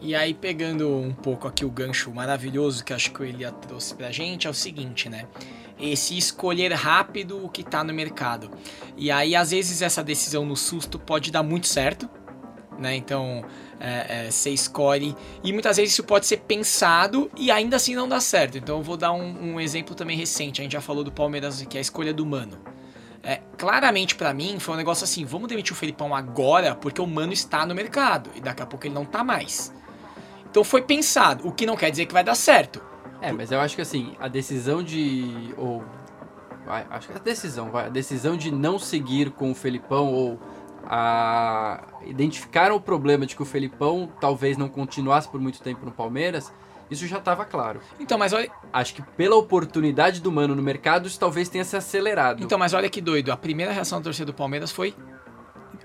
E 0.00 0.16
aí, 0.16 0.34
pegando 0.34 0.88
um 0.88 1.12
pouco 1.12 1.46
aqui 1.46 1.64
o 1.64 1.70
gancho 1.70 2.10
maravilhoso 2.10 2.84
que 2.84 2.92
acho 2.92 3.12
que 3.12 3.22
o 3.22 3.24
Elia 3.24 3.52
trouxe 3.52 3.94
pra 3.94 4.10
gente, 4.10 4.48
é 4.48 4.50
o 4.50 4.54
seguinte, 4.54 5.08
né? 5.08 5.26
Esse 5.78 6.18
escolher 6.18 6.72
rápido 6.72 7.44
o 7.44 7.48
que 7.48 7.62
tá 7.62 7.84
no 7.84 7.94
mercado. 7.94 8.50
E 8.96 9.12
aí, 9.12 9.36
às 9.36 9.52
vezes, 9.52 9.80
essa 9.80 10.02
decisão 10.02 10.44
no 10.44 10.56
susto 10.56 10.98
pode 10.98 11.30
dar 11.30 11.44
muito 11.44 11.68
certo, 11.68 12.10
né? 12.78 12.94
Então, 12.96 13.44
é, 13.80 14.26
é, 14.26 14.30
você 14.30 14.50
escolhe. 14.50 15.16
E 15.42 15.52
muitas 15.52 15.76
vezes 15.76 15.92
isso 15.92 16.04
pode 16.04 16.26
ser 16.26 16.38
pensado 16.38 17.30
e 17.36 17.50
ainda 17.50 17.76
assim 17.76 17.94
não 17.94 18.08
dá 18.08 18.20
certo. 18.20 18.58
Então, 18.58 18.78
eu 18.78 18.82
vou 18.82 18.96
dar 18.96 19.12
um, 19.12 19.54
um 19.54 19.60
exemplo 19.60 19.94
também 19.94 20.16
recente. 20.16 20.60
A 20.60 20.64
gente 20.64 20.72
já 20.72 20.80
falou 20.80 21.02
do 21.02 21.12
Palmeiras, 21.12 21.62
que 21.62 21.76
é 21.76 21.80
a 21.80 21.82
escolha 21.82 22.14
do 22.14 22.24
Mano. 22.24 22.58
É, 23.22 23.40
claramente 23.56 24.14
para 24.14 24.32
mim 24.32 24.58
foi 24.58 24.74
um 24.74 24.76
negócio 24.76 25.04
assim: 25.04 25.24
vamos 25.24 25.48
demitir 25.48 25.72
o 25.72 25.76
Felipão 25.76 26.14
agora 26.14 26.74
porque 26.74 27.00
o 27.00 27.06
Mano 27.06 27.32
está 27.32 27.66
no 27.66 27.74
mercado 27.74 28.30
e 28.34 28.40
daqui 28.40 28.62
a 28.62 28.66
pouco 28.66 28.86
ele 28.86 28.94
não 28.94 29.04
tá 29.04 29.24
mais. 29.24 29.72
Então 30.50 30.64
foi 30.64 30.82
pensado, 30.82 31.46
o 31.46 31.52
que 31.52 31.66
não 31.66 31.76
quer 31.76 31.90
dizer 31.90 32.06
que 32.06 32.12
vai 32.12 32.24
dar 32.24 32.34
certo. 32.34 32.80
É, 33.20 33.32
mas 33.32 33.50
eu 33.50 33.60
acho 33.60 33.74
que 33.74 33.82
assim, 33.82 34.14
a 34.18 34.28
decisão 34.28 34.82
de. 34.82 35.52
Ou. 35.56 35.84
Vai, 36.64 36.86
acho 36.90 37.08
que 37.08 37.16
a 37.16 37.20
decisão, 37.20 37.70
vai. 37.70 37.86
A 37.86 37.88
decisão 37.88 38.36
de 38.36 38.50
não 38.50 38.78
seguir 38.78 39.30
com 39.30 39.50
o 39.50 39.54
Felipão 39.54 40.12
ou 40.12 40.38
a 40.84 41.82
identificaram 42.04 42.76
o 42.76 42.80
problema 42.80 43.26
de 43.26 43.34
que 43.36 43.42
o 43.42 43.46
Felipão 43.46 44.10
talvez 44.20 44.56
não 44.56 44.68
continuasse 44.68 45.28
por 45.28 45.40
muito 45.40 45.60
tempo 45.60 45.84
no 45.84 45.92
Palmeiras, 45.92 46.52
isso 46.90 47.06
já 47.06 47.18
estava 47.18 47.44
claro. 47.44 47.80
Então, 48.00 48.18
mas 48.18 48.32
olha. 48.32 48.50
Acho 48.72 48.94
que 48.94 49.02
pela 49.02 49.36
oportunidade 49.36 50.20
do 50.20 50.32
Mano 50.32 50.54
no 50.54 50.62
mercado, 50.62 51.06
isso 51.06 51.18
talvez 51.18 51.48
tenha 51.48 51.64
se 51.64 51.76
acelerado. 51.76 52.42
Então, 52.42 52.58
mas 52.58 52.72
olha 52.72 52.88
que 52.88 53.00
doido. 53.00 53.30
A 53.30 53.36
primeira 53.36 53.72
reação 53.72 53.98
da 53.98 54.04
torcida 54.04 54.26
do 54.26 54.34
Palmeiras 54.34 54.70
foi. 54.70 54.94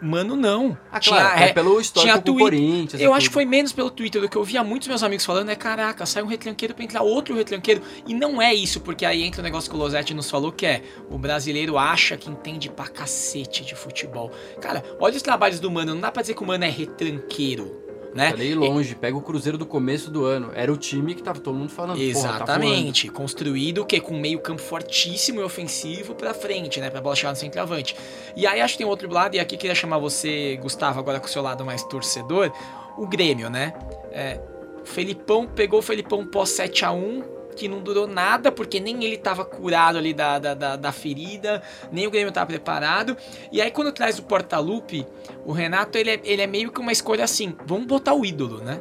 Mano, 0.03 0.35
não. 0.35 0.77
ah, 0.91 0.99
claro, 0.99 1.39
é 1.43 1.53
pelo 1.53 1.79
histórico 1.79 2.13
com 2.21 2.31
o 2.31 2.33
twi- 2.33 2.43
Corinthians. 2.43 3.01
Eu 3.01 3.13
acho 3.13 3.27
que 3.29 3.33
foi 3.33 3.45
menos 3.45 3.71
pelo 3.71 3.89
Twitter 3.89 4.21
do 4.21 4.27
que 4.29 4.35
eu 4.35 4.43
via 4.43 4.63
muitos 4.63 4.87
meus 4.87 5.01
amigos 5.01 5.25
falando, 5.25 5.49
é 5.49 5.55
caraca, 5.55 6.05
sai 6.05 6.21
um 6.23 6.27
retranqueiro 6.27 6.73
pra 6.73 6.83
entrar 6.83 7.01
outro 7.01 7.35
retranqueiro. 7.35 7.81
E 8.07 8.13
não 8.13 8.41
é 8.41 8.53
isso, 8.53 8.81
porque 8.81 9.05
aí 9.05 9.23
entra 9.23 9.39
o 9.41 9.43
negócio 9.43 9.69
que 9.69 9.75
o 9.75 9.79
Losetti 9.79 10.13
nos 10.13 10.29
falou, 10.29 10.51
que 10.51 10.65
é 10.65 10.81
o 11.09 11.17
brasileiro 11.17 11.77
acha 11.77 12.17
que 12.17 12.29
entende 12.29 12.69
pra 12.69 12.87
cacete 12.87 13.63
de 13.63 13.75
futebol. 13.75 14.31
Cara, 14.61 14.83
olha 14.99 15.15
os 15.15 15.21
trabalhos 15.21 15.59
do 15.59 15.71
Mano, 15.71 15.93
não 15.93 16.01
dá 16.01 16.11
pra 16.11 16.21
dizer 16.21 16.33
que 16.33 16.43
o 16.43 16.45
Mano 16.47 16.63
é 16.65 16.69
retranqueiro, 16.69 17.82
né? 18.13 18.31
Falei 18.31 18.53
Tá 18.53 18.59
longe, 18.59 18.95
pega 18.95 19.17
o 19.17 19.21
Cruzeiro 19.21 19.57
do 19.57 19.65
começo 19.65 20.09
do 20.11 20.25
ano. 20.25 20.51
Era 20.53 20.71
o 20.71 20.77
time 20.77 21.15
que 21.15 21.23
tava 21.23 21.39
todo 21.39 21.55
mundo 21.55 21.71
falando. 21.71 21.97
tá 21.97 22.03
Exatamente, 22.03 23.09
construído 23.09 23.81
o 23.81 23.85
quê? 23.85 23.99
Com 23.99 24.17
meio 24.17 24.39
campo 24.39 24.61
fortíssimo 24.61 25.41
e 25.41 25.43
ofensivo 25.43 26.15
pra 26.15 26.33
frente, 26.33 26.79
né? 26.79 26.89
Pra 26.89 27.01
bola 27.01 27.15
chegar 27.15 27.31
no 27.31 27.35
centroavante. 27.35 27.95
E 28.35 28.45
aí 28.45 28.61
acho 28.61 28.73
que 28.73 28.79
tem 28.79 28.87
outro 28.87 29.11
lado, 29.11 29.35
e 29.35 29.39
aqui 29.39 29.57
queria 29.57 29.75
chamar 29.75 29.97
você, 29.97 30.57
Gustavo, 30.61 30.99
agora 30.99 31.19
com 31.19 31.27
o 31.27 31.29
seu 31.29 31.41
lado 31.41 31.65
mais 31.65 31.83
torcedor, 31.83 32.51
o 32.97 33.07
Grêmio, 33.07 33.49
né? 33.49 33.73
É, 34.11 34.39
o 34.81 34.85
Felipão 34.85 35.47
pegou 35.47 35.79
o 35.79 35.81
Felipão 35.81 36.25
pós 36.25 36.49
7x1, 36.49 37.23
que 37.53 37.67
não 37.67 37.79
durou 37.79 38.07
nada, 38.07 38.51
porque 38.51 38.79
nem 38.79 39.03
ele 39.03 39.17
tava 39.17 39.45
curado 39.45 39.97
ali 39.97 40.13
da, 40.13 40.39
da, 40.39 40.53
da, 40.53 40.75
da 40.75 40.91
ferida, 40.91 41.61
nem 41.91 42.07
o 42.07 42.11
Grêmio 42.11 42.31
tava 42.31 42.47
preparado. 42.47 43.15
E 43.51 43.61
aí 43.61 43.71
quando 43.71 43.91
traz 43.91 44.19
o 44.19 44.23
Portalupe, 44.23 45.05
o 45.45 45.51
Renato, 45.51 45.97
ele 45.97 46.11
é, 46.11 46.19
ele 46.23 46.41
é 46.41 46.47
meio 46.47 46.71
que 46.71 46.79
uma 46.79 46.91
escolha 46.91 47.23
assim, 47.23 47.55
vamos 47.65 47.85
botar 47.85 48.13
o 48.13 48.25
ídolo, 48.25 48.57
né? 48.59 48.79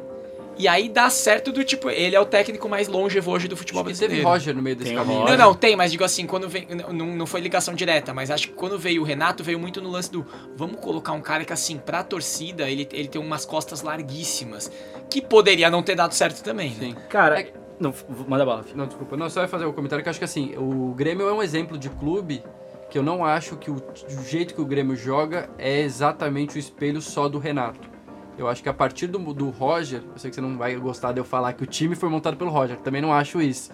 E 0.55 0.67
aí 0.67 0.87
dá 0.87 1.09
certo 1.09 1.51
do 1.51 1.63
tipo, 1.63 1.89
ele 1.89 2.15
é 2.15 2.19
o 2.19 2.25
técnico 2.25 2.69
mais 2.69 2.87
longevo 2.87 3.31
hoje 3.31 3.47
do 3.47 3.57
futebol 3.57 3.81
Acho 3.81 3.93
que 3.93 3.99
teve 3.99 4.21
brasileiro. 4.21 4.29
Roger 4.29 4.55
no 4.55 4.61
meio 4.61 4.75
desse 4.75 4.89
Tem 4.89 4.97
caminho. 4.99 5.21
Roger. 5.21 5.37
Não, 5.37 5.45
não, 5.47 5.55
tem, 5.55 5.75
mas 5.75 5.91
digo 5.91 6.03
assim, 6.03 6.27
quando 6.27 6.47
vem. 6.47 6.67
Não, 6.91 7.07
não 7.07 7.25
foi 7.25 7.41
ligação 7.41 7.73
direta, 7.73 8.13
mas 8.13 8.29
acho 8.29 8.49
que 8.49 8.53
quando 8.53 8.77
veio 8.77 9.01
o 9.01 9.03
Renato, 9.03 9.43
veio 9.43 9.57
muito 9.57 9.81
no 9.81 9.89
lance 9.89 10.11
do. 10.11 10.23
Vamos 10.55 10.79
colocar 10.79 11.13
um 11.13 11.21
cara 11.21 11.43
que, 11.43 11.51
assim, 11.51 11.79
pra 11.79 12.03
torcida, 12.03 12.69
ele, 12.69 12.87
ele 12.93 13.07
tem 13.07 13.19
umas 13.19 13.45
costas 13.45 13.81
larguíssimas. 13.81 14.71
Que 15.09 15.21
poderia 15.23 15.71
não 15.71 15.81
ter 15.81 15.95
dado 15.95 16.13
certo 16.13 16.43
também, 16.43 16.69
né? 16.69 16.75
Sim. 16.79 16.95
Cara, 17.09 17.39
É- 17.41 17.51
não, 17.83 17.93
manda 18.27 18.45
bala. 18.45 18.63
filho. 18.63 18.77
Não, 18.77 18.87
desculpa. 18.87 19.15
Não, 19.17 19.29
só 19.29 19.41
ia 19.41 19.47
fazer 19.47 19.65
um 19.65 19.73
comentário 19.73 20.01
que 20.01 20.09
eu 20.09 20.11
acho 20.11 20.19
que 20.19 20.25
assim, 20.25 20.55
o 20.57 20.93
Grêmio 20.93 21.27
é 21.27 21.33
um 21.33 21.43
exemplo 21.43 21.77
de 21.77 21.89
clube 21.89 22.43
que 22.89 22.97
eu 22.97 23.03
não 23.03 23.25
acho 23.25 23.57
que 23.57 23.69
o, 23.69 23.75
o 23.75 24.23
jeito 24.23 24.53
que 24.53 24.61
o 24.61 24.65
Grêmio 24.65 24.95
joga 24.95 25.49
é 25.57 25.81
exatamente 25.81 26.55
o 26.55 26.59
espelho 26.59 27.01
só 27.01 27.27
do 27.27 27.39
Renato. 27.39 27.91
Eu 28.37 28.47
acho 28.47 28.63
que 28.63 28.69
a 28.69 28.73
partir 28.73 29.07
do, 29.07 29.19
do 29.33 29.49
Roger, 29.49 30.01
eu 30.01 30.17
sei 30.17 30.29
que 30.29 30.35
você 30.35 30.41
não 30.41 30.57
vai 30.57 30.75
gostar 30.75 31.11
de 31.11 31.19
eu 31.19 31.25
falar 31.25 31.53
que 31.53 31.63
o 31.63 31.67
time 31.67 31.95
foi 31.95 32.09
montado 32.09 32.37
pelo 32.37 32.49
Roger, 32.49 32.77
também 32.77 33.01
não 33.01 33.13
acho 33.13 33.41
isso. 33.41 33.71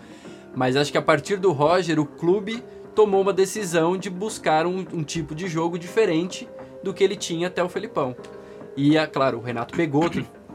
Mas 0.56 0.76
acho 0.76 0.92
que 0.92 0.98
a 0.98 1.02
partir 1.02 1.38
do 1.38 1.52
Roger, 1.52 2.00
o 2.00 2.06
clube 2.06 2.64
tomou 2.96 3.22
uma 3.22 3.32
decisão 3.32 3.98
de 3.98 4.10
buscar 4.10 4.66
um, 4.66 4.86
um 4.94 5.04
tipo 5.04 5.34
de 5.34 5.48
jogo 5.48 5.78
diferente 5.78 6.50
do 6.84 6.94
que 6.94 7.04
ele 7.04 7.16
tinha 7.16 7.48
até 7.48 7.64
o 7.64 7.70
Felipão. 7.70 8.16
E, 8.76 8.98
é 8.98 9.06
claro, 9.06 9.38
o 9.38 9.42
Renato 9.42 9.76
pegou 9.76 10.10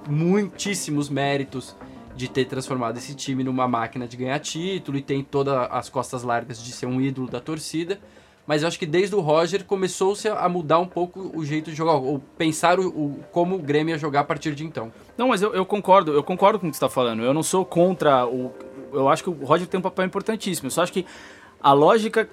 muitíssimos 0.08 1.08
méritos 1.08 1.76
de 2.16 2.28
ter 2.28 2.44
transformado 2.44 2.96
esse 2.96 3.14
time 3.14 3.42
numa 3.42 3.66
máquina 3.66 4.06
de 4.06 4.16
ganhar 4.16 4.38
título 4.38 4.96
e 4.98 5.02
tem 5.02 5.22
todas 5.22 5.54
as 5.70 5.88
costas 5.88 6.22
largas 6.22 6.62
de 6.62 6.70
ser 6.72 6.86
um 6.86 7.00
ídolo 7.00 7.28
da 7.28 7.40
torcida. 7.40 7.98
Mas 8.46 8.60
eu 8.62 8.68
acho 8.68 8.78
que 8.78 8.84
desde 8.84 9.14
o 9.16 9.20
Roger 9.20 9.64
começou-se 9.64 10.28
a 10.28 10.46
mudar 10.50 10.78
um 10.78 10.86
pouco 10.86 11.32
o 11.34 11.44
jeito 11.44 11.70
de 11.70 11.76
jogar, 11.76 11.94
ou 11.94 12.18
pensar 12.36 12.78
o, 12.78 12.88
o- 12.88 13.20
como 13.32 13.54
o 13.56 13.58
Grêmio 13.58 13.94
ia 13.94 13.98
jogar 13.98 14.20
a 14.20 14.24
partir 14.24 14.54
de 14.54 14.64
então. 14.64 14.92
Não, 15.16 15.28
mas 15.28 15.40
eu, 15.40 15.54
eu 15.54 15.64
concordo, 15.64 16.12
eu 16.12 16.22
concordo 16.22 16.58
com 16.58 16.66
o 16.66 16.70
que 16.70 16.76
você 16.76 16.84
está 16.84 16.94
falando. 16.94 17.22
Eu 17.22 17.32
não 17.32 17.42
sou 17.42 17.64
contra 17.64 18.26
o. 18.26 18.52
Eu 18.92 19.08
acho 19.08 19.22
que 19.24 19.30
o 19.30 19.32
Roger 19.32 19.66
tem 19.66 19.78
um 19.80 19.82
papel 19.82 20.04
importantíssimo. 20.04 20.66
Eu 20.66 20.70
só 20.70 20.82
acho 20.82 20.92
que 20.92 21.06
a 21.60 21.72
lógica 21.72 22.28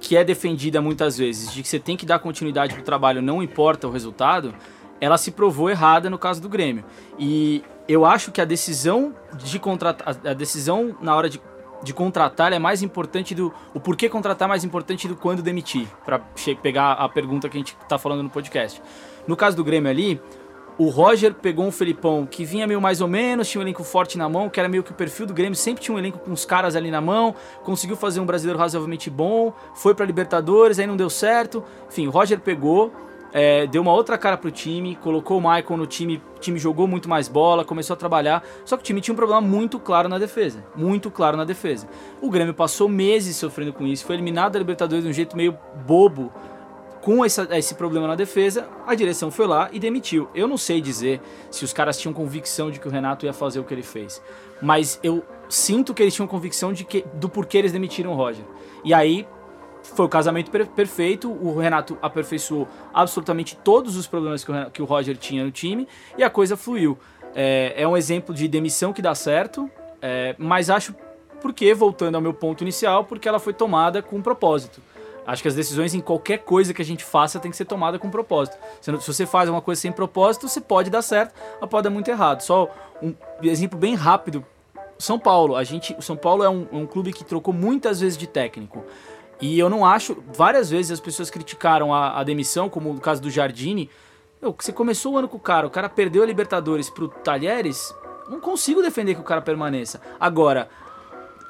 que 0.00 0.16
é 0.16 0.24
defendida 0.24 0.82
muitas 0.82 1.16
vezes, 1.16 1.52
de 1.52 1.62
que 1.62 1.68
você 1.68 1.78
tem 1.78 1.96
que 1.96 2.04
dar 2.04 2.18
continuidade 2.18 2.74
pro 2.74 2.82
trabalho, 2.82 3.22
não 3.22 3.40
importa 3.40 3.86
o 3.86 3.90
resultado, 3.92 4.52
ela 5.00 5.16
se 5.16 5.30
provou 5.30 5.70
errada 5.70 6.10
no 6.10 6.18
caso 6.18 6.42
do 6.42 6.48
Grêmio. 6.48 6.84
E 7.16 7.62
eu 7.88 8.04
acho 8.04 8.30
que 8.30 8.40
a 8.40 8.44
decisão 8.44 9.14
de 9.34 9.58
contratar, 9.58 10.16
a 10.24 10.32
decisão 10.32 10.96
na 11.00 11.14
hora 11.14 11.28
de, 11.28 11.40
de 11.82 11.92
contratar 11.92 12.52
é 12.52 12.58
mais 12.58 12.82
importante 12.82 13.34
do. 13.34 13.52
O 13.74 13.80
porquê 13.80 14.08
contratar 14.08 14.46
é 14.46 14.50
mais 14.50 14.64
importante 14.64 15.08
do 15.08 15.16
quando 15.16 15.42
demitir, 15.42 15.86
para 16.04 16.20
pegar 16.62 16.92
a 16.92 17.08
pergunta 17.08 17.48
que 17.48 17.56
a 17.56 17.60
gente 17.60 17.76
tá 17.88 17.98
falando 17.98 18.22
no 18.22 18.30
podcast. 18.30 18.82
No 19.26 19.36
caso 19.36 19.56
do 19.56 19.64
Grêmio 19.64 19.90
ali, 19.90 20.20
o 20.78 20.88
Roger 20.88 21.34
pegou 21.34 21.66
um 21.66 21.70
Felipão 21.70 22.26
que 22.26 22.44
vinha 22.44 22.66
meio 22.66 22.80
mais 22.80 23.00
ou 23.00 23.08
menos, 23.08 23.48
tinha 23.48 23.60
um 23.60 23.64
elenco 23.64 23.84
forte 23.84 24.16
na 24.16 24.28
mão, 24.28 24.48
que 24.48 24.58
era 24.58 24.68
meio 24.68 24.82
que 24.82 24.90
o 24.90 24.94
perfil 24.94 25.26
do 25.26 25.34
Grêmio, 25.34 25.54
sempre 25.54 25.82
tinha 25.82 25.94
um 25.94 25.98
elenco 25.98 26.18
com 26.18 26.32
os 26.32 26.44
caras 26.44 26.74
ali 26.74 26.90
na 26.90 27.00
mão, 27.00 27.34
conseguiu 27.62 27.96
fazer 27.96 28.20
um 28.20 28.26
brasileiro 28.26 28.58
razoavelmente 28.58 29.10
bom, 29.10 29.52
foi 29.74 29.94
pra 29.94 30.06
Libertadores, 30.06 30.78
aí 30.78 30.86
não 30.86 30.96
deu 30.96 31.10
certo. 31.10 31.62
Enfim, 31.88 32.06
o 32.06 32.10
Roger 32.10 32.40
pegou, 32.40 32.92
é, 33.32 33.66
deu 33.66 33.80
uma 33.82 33.92
outra 33.92 34.18
cara 34.18 34.36
pro 34.36 34.50
time, 34.50 34.96
colocou 34.96 35.38
o 35.38 35.40
Michael 35.40 35.76
no 35.76 35.86
time, 35.86 36.22
o 36.36 36.38
time 36.40 36.58
jogou 36.58 36.86
muito 36.86 37.08
mais 37.08 37.28
bola, 37.28 37.64
começou 37.64 37.94
a 37.94 37.96
trabalhar, 37.96 38.44
só 38.64 38.76
que 38.76 38.82
o 38.82 38.84
time 38.84 39.00
tinha 39.00 39.12
um 39.12 39.16
problema 39.16 39.40
muito 39.40 39.78
claro 39.80 40.08
na 40.08 40.18
defesa, 40.18 40.64
muito 40.76 41.10
claro 41.10 41.36
na 41.36 41.44
defesa. 41.44 41.88
O 42.20 42.28
Grêmio 42.30 42.52
passou 42.54 42.88
meses 42.88 43.36
sofrendo 43.36 43.72
com 43.72 43.86
isso, 43.86 44.04
foi 44.04 44.16
eliminado 44.16 44.52
da 44.52 44.58
Libertadores 44.58 45.04
de 45.04 45.10
um 45.10 45.12
jeito 45.12 45.36
meio 45.36 45.56
bobo, 45.86 46.32
com 47.00 47.24
essa- 47.24 47.48
esse 47.58 47.74
problema 47.74 48.06
na 48.06 48.14
defesa, 48.14 48.68
a 48.86 48.94
direção 48.94 49.28
foi 49.28 49.46
lá 49.48 49.68
e 49.72 49.80
demitiu. 49.80 50.28
Eu 50.32 50.46
não 50.46 50.56
sei 50.56 50.80
dizer 50.80 51.20
se 51.50 51.64
os 51.64 51.72
caras 51.72 51.98
tinham 51.98 52.12
convicção 52.12 52.70
de 52.70 52.78
que 52.78 52.86
o 52.86 52.90
Renato 52.92 53.26
ia 53.26 53.32
fazer 53.32 53.58
o 53.58 53.64
que 53.64 53.74
ele 53.74 53.82
fez, 53.82 54.22
mas 54.60 55.00
eu 55.02 55.24
sinto 55.48 55.92
que 55.92 56.00
eles 56.00 56.14
tinham 56.14 56.28
convicção 56.28 56.72
de 56.72 56.84
que, 56.84 57.04
do 57.14 57.28
porquê 57.28 57.58
eles 57.58 57.72
demitiram 57.72 58.12
o 58.12 58.14
Roger. 58.14 58.44
E 58.84 58.94
aí 58.94 59.26
foi 59.82 60.06
o 60.06 60.08
casamento 60.08 60.50
per- 60.50 60.66
perfeito, 60.66 61.30
o 61.30 61.58
Renato 61.58 61.98
aperfeiçoou 62.00 62.68
absolutamente 62.94 63.56
todos 63.56 63.96
os 63.96 64.06
problemas 64.06 64.44
que 64.44 64.50
o, 64.52 64.70
que 64.70 64.82
o 64.82 64.84
Roger 64.84 65.16
tinha 65.16 65.44
no 65.44 65.50
time 65.50 65.86
e 66.16 66.22
a 66.22 66.30
coisa 66.30 66.56
fluiu. 66.56 66.98
É, 67.34 67.74
é 67.76 67.88
um 67.88 67.96
exemplo 67.96 68.34
de 68.34 68.46
demissão 68.46 68.92
que 68.92 69.02
dá 69.02 69.14
certo, 69.14 69.70
é, 70.00 70.34
mas 70.38 70.70
acho 70.70 70.94
porque, 71.40 71.74
voltando 71.74 72.14
ao 72.14 72.20
meu 72.20 72.32
ponto 72.32 72.62
inicial, 72.62 73.04
porque 73.04 73.28
ela 73.28 73.40
foi 73.40 73.52
tomada 73.52 74.00
com 74.00 74.16
um 74.16 74.22
propósito. 74.22 74.80
Acho 75.26 75.42
que 75.42 75.48
as 75.48 75.54
decisões 75.54 75.94
em 75.94 76.00
qualquer 76.00 76.38
coisa 76.38 76.72
que 76.74 76.82
a 76.82 76.84
gente 76.84 77.04
faça 77.04 77.38
tem 77.38 77.50
que 77.50 77.56
ser 77.56 77.64
tomada 77.64 77.98
com 77.98 78.10
propósito. 78.10 78.56
Se 78.80 78.90
você 78.90 79.24
faz 79.26 79.48
uma 79.48 79.60
coisa 79.60 79.80
sem 79.80 79.92
propósito, 79.92 80.48
você 80.48 80.60
pode 80.60 80.90
dar 80.90 81.02
certo, 81.02 81.34
mas 81.60 81.70
pode 81.70 81.84
dar 81.84 81.90
muito 81.90 82.08
errado. 82.08 82.42
Só 82.42 82.68
um 83.00 83.14
exemplo 83.42 83.78
bem 83.78 83.94
rápido. 83.94 84.44
São 84.98 85.18
Paulo, 85.18 85.56
a 85.56 85.64
gente, 85.64 85.94
o 85.98 86.02
São 86.02 86.16
Paulo 86.16 86.44
é 86.44 86.48
um, 86.48 86.66
um 86.72 86.86
clube 86.86 87.12
que 87.12 87.24
trocou 87.24 87.52
muitas 87.52 88.00
vezes 88.00 88.16
de 88.16 88.26
técnico. 88.26 88.84
E 89.42 89.58
eu 89.58 89.68
não 89.68 89.84
acho. 89.84 90.22
Várias 90.32 90.70
vezes 90.70 90.92
as 90.92 91.00
pessoas 91.00 91.28
criticaram 91.28 91.92
a, 91.92 92.20
a 92.20 92.22
demissão, 92.24 92.70
como 92.70 92.94
no 92.94 93.00
caso 93.00 93.20
do 93.20 93.28
Jardine. 93.28 93.90
Meu, 94.40 94.54
você 94.58 94.72
começou 94.72 95.14
o 95.14 95.18
ano 95.18 95.28
com 95.28 95.36
o 95.36 95.40
cara, 95.40 95.66
o 95.66 95.70
cara 95.70 95.88
perdeu 95.88 96.22
a 96.22 96.26
Libertadores 96.26 96.88
pro 96.88 97.08
Talheres. 97.08 97.92
Não 98.28 98.40
consigo 98.40 98.80
defender 98.80 99.16
que 99.16 99.20
o 99.20 99.24
cara 99.24 99.42
permaneça. 99.42 100.00
Agora, 100.18 100.68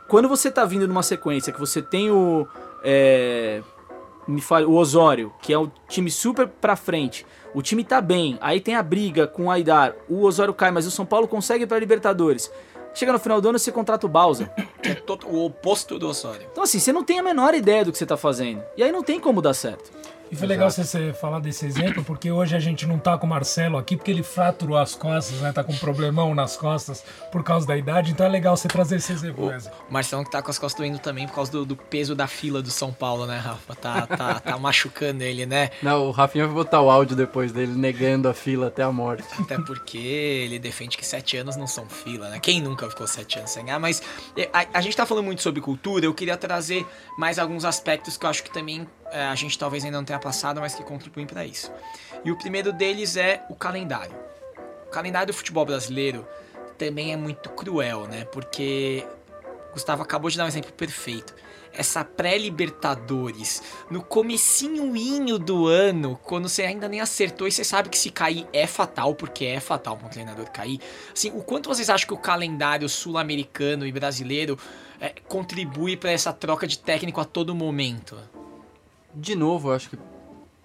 quando 0.08 0.26
você 0.26 0.50
tá 0.50 0.64
vindo 0.64 0.88
numa 0.88 1.02
sequência 1.02 1.52
que 1.52 1.60
você 1.60 1.82
tem 1.82 2.10
o. 2.10 2.48
É, 2.82 3.62
me 4.26 4.40
fala, 4.40 4.66
o 4.66 4.74
Osório, 4.74 5.32
que 5.42 5.52
é 5.52 5.58
um 5.58 5.70
time 5.86 6.10
super 6.10 6.48
pra 6.48 6.76
frente. 6.76 7.26
O 7.54 7.60
time 7.60 7.84
tá 7.84 8.00
bem, 8.00 8.38
aí 8.40 8.60
tem 8.60 8.74
a 8.74 8.82
briga 8.82 9.26
com 9.26 9.44
o 9.44 9.50
Aidar, 9.50 9.94
o 10.08 10.24
Osório 10.24 10.54
cai, 10.54 10.70
mas 10.70 10.86
o 10.86 10.90
São 10.90 11.04
Paulo 11.04 11.28
consegue 11.28 11.66
pra 11.66 11.78
Libertadores. 11.78 12.50
Chega 12.94 13.12
no 13.12 13.18
final 13.18 13.40
do 13.40 13.48
ano 13.48 13.58
você 13.58 13.72
contrata 13.72 14.06
o 14.06 14.08
Bausa. 14.08 14.50
É 14.82 15.00
o 15.26 15.44
oposto 15.44 15.96
do 15.96 16.08
Osório. 16.08 16.44
Então 16.50 16.64
assim, 16.64 16.80
você 16.80 16.92
não 16.92 17.04
tem 17.04 17.20
a 17.20 17.22
menor 17.22 17.54
ideia 17.54 17.84
do 17.84 17.92
que 17.92 17.98
você 17.98 18.04
tá 18.04 18.16
fazendo. 18.16 18.64
E 18.76 18.82
aí 18.82 18.90
não 18.90 19.00
tem 19.00 19.20
como 19.20 19.40
dar 19.40 19.54
certo. 19.54 19.92
E 20.32 20.36
foi 20.36 20.48
legal 20.48 20.70
você, 20.70 20.82
você 20.82 21.12
falar 21.12 21.40
desse 21.40 21.66
exemplo, 21.66 22.02
porque 22.02 22.32
hoje 22.32 22.56
a 22.56 22.58
gente 22.58 22.86
não 22.86 22.98
tá 22.98 23.18
com 23.18 23.26
o 23.26 23.28
Marcelo 23.28 23.76
aqui, 23.76 23.98
porque 23.98 24.10
ele 24.10 24.22
fraturou 24.22 24.78
as 24.78 24.94
costas, 24.94 25.38
né? 25.42 25.52
Tá 25.52 25.62
com 25.62 25.74
um 25.74 25.76
problemão 25.76 26.34
nas 26.34 26.56
costas 26.56 27.04
por 27.30 27.44
causa 27.44 27.66
da 27.66 27.76
idade, 27.76 28.12
então 28.12 28.24
é 28.24 28.30
legal 28.30 28.56
você 28.56 28.66
trazer 28.66 28.96
esse 28.96 29.12
exemplo 29.12 29.48
mesmo. 29.48 29.70
O 29.90 29.92
Marcelão 29.92 30.24
que 30.24 30.30
tá 30.30 30.40
com 30.40 30.50
as 30.50 30.58
costas 30.58 30.80
doendo 30.80 30.98
também 30.98 31.26
por 31.26 31.34
causa 31.34 31.52
do, 31.52 31.66
do 31.66 31.76
peso 31.76 32.14
da 32.14 32.26
fila 32.26 32.62
do 32.62 32.70
São 32.70 32.94
Paulo, 32.94 33.26
né, 33.26 33.36
Rafa? 33.36 33.74
Tá, 33.74 34.06
tá, 34.06 34.40
tá 34.40 34.58
machucando 34.58 35.22
ele, 35.22 35.44
né? 35.44 35.68
Não, 35.82 36.06
o 36.06 36.10
Rafinha 36.10 36.46
vai 36.46 36.54
botar 36.54 36.80
o 36.80 36.90
áudio 36.90 37.14
depois 37.14 37.52
dele 37.52 37.74
negando 37.74 38.26
a 38.26 38.32
fila 38.32 38.68
até 38.68 38.82
a 38.82 38.90
morte. 38.90 39.24
Até 39.38 39.58
porque 39.58 39.98
ele 39.98 40.58
defende 40.58 40.96
que 40.96 41.04
sete 41.04 41.36
anos 41.36 41.56
não 41.56 41.66
são 41.66 41.86
fila, 41.90 42.30
né? 42.30 42.40
Quem 42.40 42.58
nunca 42.58 42.88
ficou 42.88 43.06
sete 43.06 43.38
anos 43.38 43.50
sem 43.50 43.66
ganhar? 43.66 43.78
Mas 43.78 44.02
é, 44.34 44.48
a, 44.50 44.78
a 44.78 44.80
gente 44.80 44.96
tá 44.96 45.04
falando 45.04 45.26
muito 45.26 45.42
sobre 45.42 45.60
cultura, 45.60 46.06
eu 46.06 46.14
queria 46.14 46.38
trazer 46.38 46.86
mais 47.18 47.38
alguns 47.38 47.66
aspectos 47.66 48.16
que 48.16 48.24
eu 48.24 48.30
acho 48.30 48.42
que 48.42 48.50
também 48.50 48.88
a 49.12 49.34
gente 49.34 49.58
talvez 49.58 49.84
ainda 49.84 49.98
não 49.98 50.04
tenha 50.04 50.18
passado, 50.18 50.60
mas 50.60 50.74
que 50.74 50.82
contribuem 50.82 51.26
para 51.26 51.44
isso. 51.44 51.70
E 52.24 52.30
o 52.30 52.36
primeiro 52.36 52.72
deles 52.72 53.16
é 53.16 53.44
o 53.48 53.54
calendário. 53.54 54.14
O 54.86 54.90
calendário 54.90 55.28
do 55.28 55.36
futebol 55.36 55.64
brasileiro 55.64 56.26
também 56.78 57.12
é 57.12 57.16
muito 57.16 57.50
cruel, 57.50 58.06
né? 58.06 58.24
Porque 58.26 59.06
Gustavo 59.72 60.02
acabou 60.02 60.30
de 60.30 60.36
dar 60.36 60.44
um 60.44 60.48
exemplo 60.48 60.72
perfeito. 60.72 61.34
Essa 61.72 62.04
pré-libertadores, 62.04 63.62
no 63.90 64.02
comecinho 64.02 65.38
do 65.38 65.66
ano, 65.66 66.20
quando 66.22 66.46
você 66.46 66.62
ainda 66.64 66.86
nem 66.86 67.00
acertou 67.00 67.48
e 67.48 67.52
você 67.52 67.64
sabe 67.64 67.88
que 67.88 67.96
se 67.96 68.10
cair 68.10 68.46
é 68.52 68.66
fatal, 68.66 69.14
porque 69.14 69.46
é 69.46 69.58
fatal 69.58 69.96
para 69.96 70.06
um 70.06 70.10
treinador 70.10 70.50
cair. 70.50 70.78
Assim, 71.10 71.30
o 71.30 71.42
quanto 71.42 71.70
vocês 71.70 71.88
acham 71.88 72.06
que 72.06 72.12
o 72.12 72.18
calendário 72.18 72.86
sul-americano 72.90 73.86
e 73.86 73.92
brasileiro 73.92 74.58
é, 75.00 75.14
contribui 75.26 75.96
para 75.96 76.10
essa 76.10 76.30
troca 76.30 76.66
de 76.66 76.78
técnico 76.78 77.20
a 77.22 77.24
todo 77.24 77.54
momento? 77.54 78.18
De 79.14 79.34
novo, 79.34 79.68
eu 79.70 79.74
acho 79.74 79.90
que, 79.90 79.98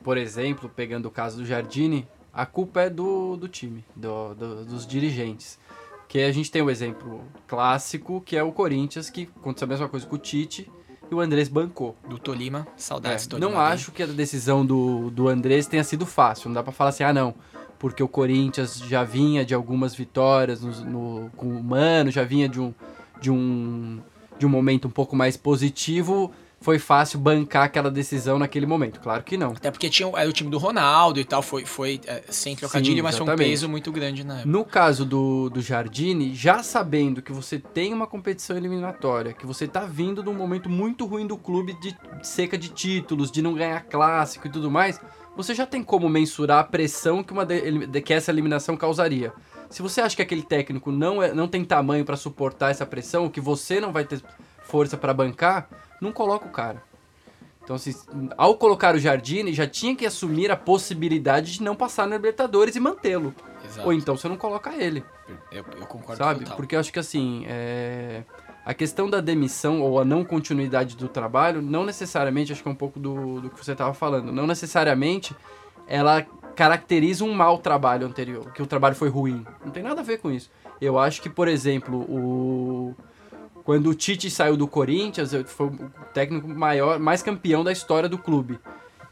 por 0.03 0.17
exemplo, 0.17 0.69
pegando 0.73 1.07
o 1.07 1.11
caso 1.11 1.37
do 1.37 1.45
Jardine, 1.45 2.07
a 2.33 2.45
culpa 2.45 2.81
é 2.81 2.89
do, 2.89 3.35
do 3.35 3.47
time, 3.47 3.83
do, 3.95 4.33
do, 4.33 4.65
dos 4.65 4.85
dirigentes. 4.87 5.59
Que 6.07 6.21
a 6.21 6.31
gente 6.31 6.49
tem 6.49 6.61
o 6.61 6.65
um 6.65 6.69
exemplo 6.69 7.21
clássico, 7.45 8.21
que 8.21 8.37
é 8.37 8.43
o 8.43 8.51
Corinthians, 8.53 9.09
que 9.09 9.29
aconteceu 9.35 9.65
a 9.65 9.69
mesma 9.69 9.89
coisa 9.89 10.05
com 10.05 10.15
o 10.15 10.19
Tite 10.19 10.71
e 11.11 11.13
o 11.13 11.19
Andrés 11.19 11.49
bancou. 11.49 11.97
Do 12.07 12.17
Tolima, 12.17 12.65
saudades 12.77 13.25
É, 13.25 13.29
Tolima. 13.29 13.49
não 13.51 13.59
acho 13.59 13.91
que 13.91 14.01
a 14.03 14.05
decisão 14.05 14.65
do, 14.65 15.09
do 15.09 15.27
Andrés 15.27 15.67
tenha 15.67 15.83
sido 15.83 16.05
fácil. 16.05 16.47
Não 16.47 16.53
dá 16.53 16.63
pra 16.63 16.71
falar 16.71 16.91
assim, 16.91 17.03
ah, 17.03 17.11
não. 17.11 17.35
Porque 17.77 18.01
o 18.01 18.07
Corinthians 18.07 18.79
já 18.79 19.03
vinha 19.03 19.43
de 19.45 19.53
algumas 19.53 19.93
vitórias 19.93 20.61
no, 20.61 20.71
no- 21.25 21.29
com 21.35 21.47
o 21.47 21.61
Mano, 21.63 22.09
já 22.09 22.23
vinha 22.23 22.47
de 22.47 22.59
um, 22.61 22.73
de, 23.21 23.29
um, 23.29 23.99
de 24.39 24.45
um 24.45 24.49
momento 24.49 24.87
um 24.87 24.91
pouco 24.91 25.13
mais 25.15 25.35
positivo. 25.35 26.31
Foi 26.59 26.79
fácil 26.79 27.19
bancar 27.19 27.63
aquela 27.63 27.89
decisão 27.91 28.39
naquele 28.39 28.65
momento. 28.65 28.99
Claro 28.99 29.23
que 29.23 29.37
não. 29.37 29.51
Até 29.51 29.69
porque 29.69 29.89
tinha, 29.89 30.09
era 30.15 30.27
o 30.27 30.33
time 30.33 30.49
do 30.49 30.57
Ronaldo 30.57 31.19
e 31.19 31.23
tal, 31.23 31.41
foi, 31.41 31.65
foi 31.65 32.01
é, 32.07 32.23
sem 32.29 32.55
trocadilho, 32.55 32.97
Sim, 32.97 33.01
mas 33.03 33.15
foi 33.17 33.31
um 33.31 33.35
peso 33.37 33.69
muito 33.69 33.91
grande 33.91 34.23
na 34.23 34.39
época. 34.39 34.49
No 34.49 34.65
caso 34.65 35.05
do, 35.05 35.49
do 35.49 35.61
Jardine, 35.61 36.33
já 36.35 36.63
sabendo 36.63 37.21
que 37.21 37.31
você 37.31 37.59
tem 37.59 37.93
uma 37.93 38.07
competição 38.07 38.57
eliminatória, 38.57 39.33
que 39.33 39.45
você 39.45 39.67
tá 39.67 39.81
vindo 39.81 40.23
de 40.23 40.29
um 40.29 40.33
momento 40.33 40.67
muito 40.67 41.05
ruim 41.05 41.27
do 41.27 41.37
clube 41.37 41.73
de 41.79 41.95
seca 42.23 42.57
de 42.57 42.69
títulos, 42.69 43.31
de 43.31 43.41
não 43.41 43.53
ganhar 43.53 43.81
clássico 43.85 44.47
e 44.47 44.49
tudo 44.51 44.69
mais, 44.71 44.99
você 45.35 45.53
já 45.53 45.67
tem 45.67 45.83
como 45.83 46.09
mensurar 46.09 46.59
a 46.59 46.63
pressão 46.63 47.23
que, 47.23 47.31
uma 47.31 47.45
de- 47.45 47.85
de- 47.85 48.01
que 48.01 48.13
essa 48.13 48.31
eliminação 48.31 48.75
causaria. 48.75 49.31
Se 49.69 49.83
você 49.83 50.01
acha 50.01 50.15
que 50.15 50.21
aquele 50.23 50.41
técnico 50.41 50.91
não, 50.91 51.21
é, 51.21 51.31
não 51.33 51.47
tem 51.47 51.63
tamanho 51.63 52.03
pra 52.03 52.17
suportar 52.17 52.71
essa 52.71 52.85
pressão, 52.85 53.29
que 53.29 53.39
você 53.39 53.79
não 53.79 53.91
vai 53.93 54.03
ter 54.05 54.21
força 54.63 54.97
pra 54.97 55.13
bancar, 55.13 55.69
não 56.01 56.11
coloca 56.11 56.45
o 56.47 56.51
cara. 56.51 56.81
Então, 57.63 57.75
assim, 57.75 57.93
ao 58.37 58.55
colocar 58.55 58.95
o 58.95 58.99
Jardine, 58.99 59.53
já 59.53 59.67
tinha 59.67 59.93
que 59.93 60.05
assumir 60.05 60.49
a 60.49 60.55
possibilidade 60.55 61.51
de 61.53 61.61
não 61.61 61.75
passar 61.75 62.07
na 62.07 62.15
Libertadores 62.15 62.77
e 62.77 62.79
mantê-lo. 62.79 63.35
Ou 63.83 63.91
então 63.91 64.15
você 64.15 64.29
não 64.29 64.37
coloca 64.37 64.73
ele, 64.73 65.03
Eu, 65.51 65.65
eu 65.77 65.85
concordo 65.85 66.23
sabe? 66.23 66.39
total. 66.39 66.55
Porque 66.55 66.75
eu 66.75 66.79
acho 66.79 66.93
que 66.93 66.99
assim, 66.99 67.43
é... 67.45 68.23
a 68.65 68.73
questão 68.73 69.09
da 69.09 69.19
demissão 69.19 69.81
ou 69.81 69.99
a 69.99 70.05
não 70.05 70.23
continuidade 70.23 70.95
do 70.95 71.09
trabalho, 71.09 71.61
não 71.61 71.83
necessariamente, 71.83 72.53
acho 72.53 72.63
que 72.63 72.69
é 72.69 72.71
um 72.71 72.75
pouco 72.75 72.99
do, 72.99 73.41
do 73.41 73.49
que 73.49 73.57
você 73.63 73.73
estava 73.73 73.93
falando, 73.93 74.31
não 74.31 74.47
necessariamente 74.47 75.35
ela 75.85 76.25
caracteriza 76.55 77.25
um 77.25 77.33
mau 77.33 77.57
trabalho 77.57 78.07
anterior, 78.07 78.51
que 78.53 78.61
o 78.61 78.65
trabalho 78.65 78.95
foi 78.95 79.09
ruim. 79.09 79.45
Não 79.63 79.71
tem 79.71 79.83
nada 79.83 79.99
a 79.99 80.03
ver 80.03 80.19
com 80.19 80.31
isso. 80.31 80.49
Eu 80.79 80.97
acho 80.97 81.21
que, 81.21 81.29
por 81.29 81.49
exemplo, 81.49 81.99
o 82.09 82.95
quando 83.67 83.89
o 83.89 83.93
Tite 83.93 84.31
saiu 84.31 84.55
do 84.55 84.65
Corinthians, 84.65 85.31
foi 85.47 85.67
o 85.67 85.91
técnico 86.13 86.47
maior, 86.47 86.97
mais 86.97 87.21
campeão 87.21 87.65
da 87.65 87.71
história 87.73 88.07
do 88.07 88.17
clube. 88.17 88.57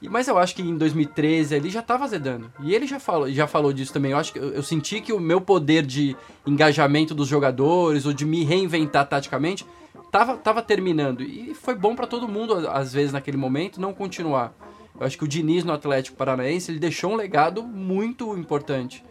E- 0.02 0.08
Mas 0.08 0.30
eu 0.30 0.38
acho 0.38 0.56
que 0.56 0.62
em 0.62 0.78
2013 0.78 1.54
ele 1.54 1.70
já 1.70 1.82
estava 1.82 2.06
azedando. 2.06 2.50
E 2.62 2.74
ele 2.74 2.88
já 2.88 2.98
falou, 2.98 3.30
já 3.30 3.48
falou 3.48 3.74
disso 3.74 3.92
também. 3.92 4.12
Eu 4.12 4.18
acho 4.18 4.32
que 4.32 4.40
eu, 4.40 4.52
eu 4.54 4.64
senti 4.64 5.02
que 5.02 5.12
o 5.12 5.20
meu 5.20 5.42
poder 5.42 5.86
de 5.86 6.16
engajamento 6.48 7.14
dos 7.14 7.28
jogadores 7.28 8.06
ou 8.06 8.14
de 8.14 8.26
me 8.26 8.46
reinventar 8.46 9.06
taticamente 9.10 9.66
tava, 10.10 10.38
tava 10.38 10.62
terminando. 10.62 11.22
E 11.22 11.54
foi 11.54 11.76
bom 11.76 11.94
para 11.94 12.08
todo 12.08 12.26
mundo, 12.26 12.54
às 12.70 12.94
vezes, 12.94 13.12
naquele 13.12 13.36
momento, 13.36 13.82
não 13.82 13.94
continuar. 13.94 14.54
Eu 14.98 15.06
acho 15.06 15.18
que 15.18 15.26
o 15.26 15.28
Diniz 15.28 15.66
no 15.66 15.74
Atlético 15.74 16.16
Paranaense 16.16 16.72
ele 16.72 16.80
deixou 16.80 17.12
um 17.12 17.16
legado 17.18 17.62
muito 17.62 18.38
importante. 18.38 19.04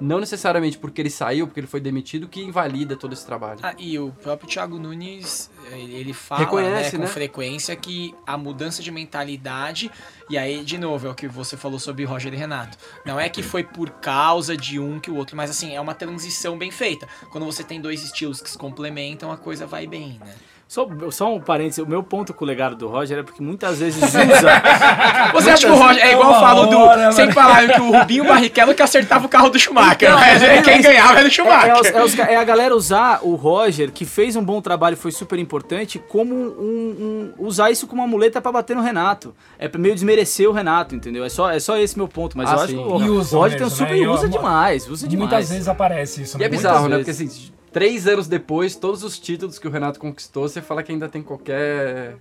Não 0.00 0.18
necessariamente 0.18 0.78
porque 0.78 1.02
ele 1.02 1.10
saiu, 1.10 1.46
porque 1.46 1.60
ele 1.60 1.66
foi 1.66 1.80
demitido, 1.80 2.26
que 2.26 2.40
invalida 2.40 2.96
todo 2.96 3.12
esse 3.12 3.24
trabalho. 3.26 3.60
Ah, 3.62 3.74
e 3.78 3.98
o 3.98 4.12
próprio 4.22 4.48
Thiago 4.48 4.78
Nunes, 4.78 5.50
ele 5.72 6.12
fala 6.12 6.40
Reconhece, 6.40 6.92
né, 6.92 6.98
com 6.98 7.04
né? 7.04 7.06
frequência 7.06 7.76
que 7.76 8.14
a 8.26 8.36
mudança 8.38 8.82
de 8.82 8.90
mentalidade, 8.90 9.90
e 10.28 10.38
aí, 10.38 10.64
de 10.64 10.78
novo, 10.78 11.06
é 11.06 11.10
o 11.10 11.14
que 11.14 11.28
você 11.28 11.56
falou 11.56 11.78
sobre 11.78 12.04
Roger 12.04 12.32
e 12.32 12.36
Renato. 12.36 12.78
Não 13.04 13.20
é 13.20 13.28
que 13.28 13.42
foi 13.42 13.62
por 13.62 13.90
causa 13.90 14.56
de 14.56 14.78
um 14.78 14.98
que 14.98 15.10
o 15.10 15.16
outro, 15.16 15.36
mas 15.36 15.50
assim, 15.50 15.74
é 15.74 15.80
uma 15.80 15.94
transição 15.94 16.56
bem 16.56 16.70
feita. 16.70 17.06
Quando 17.30 17.44
você 17.44 17.62
tem 17.62 17.80
dois 17.80 18.02
estilos 18.02 18.40
que 18.40 18.50
se 18.50 18.56
complementam, 18.56 19.30
a 19.30 19.36
coisa 19.36 19.66
vai 19.66 19.86
bem, 19.86 20.18
né? 20.24 20.34
Só, 20.70 20.86
só 21.10 21.34
um 21.34 21.40
parênteses, 21.40 21.78
o 21.84 21.86
meu 21.88 22.00
ponto 22.00 22.32
com 22.32 22.44
o 22.44 22.46
legado 22.46 22.76
do 22.76 22.86
Roger 22.86 23.18
é 23.18 23.22
porque 23.24 23.42
muitas 23.42 23.80
vezes 23.80 24.00
usa. 24.04 24.14
Você 25.34 25.50
acha 25.50 25.66
que 25.66 25.72
o 25.72 25.74
Roger 25.74 26.00
é 26.06 26.12
igual 26.12 26.38
falou 26.38 26.68
do. 26.68 26.78
hora, 26.78 27.10
Sem 27.10 27.24
mano. 27.24 27.34
falar 27.34 27.68
que 27.72 27.80
o 27.80 27.90
Rubinho 27.90 28.24
Barrichello 28.24 28.72
que 28.72 28.80
acertava 28.80 29.26
o 29.26 29.28
carro 29.28 29.50
do 29.50 29.58
Schumacher. 29.58 30.08
Então, 30.08 30.20
mas 30.20 30.40
é, 30.40 30.62
quem 30.62 30.74
é, 30.74 30.78
ganhava 30.82 31.14
era 31.14 31.22
o 31.22 31.24
É, 31.24 31.26
é 31.26 31.30
Schumacher. 31.30 31.74
os- 31.80 31.86
é 31.90 32.04
os 32.04 32.18
é 32.20 32.36
a 32.36 32.44
galera 32.44 32.76
usar 32.76 33.18
o 33.24 33.34
Roger, 33.34 33.90
que 33.90 34.04
fez 34.04 34.36
um 34.36 34.44
bom 34.44 34.60
trabalho, 34.62 34.96
foi 34.96 35.10
super 35.10 35.40
importante, 35.40 35.98
como 36.08 36.32
um, 36.36 37.32
um- 37.36 37.44
usar 37.44 37.72
isso 37.72 37.88
como 37.88 38.00
uma 38.02 38.06
muleta 38.08 38.40
pra 38.40 38.52
bater 38.52 38.76
no 38.76 38.82
Renato. 38.82 39.34
É 39.58 39.68
meio 39.76 39.94
desmerecer 39.94 40.48
o 40.48 40.52
Renato, 40.52 40.94
entendeu? 40.94 41.24
É 41.24 41.28
só, 41.28 41.50
é 41.50 41.58
só 41.58 41.76
esse 41.78 41.96
meu 41.96 42.06
ponto. 42.06 42.38
Mas 42.38 42.48
Ah, 42.48 42.52
eu 42.54 42.58
acho 42.60 42.68
sim. 42.68 42.76
que 42.76 42.82
o 42.84 43.14
usam 43.16 43.40
Roger 43.40 43.58
tem 43.58 43.66
um 43.66 43.70
mesmo, 43.70 43.76
super 43.86 44.00
né? 44.00 44.08
Usa 44.08 44.26
eu- 44.26 44.30
demais, 44.30 44.88
usa 44.88 45.08
demais. 45.08 45.28
Muitas 45.30 45.48
vezes 45.50 45.66
aparece 45.66 46.22
isso. 46.22 46.38
E 46.38 46.44
é 46.44 46.44
né? 46.44 46.48
bizarro, 46.48 46.88
né? 46.88 46.98
vezes. 46.98 47.16
Porque 47.16 47.24
assim, 47.48 47.52
três 47.72 48.06
anos 48.06 48.28
depois, 48.28 48.76
todos 48.76 49.02
os 49.02 49.18
títulos 49.18 49.58
que 49.58 49.66
o 49.66 49.70
Renato 49.70 49.98
conquistou, 49.98 50.48
você 50.48 50.60
fala 50.60 50.82
que 50.82 50.92
ainda 50.92 51.08
tem 51.08 51.22
qualquer. 51.22 52.16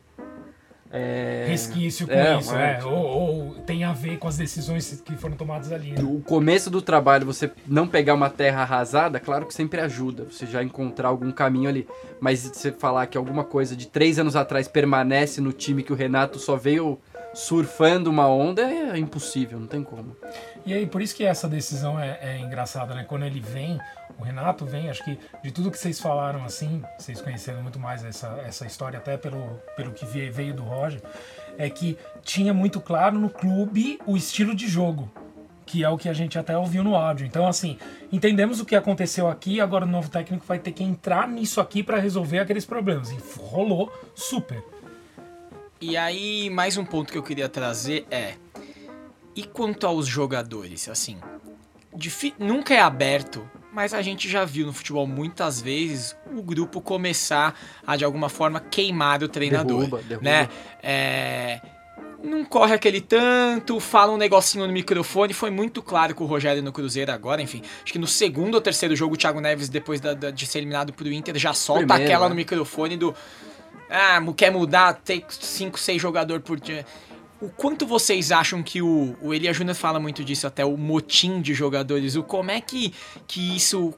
É, 0.92 1.46
Resquício 1.48 2.08
com 2.08 2.14
é, 2.14 2.40
isso, 2.40 2.56
é, 2.56 2.80
é. 2.80 2.84
Ou, 2.84 2.96
ou 2.96 3.56
tem 3.62 3.84
a 3.84 3.94
ver 3.94 4.18
com 4.18 4.28
as 4.28 4.38
decisões 4.38 5.00
que 5.06 5.16
foram 5.16 5.36
tomadas 5.36 5.72
ali. 5.72 5.92
né? 5.92 6.02
O 6.02 6.20
começo 6.20 6.72
do 6.72 6.82
trabalho, 6.82 7.28
você 7.28 7.52
não 7.68 7.88
pegar 7.88 8.16
uma 8.16 8.30
terra 8.30 8.64
arrasada, 8.64 9.20
claro 9.20 9.46
que 9.46 9.54
sempre 9.54 9.80
ajuda. 9.82 10.24
Você 10.24 10.48
já 10.48 10.64
encontrar 10.64 11.10
algum 11.10 11.32
caminho 11.32 11.70
ali. 11.70 11.88
Mas 12.20 12.40
você 12.40 12.72
falar 12.72 13.06
que 13.06 13.20
alguma 13.20 13.44
coisa 13.44 13.76
de 13.76 13.88
três 13.88 14.18
anos 14.18 14.36
atrás 14.36 14.68
permanece 14.68 15.40
no 15.40 15.54
time 15.54 15.84
que 15.84 15.94
o 15.94 15.96
Renato 15.96 16.40
só 16.40 16.56
veio 16.56 17.00
surfando 17.34 18.10
uma 18.10 18.28
onda, 18.28 18.64
é 18.64 18.98
impossível, 18.98 19.60
não 19.60 19.68
tem 19.68 19.84
como. 19.84 20.16
E 20.66 20.74
aí, 20.74 20.86
por 20.86 21.02
isso 21.02 21.16
que 21.16 21.24
essa 21.24 21.48
decisão 21.48 22.00
é, 22.00 22.18
é 22.22 22.40
engraçada, 22.40 22.94
né? 22.94 23.06
Quando 23.08 23.24
ele 23.26 23.40
vem, 23.40 23.80
o 24.20 24.24
Renato 24.24 24.66
vem, 24.66 24.90
acho 24.90 25.04
que 25.04 25.18
de 25.42 25.50
tudo 25.50 25.72
que 25.72 25.78
vocês 25.78 26.00
falaram, 26.00 26.44
assim, 26.44 26.84
vocês 26.98 27.22
conheceram 27.22 27.64
muito 27.64 27.80
mais 27.80 28.04
essa, 28.04 28.28
essa 28.46 28.66
história, 28.66 29.00
até 29.00 29.16
pelo, 29.16 29.60
pelo 29.78 29.94
que 29.94 30.06
veio 30.06 30.54
do 30.54 30.62
Roger, 30.62 31.02
é 31.58 31.70
que 31.70 31.98
tinha 32.22 32.54
muito 32.54 32.82
claro 32.82 33.18
no 33.18 33.30
clube 33.30 33.98
o 34.06 34.18
estilo 34.18 34.54
de 34.54 34.68
jogo. 34.68 35.10
Que 35.66 35.84
é 35.84 35.90
o 35.90 35.98
que 35.98 36.10
a 36.10 36.14
gente 36.14 36.38
até 36.38 36.58
ouviu 36.58 36.84
no 36.84 36.96
áudio. 36.96 37.26
Então, 37.26 37.48
assim, 37.48 37.78
entendemos 38.12 38.60
o 38.60 38.66
que 38.66 38.76
aconteceu 38.76 39.30
aqui, 39.30 39.62
agora 39.62 39.86
o 39.86 39.88
novo 39.88 40.10
técnico 40.10 40.46
vai 40.46 40.60
ter 40.60 40.72
que 40.72 40.84
entrar 40.84 41.28
nisso 41.28 41.62
aqui 41.62 41.84
para 41.84 42.00
resolver 42.00 42.40
aqueles 42.40 42.66
problemas. 42.66 43.12
E 43.12 43.18
rolou 43.38 43.94
super. 44.16 44.62
E 45.80 45.96
aí, 45.96 46.50
mais 46.50 46.76
um 46.76 46.84
ponto 46.84 47.12
que 47.12 47.18
eu 47.18 47.24
queria 47.24 47.48
trazer 47.48 48.06
é. 48.12 48.34
E 49.36 49.44
quanto 49.44 49.88
aos 49.88 50.08
jogadores? 50.08 50.90
Assim, 50.90 51.18
nunca 52.38 52.74
é 52.74 52.82
aberto, 52.82 53.48
mas 53.72 53.94
a 53.94 54.02
gente 54.02 54.28
já 54.28 54.46
viu 54.46 54.66
no 54.66 54.74
futebol 54.74 55.06
muitas 55.06 55.62
vezes 55.62 56.16
o 56.34 56.42
grupo 56.42 56.82
começar 56.82 57.54
a 57.86 57.96
de 57.96 58.04
alguma 58.04 58.30
forma 58.30 58.60
queimar 58.60 59.22
o 59.24 59.28
treinador. 59.28 59.80
Derruba, 59.80 60.02
derruba. 60.04 60.30
Né? 60.30 60.50
É 60.82 61.62
não 62.24 62.44
corre 62.44 62.74
aquele 62.74 63.02
tanto, 63.02 63.80
fala 63.80 64.12
um 64.12 64.18
negocinho 64.18 64.68
no 64.68 64.74
microfone. 64.74 65.34
Foi 65.34 65.50
muito 65.50 65.82
claro 65.82 66.14
com 66.14 66.24
o 66.24 66.28
Rogério 66.28 66.62
no 66.62 66.72
Cruzeiro 66.72 67.12
agora, 67.12 67.42
enfim. 67.42 67.62
Acho 67.84 67.94
que 67.94 68.00
no 68.00 68.08
segundo 68.08 68.56
ou 68.56 68.62
terceiro 68.62 68.96
jogo, 68.96 69.14
o 69.14 69.18
Thiago 69.18 69.40
Neves, 69.40 69.70
depois 69.70 70.02
da, 70.02 70.14
da, 70.14 70.32
de 70.32 70.46
ser 70.46 70.60
eliminado 70.60 70.94
pro 70.94 71.12
Inter, 71.12 71.38
já 71.38 71.54
solta 71.54 71.86
Primeiro, 71.86 72.04
aquela 72.04 72.26
né? 72.26 72.30
no 72.30 72.36
microfone 72.36 72.98
do. 72.98 73.16
Ah, 73.90 74.20
quer 74.36 74.52
mudar, 74.52 74.94
tem 74.94 75.24
5, 75.28 75.80
6 75.80 76.02
jogadores 76.02 76.44
por 76.44 76.60
dia. 76.60 76.86
O 77.42 77.50
quanto 77.50 77.88
vocês 77.88 78.32
acham 78.32 78.62
que 78.62 78.82
o, 78.82 79.16
o 79.22 79.34
Elia 79.34 79.54
Júnior 79.54 79.76
fala 79.76 80.00
muito 80.00 80.24
disso, 80.24 80.46
até 80.46 80.66
o 80.66 80.76
motim 80.76 81.42
de 81.42 81.54
jogadores, 81.54 82.16
o 82.16 82.24
como 82.24 82.52
é 82.52 82.60
que, 82.60 82.94
que 83.28 83.56
isso 83.56 83.94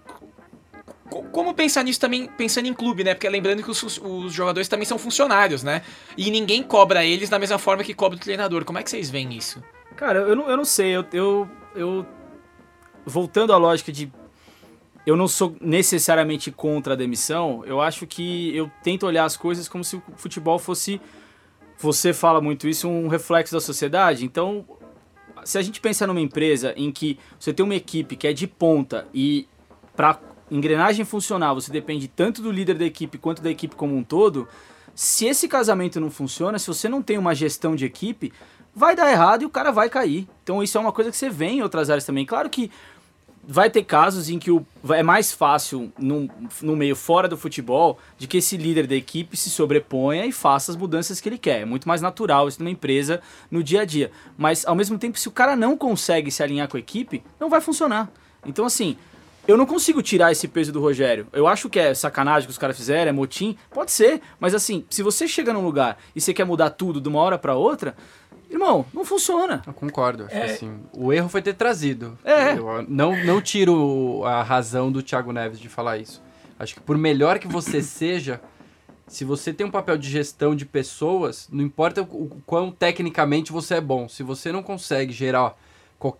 como 1.32 1.54
pensar 1.54 1.84
nisso 1.84 2.00
também, 2.00 2.26
pensando 2.26 2.68
em 2.68 2.74
clube, 2.74 3.04
né? 3.04 3.14
Porque 3.14 3.28
lembrando 3.28 3.62
que 3.62 3.70
os, 3.70 3.84
os, 3.84 4.32
jogadores 4.34 4.70
também 4.70 4.86
são 4.86 4.98
funcionários, 4.98 5.62
né? 5.62 5.82
E 6.18 6.32
ninguém 6.32 6.64
cobra 6.64 7.04
eles 7.04 7.30
da 7.30 7.38
mesma 7.38 7.58
forma 7.58 7.84
que 7.84 7.94
cobra 7.94 8.16
o 8.16 8.20
treinador. 8.20 8.64
Como 8.64 8.80
é 8.80 8.84
que 8.84 8.90
vocês 8.90 9.10
veem 9.10 9.34
isso? 9.36 9.62
Cara, 9.98 10.20
eu 10.20 10.36
não, 10.36 10.50
eu 10.50 10.56
não 10.56 10.64
sei. 10.64 10.92
Eu, 10.96 11.06
eu, 11.12 11.50
eu. 11.76 12.06
Voltando 13.06 13.52
à 13.52 13.58
lógica 13.58 13.92
de. 13.92 14.12
Eu 15.06 15.18
não 15.18 15.28
sou 15.28 15.56
necessariamente 15.60 16.52
contra 16.52 16.94
a 16.94 16.96
demissão. 16.96 17.64
Eu 17.66 17.82
acho 17.82 18.08
que 18.08 18.56
eu 18.56 18.72
tento 18.82 19.06
olhar 19.06 19.26
as 19.26 19.36
coisas 19.36 19.68
como 19.68 19.84
se 19.84 19.98
o 19.98 20.04
futebol 20.16 20.60
fosse. 20.60 21.02
Você 21.82 22.14
fala 22.14 22.40
muito 22.40 22.68
isso, 22.68 22.88
um 22.88 23.08
reflexo 23.08 23.54
da 23.54 23.60
sociedade. 23.60 24.24
Então, 24.24 24.64
se 25.44 25.58
a 25.58 25.62
gente 25.64 25.82
pensar 25.82 26.06
numa 26.06 26.22
empresa 26.22 26.74
em 26.78 26.92
que 26.92 27.18
você 27.40 27.52
tem 27.52 27.64
uma 27.64 27.74
equipe 27.74 28.16
que 28.16 28.28
é 28.28 28.34
de 28.34 28.46
ponta 28.46 29.08
e 29.12 29.48
para 29.96 30.20
engrenagem 30.52 31.04
funcionar, 31.04 31.56
você 31.56 31.72
depende 31.72 32.08
tanto 32.08 32.42
do 32.42 32.52
líder 32.52 32.78
da 32.78 32.86
equipe 32.86 33.18
quanto 33.18 33.42
da 33.42 33.50
equipe 33.50 33.76
como 33.76 33.96
um 33.96 34.04
todo. 34.04 34.48
Se 34.94 35.26
esse 35.26 35.48
casamento 35.48 36.00
não 36.00 36.12
funciona, 36.12 36.60
se 36.60 36.68
você 36.68 36.88
não 36.88 37.02
tem 37.02 37.18
uma 37.18 37.34
gestão 37.34 37.76
de 37.76 37.86
equipe, 37.86 38.32
vai 38.76 38.96
dar 38.96 39.12
errado 39.12 39.42
e 39.42 39.46
o 39.46 39.50
cara 39.50 39.72
vai 39.72 39.90
cair. 39.90 40.28
Então 40.44 40.62
isso 40.62 40.78
é 40.78 40.82
uma 40.82 40.92
coisa 40.92 41.10
que 41.10 41.18
você 41.18 41.30
vê 41.30 41.48
em 41.48 41.64
outras 41.64 41.90
áreas 41.90 42.06
também. 42.06 42.26
Claro 42.28 42.48
que 42.48 42.70
vai 43.48 43.70
ter 43.70 43.84
casos 43.84 44.30
em 44.30 44.38
que 44.38 44.52
o, 44.52 44.66
é 44.90 45.04
mais 45.04 45.32
fácil 45.32 45.92
no, 45.98 46.30
meio 46.76 46.96
fora 46.96 47.28
do 47.28 47.38
futebol 47.38 48.00
de 48.18 48.28
que 48.28 48.38
esse 48.38 48.56
líder 48.58 48.88
da 48.88 48.96
equipe 48.96 49.36
se 49.36 49.50
sobreponha 49.50 50.26
e 50.26 50.32
faça 50.32 50.72
as 50.72 50.78
mudanças 50.78 51.20
que 51.20 51.28
ele 51.28 51.38
quer. 51.38 51.62
É 51.62 51.66
muito 51.66 51.88
mais 51.88 52.02
natural 52.02 52.48
isso 52.48 52.60
numa 52.60 52.70
empresa 52.70 53.22
no 53.50 53.64
dia 53.64 53.82
a 53.82 53.86
dia. 53.86 54.12
Mas 54.38 54.66
ao 54.66 54.76
mesmo 54.76 54.98
tempo, 54.98 55.18
se 55.18 55.28
o 55.28 55.32
cara 55.32 55.56
não 55.56 55.76
consegue 55.76 56.32
se 56.32 56.44
alinhar 56.44 56.68
com 56.68 56.78
a 56.78 56.80
equipe, 56.80 57.24
não 57.40 57.50
vai 57.50 57.62
funcionar. 57.62 58.12
Então 58.46 58.66
assim, 58.66 58.96
eu 59.48 59.58
não 59.58 59.66
consigo 59.66 60.04
tirar 60.04 60.32
esse 60.32 60.48
peso 60.48 60.72
do 60.72 60.80
Rogério. 60.80 61.28
Eu 61.34 61.48
acho 61.48 61.70
que 61.70 61.80
é 61.80 61.94
sacanagem 61.94 62.48
que 62.48 62.52
os 62.52 62.58
caras 62.58 62.78
fizeram, 62.78 63.10
é 63.10 63.12
motim. 63.12 63.58
Pode 63.72 63.92
ser, 63.92 64.22
mas 64.40 64.54
assim, 64.54 64.86
se 64.90 65.02
você 65.02 65.28
chega 65.28 65.52
num 65.52 65.64
lugar 65.64 65.98
e 66.16 66.22
você 66.22 66.34
quer 66.34 66.46
mudar 66.46 66.70
tudo 66.70 67.02
de 67.02 67.10
uma 67.10 67.20
hora 67.20 67.40
para 67.40 67.56
outra, 67.56 67.96
irmão, 68.52 68.86
não 68.94 69.06
funciona. 69.06 69.62
Eu 69.66 69.74
concordo. 69.74 70.28
É... 70.30 70.44
Assim, 70.44 70.80
o 70.94 71.12
erro 71.12 71.30
foi 71.30 71.42
ter 71.42 71.54
trazido. 71.54 72.18
É. 72.24 72.54
Eu 72.54 72.86
não, 72.88 73.16
não 73.26 73.42
tiro 73.42 74.24
a 74.26 74.44
razão 74.44 74.92
do 74.92 75.02
Thiago 75.02 75.32
Neves 75.32 75.60
de 75.60 75.70
falar 75.70 75.98
isso. 75.98 76.22
Acho 76.60 76.76
que 76.76 76.82
por 76.82 76.98
melhor 76.98 77.40
que 77.40 77.48
você 77.48 77.82
seja, 77.84 78.42
se 79.08 79.26
você 79.26 79.52
tem 79.54 79.66
um 79.66 79.72
papel 79.72 79.98
de 79.98 80.10
gestão 80.10 80.56
de 80.56 80.66
pessoas, 80.66 81.48
não 81.52 81.64
importa 81.64 82.02
o 82.02 82.42
quão 82.46 82.72
tecnicamente 82.72 83.52
você 83.52 83.76
é 83.76 83.82
bom, 83.82 84.08
se 84.08 84.24
você 84.24 84.52
não 84.52 84.62
consegue 84.62 85.12
gerar 85.12 85.56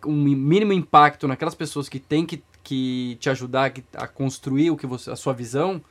um 0.06 0.12
mínimo 0.12 0.72
impacto 0.72 1.26
naquelas 1.26 1.54
pessoas 1.54 1.88
que 1.88 1.98
têm 1.98 2.24
que 2.24 2.42
que 2.62 3.16
te 3.20 3.28
ajudar 3.28 3.72
a 3.94 4.06
construir 4.06 4.70
o 4.70 4.76
que 4.76 4.86
você, 4.86 5.10
a 5.10 5.16
sua 5.16 5.32
visão, 5.32 5.82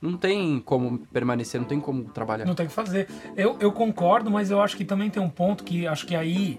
não 0.00 0.16
tem 0.16 0.60
como 0.60 0.98
permanecer, 1.12 1.60
não 1.60 1.68
tem 1.68 1.80
como 1.80 2.04
trabalhar. 2.04 2.44
Não 2.44 2.54
tem 2.54 2.66
que 2.66 2.72
fazer. 2.72 3.08
Eu, 3.36 3.56
eu 3.60 3.70
concordo, 3.72 4.30
mas 4.30 4.50
eu 4.50 4.60
acho 4.60 4.76
que 4.76 4.84
também 4.84 5.10
tem 5.10 5.22
um 5.22 5.28
ponto 5.28 5.62
que 5.62 5.86
acho 5.86 6.06
que 6.06 6.16
aí 6.16 6.58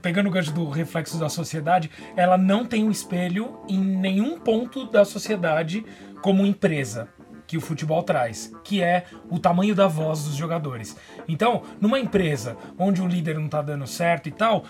pegando 0.00 0.28
o 0.28 0.30
gancho 0.30 0.52
do 0.52 0.68
reflexo 0.68 1.18
da 1.18 1.30
sociedade, 1.30 1.90
ela 2.14 2.36
não 2.36 2.66
tem 2.66 2.84
um 2.84 2.90
espelho 2.90 3.56
em 3.66 3.80
nenhum 3.80 4.38
ponto 4.38 4.84
da 4.84 5.02
sociedade 5.02 5.82
como 6.20 6.44
empresa 6.44 7.08
que 7.46 7.56
o 7.56 7.60
futebol 7.60 8.02
traz, 8.02 8.52
que 8.62 8.82
é 8.82 9.04
o 9.30 9.38
tamanho 9.38 9.74
da 9.74 9.86
voz 9.86 10.24
dos 10.24 10.34
jogadores. 10.34 10.96
Então, 11.26 11.62
numa 11.80 11.98
empresa 11.98 12.56
onde 12.78 13.00
o 13.00 13.06
líder 13.06 13.38
não 13.38 13.48
tá 13.48 13.62
dando 13.62 13.86
certo 13.86 14.28
e 14.28 14.32
tal, 14.32 14.64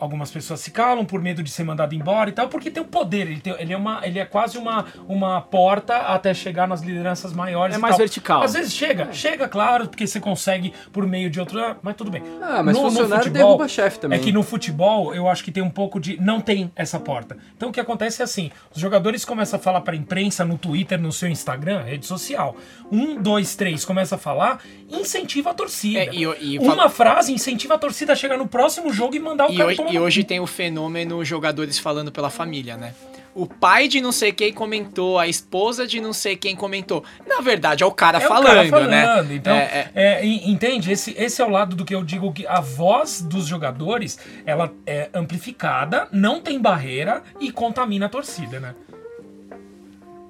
algumas 0.00 0.30
pessoas 0.30 0.60
se 0.60 0.70
calam 0.70 1.04
por 1.04 1.20
medo 1.20 1.42
de 1.42 1.50
ser 1.50 1.62
mandado 1.62 1.94
embora 1.94 2.30
e 2.30 2.32
tal, 2.32 2.48
porque 2.48 2.70
tem 2.70 2.82
o 2.82 2.86
poder, 2.86 3.28
ele, 3.28 3.40
tem, 3.40 3.54
ele, 3.58 3.72
é, 3.72 3.76
uma, 3.76 4.00
ele 4.04 4.18
é 4.18 4.24
quase 4.24 4.56
uma, 4.56 4.86
uma 5.06 5.40
porta 5.40 5.96
até 5.96 6.32
chegar 6.32 6.66
nas 6.66 6.80
lideranças 6.80 7.32
maiores. 7.32 7.76
É 7.76 7.78
mais 7.78 7.92
tal. 7.92 7.98
vertical. 7.98 8.42
Às 8.42 8.54
vezes 8.54 8.74
chega, 8.74 9.04
é. 9.04 9.12
chega, 9.12 9.46
claro, 9.46 9.88
porque 9.88 10.06
você 10.06 10.18
consegue 10.18 10.72
por 10.92 11.06
meio 11.06 11.28
de 11.28 11.38
outro. 11.38 11.60
Mas 11.82 11.94
tudo 11.94 12.10
bem. 12.10 12.22
Ah, 12.40 12.62
mas 12.62 12.74
no, 12.74 12.82
funcionário 12.82 13.16
no 13.16 13.22
futebol, 13.24 13.48
derruba 13.48 13.68
chefe 13.68 13.98
também. 13.98 14.18
É 14.18 14.22
que 14.22 14.32
no 14.32 14.42
futebol 14.42 15.14
eu 15.14 15.28
acho 15.28 15.44
que 15.44 15.52
tem 15.52 15.62
um 15.62 15.70
pouco 15.70 16.00
de. 16.00 16.20
Não 16.20 16.40
tem 16.40 16.72
essa 16.74 16.98
porta. 16.98 17.36
Então 17.56 17.68
o 17.68 17.72
que 17.72 17.80
acontece 17.80 18.22
é 18.22 18.24
assim: 18.24 18.50
os 18.74 18.80
jogadores 18.80 19.24
começam 19.24 19.58
a 19.58 19.62
falar 19.62 19.82
pra 19.82 19.94
imprensa 19.94 20.44
no 20.44 20.56
Twitter, 20.56 21.00
no 21.00 21.12
seu 21.12 21.28
Instagram, 21.28 21.82
rede 21.82 22.06
social. 22.06 22.56
Um, 22.90 23.20
dois, 23.20 23.54
três, 23.54 23.84
começa 23.84 24.14
a 24.14 24.18
falar, 24.18 24.60
incentiva 24.88 25.50
a 25.50 25.54
torcida. 25.54 26.00
É, 26.00 26.10
e, 26.12 26.54
e, 26.54 26.58
Uma 26.58 26.88
frase 26.88 27.32
incentiva 27.32 27.74
a 27.74 27.78
torcida 27.78 28.12
a 28.12 28.16
chegar 28.16 28.38
no 28.38 28.46
próximo 28.48 28.92
jogo 28.92 29.14
e 29.14 29.20
mandar 29.20 29.48
o 29.48 29.52
e 29.52 29.56
cara 29.56 29.76
tomar 29.76 29.89
e 29.90 29.98
hoje 29.98 30.24
tem 30.24 30.40
o 30.40 30.46
fenômeno 30.46 31.24
jogadores 31.24 31.78
falando 31.78 32.12
pela 32.12 32.30
família, 32.30 32.76
né? 32.76 32.94
O 33.34 33.46
pai 33.46 33.86
de 33.86 34.00
não 34.00 34.10
sei 34.10 34.32
quem 34.32 34.52
comentou, 34.52 35.18
a 35.18 35.28
esposa 35.28 35.86
de 35.86 36.00
não 36.00 36.12
sei 36.12 36.36
quem 36.36 36.56
comentou. 36.56 37.04
Na 37.26 37.40
verdade, 37.40 37.82
é 37.84 37.86
o 37.86 37.92
cara, 37.92 38.18
é 38.18 38.20
falando, 38.20 38.44
o 38.44 38.46
cara 38.46 38.68
falando, 38.68 38.90
né? 38.90 39.34
Então, 39.34 39.54
é, 39.54 39.90
é... 39.94 40.12
é 40.20 40.26
entende? 40.26 40.90
Esse, 40.90 41.14
esse 41.16 41.40
é 41.40 41.44
o 41.44 41.48
lado 41.48 41.76
do 41.76 41.84
que 41.84 41.94
eu 41.94 42.02
digo 42.02 42.32
que 42.32 42.46
a 42.46 42.60
voz 42.60 43.20
dos 43.22 43.46
jogadores 43.46 44.18
ela 44.44 44.72
é 44.84 45.10
amplificada, 45.14 46.08
não 46.10 46.40
tem 46.40 46.60
barreira 46.60 47.22
e 47.40 47.52
contamina 47.52 48.06
a 48.06 48.08
torcida, 48.08 48.58
né? 48.58 48.74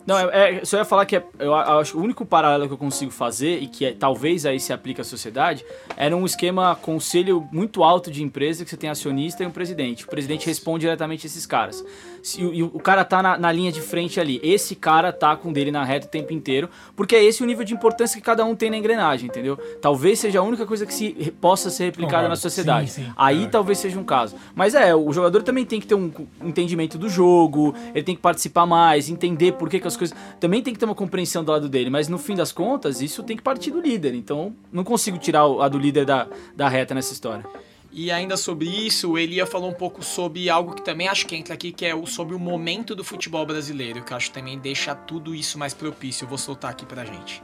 Não, 0.07 0.19
é, 0.19 0.59
é, 0.59 0.65
só 0.65 0.79
ia 0.79 0.85
falar 0.85 1.05
que 1.07 1.17
é, 1.17 1.25
eu 1.39 1.55
acho 1.55 1.93
que 1.93 1.99
o 1.99 2.03
único 2.03 2.25
paralelo 2.25 2.67
que 2.67 2.75
eu 2.75 2.79
consigo 2.79 3.11
fazer 3.11 3.59
e 3.63 3.67
que 3.67 3.85
é, 3.85 3.93
talvez 3.93 4.47
aí 4.47 4.59
se 4.59 4.73
aplique 4.73 5.01
à 5.01 5.05
sociedade 5.05 5.65
era 5.97 6.17
um 6.17 6.25
esquema 6.25 6.75
conselho 6.77 7.47
muito 7.53 7.85
alto 7.85 8.11
de 8.11 8.23
empresa 8.23 8.65
que 8.65 8.71
você 8.71 8.77
tem 8.77 8.91
acionista 8.91 9.43
e 9.43 9.47
um 9.47 9.51
presidente. 9.51 10.05
O 10.05 10.09
presidente 10.09 10.47
responde 10.47 10.81
diretamente 10.81 11.27
a 11.27 11.29
esses 11.29 11.47
caras. 11.47 11.85
Se, 12.23 12.41
e, 12.41 12.63
o 12.63 12.79
cara 12.79 13.05
tá 13.05 13.23
na, 13.23 13.39
na, 13.39 13.53
linha 13.53 13.73
de 13.73 13.81
frente 13.81 14.21
ali. 14.21 14.41
Esse 14.43 14.75
cara 14.75 15.13
tá 15.13 15.37
com 15.37 15.53
dele 15.53 15.71
na 15.71 15.85
reta 15.85 16.07
o 16.07 16.11
tempo 16.11 16.33
inteiro, 16.33 16.69
porque 16.95 17.17
é 17.17 17.25
esse 17.25 17.43
o 17.43 17.47
nível 17.47 17.65
de 17.65 17.75
importância 17.75 18.19
que 18.19 18.25
cada 18.25 18.45
um 18.45 18.55
tem 18.55 18.71
na 18.71 18.77
engrenagem, 18.77 19.29
entendeu? 19.29 19.57
Talvez 19.81 20.19
seja 20.19 20.41
a 20.41 20.43
única 20.43 20.67
coisa 20.67 20.85
que 20.87 20.93
se 20.93 21.13
possa 21.41 21.71
ser 21.71 21.85
replicada 21.85 22.29
na 22.29 22.37
sociedade. 22.37 22.91
Sim, 22.91 23.05
sim, 23.05 23.13
aí 23.17 23.45
é. 23.45 23.49
talvez 23.49 23.79
seja 23.79 23.99
um 23.99 24.05
caso. 24.05 24.37
Mas 24.55 24.75
é, 24.75 24.95
o 24.95 25.13
jogador 25.13 25.43
também 25.43 25.65
tem 25.65 25.81
que 25.81 25.87
ter 25.87 25.95
um 25.95 26.11
entendimento 26.43 26.99
do 26.99 27.09
jogo, 27.09 27.75
ele 27.95 28.05
tem 28.05 28.15
que 28.15 28.23
participar 28.23 28.67
mais, 28.67 29.09
entender 29.09 29.53
por 29.53 29.69
que, 29.69 29.81
que 29.81 29.87
as 29.87 29.97
coisas. 30.01 30.17
Também 30.39 30.63
tem 30.63 30.73
que 30.73 30.81
ter 30.81 30.87
uma 30.87 30.95
compreensão 30.95 31.45
do 31.45 31.53
lado 31.53 31.69
dele, 31.69 31.91
mas 31.91 32.09
no 32.09 32.19
fim 32.19 32.35
das 32.35 32.53
contas, 32.53 33.01
isso 33.01 33.23
tem 33.23 33.37
que 33.37 33.43
partir 33.43 33.71
do 33.71 33.81
líder. 33.81 34.15
Então, 34.15 34.55
não 34.73 34.83
consigo 34.83 35.19
tirar 35.19 35.45
a 35.45 35.69
do 35.69 35.79
líder 35.79 36.05
da, 36.05 36.27
da 36.57 36.69
reta 36.69 36.95
nessa 36.95 37.13
história. 37.13 37.45
E 37.93 38.11
ainda 38.11 38.37
sobre 38.37 38.69
isso, 38.69 39.13
o 39.13 39.19
Elia 39.19 39.45
falou 39.45 39.69
um 39.69 39.75
pouco 39.75 40.03
sobre 40.03 40.49
algo 40.49 40.75
que 40.75 40.83
também 40.83 41.09
acho 41.09 41.27
que 41.27 41.35
entra 41.35 41.55
aqui, 41.55 41.73
que 41.73 41.85
é 41.85 41.95
o, 41.95 42.07
sobre 42.07 42.37
o 42.37 42.39
momento 42.39 42.95
do 42.95 43.03
futebol 43.03 43.45
brasileiro, 43.45 44.05
que 44.05 44.15
acho 44.15 44.29
que 44.29 44.35
também 44.35 44.59
deixa 44.59 44.95
tudo 44.95 45.35
isso 45.35 45.59
mais 45.59 45.75
propício. 45.75 46.25
Eu 46.25 46.29
vou 46.29 46.39
soltar 46.39 46.71
aqui 46.71 46.87
pra 46.87 47.05
gente. 47.05 47.43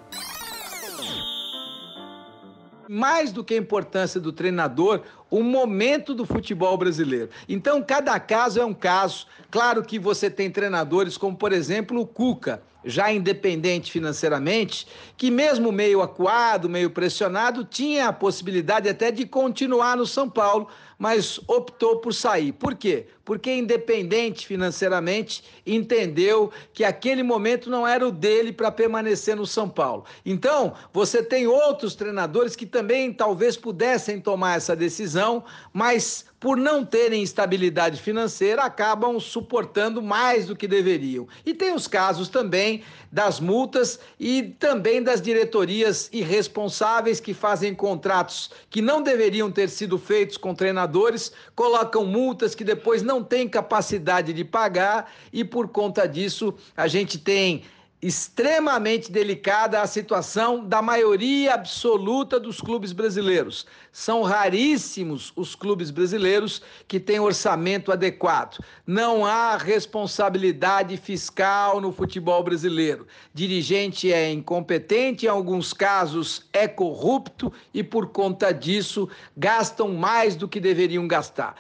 Mais 2.88 3.32
do 3.32 3.42
que 3.42 3.54
a 3.54 3.58
importância 3.58 4.20
do 4.20 4.32
treinador, 4.32 5.02
o 5.30 5.42
momento 5.42 6.14
do 6.14 6.24
futebol 6.24 6.76
brasileiro. 6.76 7.30
Então, 7.48 7.82
cada 7.82 8.18
caso 8.20 8.60
é 8.60 8.64
um 8.64 8.74
caso. 8.74 9.26
Claro 9.50 9.82
que 9.82 9.98
você 9.98 10.30
tem 10.30 10.50
treinadores 10.50 11.16
como, 11.16 11.36
por 11.36 11.52
exemplo, 11.52 12.00
o 12.00 12.06
Cuca, 12.06 12.62
já 12.84 13.12
independente 13.12 13.90
financeiramente, 13.90 14.86
que 15.16 15.30
mesmo 15.30 15.72
meio 15.72 16.00
acuado, 16.00 16.68
meio 16.68 16.90
pressionado, 16.90 17.64
tinha 17.64 18.08
a 18.08 18.12
possibilidade 18.12 18.88
até 18.88 19.10
de 19.10 19.26
continuar 19.26 19.96
no 19.96 20.06
São 20.06 20.30
Paulo, 20.30 20.68
mas 20.96 21.40
optou 21.48 21.96
por 21.96 22.14
sair. 22.14 22.52
Por 22.52 22.76
quê? 22.76 23.08
Porque, 23.26 23.52
independente 23.52 24.46
financeiramente, 24.46 25.42
entendeu 25.66 26.52
que 26.72 26.84
aquele 26.84 27.24
momento 27.24 27.68
não 27.68 27.84
era 27.84 28.06
o 28.06 28.12
dele 28.12 28.52
para 28.52 28.70
permanecer 28.70 29.34
no 29.34 29.44
São 29.44 29.68
Paulo. 29.68 30.04
Então, 30.24 30.74
você 30.92 31.20
tem 31.24 31.48
outros 31.48 31.96
treinadores 31.96 32.54
que 32.54 32.64
também 32.64 33.12
talvez 33.12 33.56
pudessem 33.56 34.20
tomar 34.20 34.56
essa 34.56 34.76
decisão, 34.76 35.42
mas 35.72 36.24
por 36.38 36.56
não 36.56 36.84
terem 36.84 37.22
estabilidade 37.22 38.00
financeira, 38.00 38.62
acabam 38.62 39.18
suportando 39.18 40.02
mais 40.02 40.46
do 40.46 40.54
que 40.54 40.68
deveriam. 40.68 41.26
E 41.44 41.54
tem 41.54 41.74
os 41.74 41.88
casos 41.88 42.28
também 42.28 42.82
das 43.10 43.40
multas 43.40 43.98
e 44.20 44.54
também 44.58 45.02
das 45.02 45.22
diretorias 45.22 46.10
irresponsáveis 46.12 47.20
que 47.20 47.32
fazem 47.32 47.74
contratos 47.74 48.50
que 48.68 48.82
não 48.82 49.02
deveriam 49.02 49.50
ter 49.50 49.68
sido 49.70 49.98
feitos 49.98 50.36
com 50.36 50.54
treinadores, 50.54 51.32
colocam 51.54 52.04
multas 52.04 52.54
que 52.54 52.62
depois 52.62 53.02
não 53.02 53.15
têm 53.22 53.48
capacidade 53.48 54.32
de 54.32 54.44
pagar 54.44 55.12
e 55.32 55.44
por 55.44 55.68
conta 55.68 56.06
disso 56.06 56.54
a 56.76 56.86
gente 56.86 57.18
tem 57.18 57.64
extremamente 58.00 59.10
delicada 59.10 59.80
a 59.80 59.86
situação 59.86 60.64
da 60.64 60.82
maioria 60.82 61.54
absoluta 61.54 62.38
dos 62.38 62.60
clubes 62.60 62.92
brasileiros. 62.92 63.66
São 63.90 64.22
raríssimos 64.22 65.32
os 65.34 65.54
clubes 65.54 65.90
brasileiros 65.90 66.60
que 66.86 67.00
têm 67.00 67.18
orçamento 67.18 67.90
adequado. 67.90 68.58
Não 68.86 69.24
há 69.24 69.56
responsabilidade 69.56 70.96
fiscal 70.98 71.80
no 71.80 71.90
futebol 71.90 72.44
brasileiro. 72.44 73.06
Dirigente 73.32 74.12
é 74.12 74.30
incompetente, 74.30 75.26
em 75.26 75.30
alguns 75.30 75.72
casos 75.72 76.46
é 76.52 76.68
corrupto 76.68 77.52
e 77.72 77.82
por 77.82 78.08
conta 78.08 78.52
disso 78.52 79.08
gastam 79.36 79.88
mais 79.88 80.36
do 80.36 80.46
que 80.46 80.60
deveriam 80.60 81.08
gastar. 81.08 81.56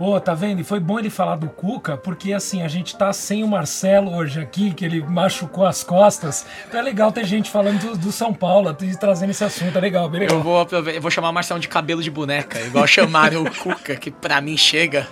Pô, 0.00 0.18
tá 0.18 0.32
vendo? 0.32 0.62
E 0.62 0.64
foi 0.64 0.80
bom 0.80 0.98
ele 0.98 1.10
falar 1.10 1.36
do 1.36 1.46
Cuca, 1.46 1.94
porque 1.94 2.32
assim, 2.32 2.62
a 2.62 2.68
gente 2.68 2.96
tá 2.96 3.12
sem 3.12 3.44
o 3.44 3.46
Marcelo 3.46 4.16
hoje 4.16 4.40
aqui, 4.40 4.72
que 4.72 4.82
ele 4.82 5.02
machucou 5.02 5.66
as 5.66 5.84
costas. 5.84 6.46
Então 6.66 6.80
é 6.80 6.82
legal 6.82 7.12
ter 7.12 7.26
gente 7.26 7.50
falando 7.50 7.78
do, 7.78 7.98
do 7.98 8.10
São 8.10 8.32
Paulo, 8.32 8.74
trazendo 8.98 9.28
esse 9.28 9.44
assunto. 9.44 9.76
É 9.76 9.78
legal, 9.78 10.08
bem 10.08 10.20
legal. 10.20 10.38
Eu 10.38 10.42
vou, 10.42 10.66
eu 10.90 11.02
vou 11.02 11.10
chamar 11.10 11.28
o 11.28 11.34
Marcelo 11.34 11.60
de 11.60 11.68
cabelo 11.68 12.02
de 12.02 12.10
boneca, 12.10 12.58
igual 12.62 12.86
chamaram 12.86 13.42
o 13.42 13.54
Cuca, 13.54 13.94
que 13.94 14.10
pra 14.10 14.40
mim 14.40 14.56
chega. 14.56 15.06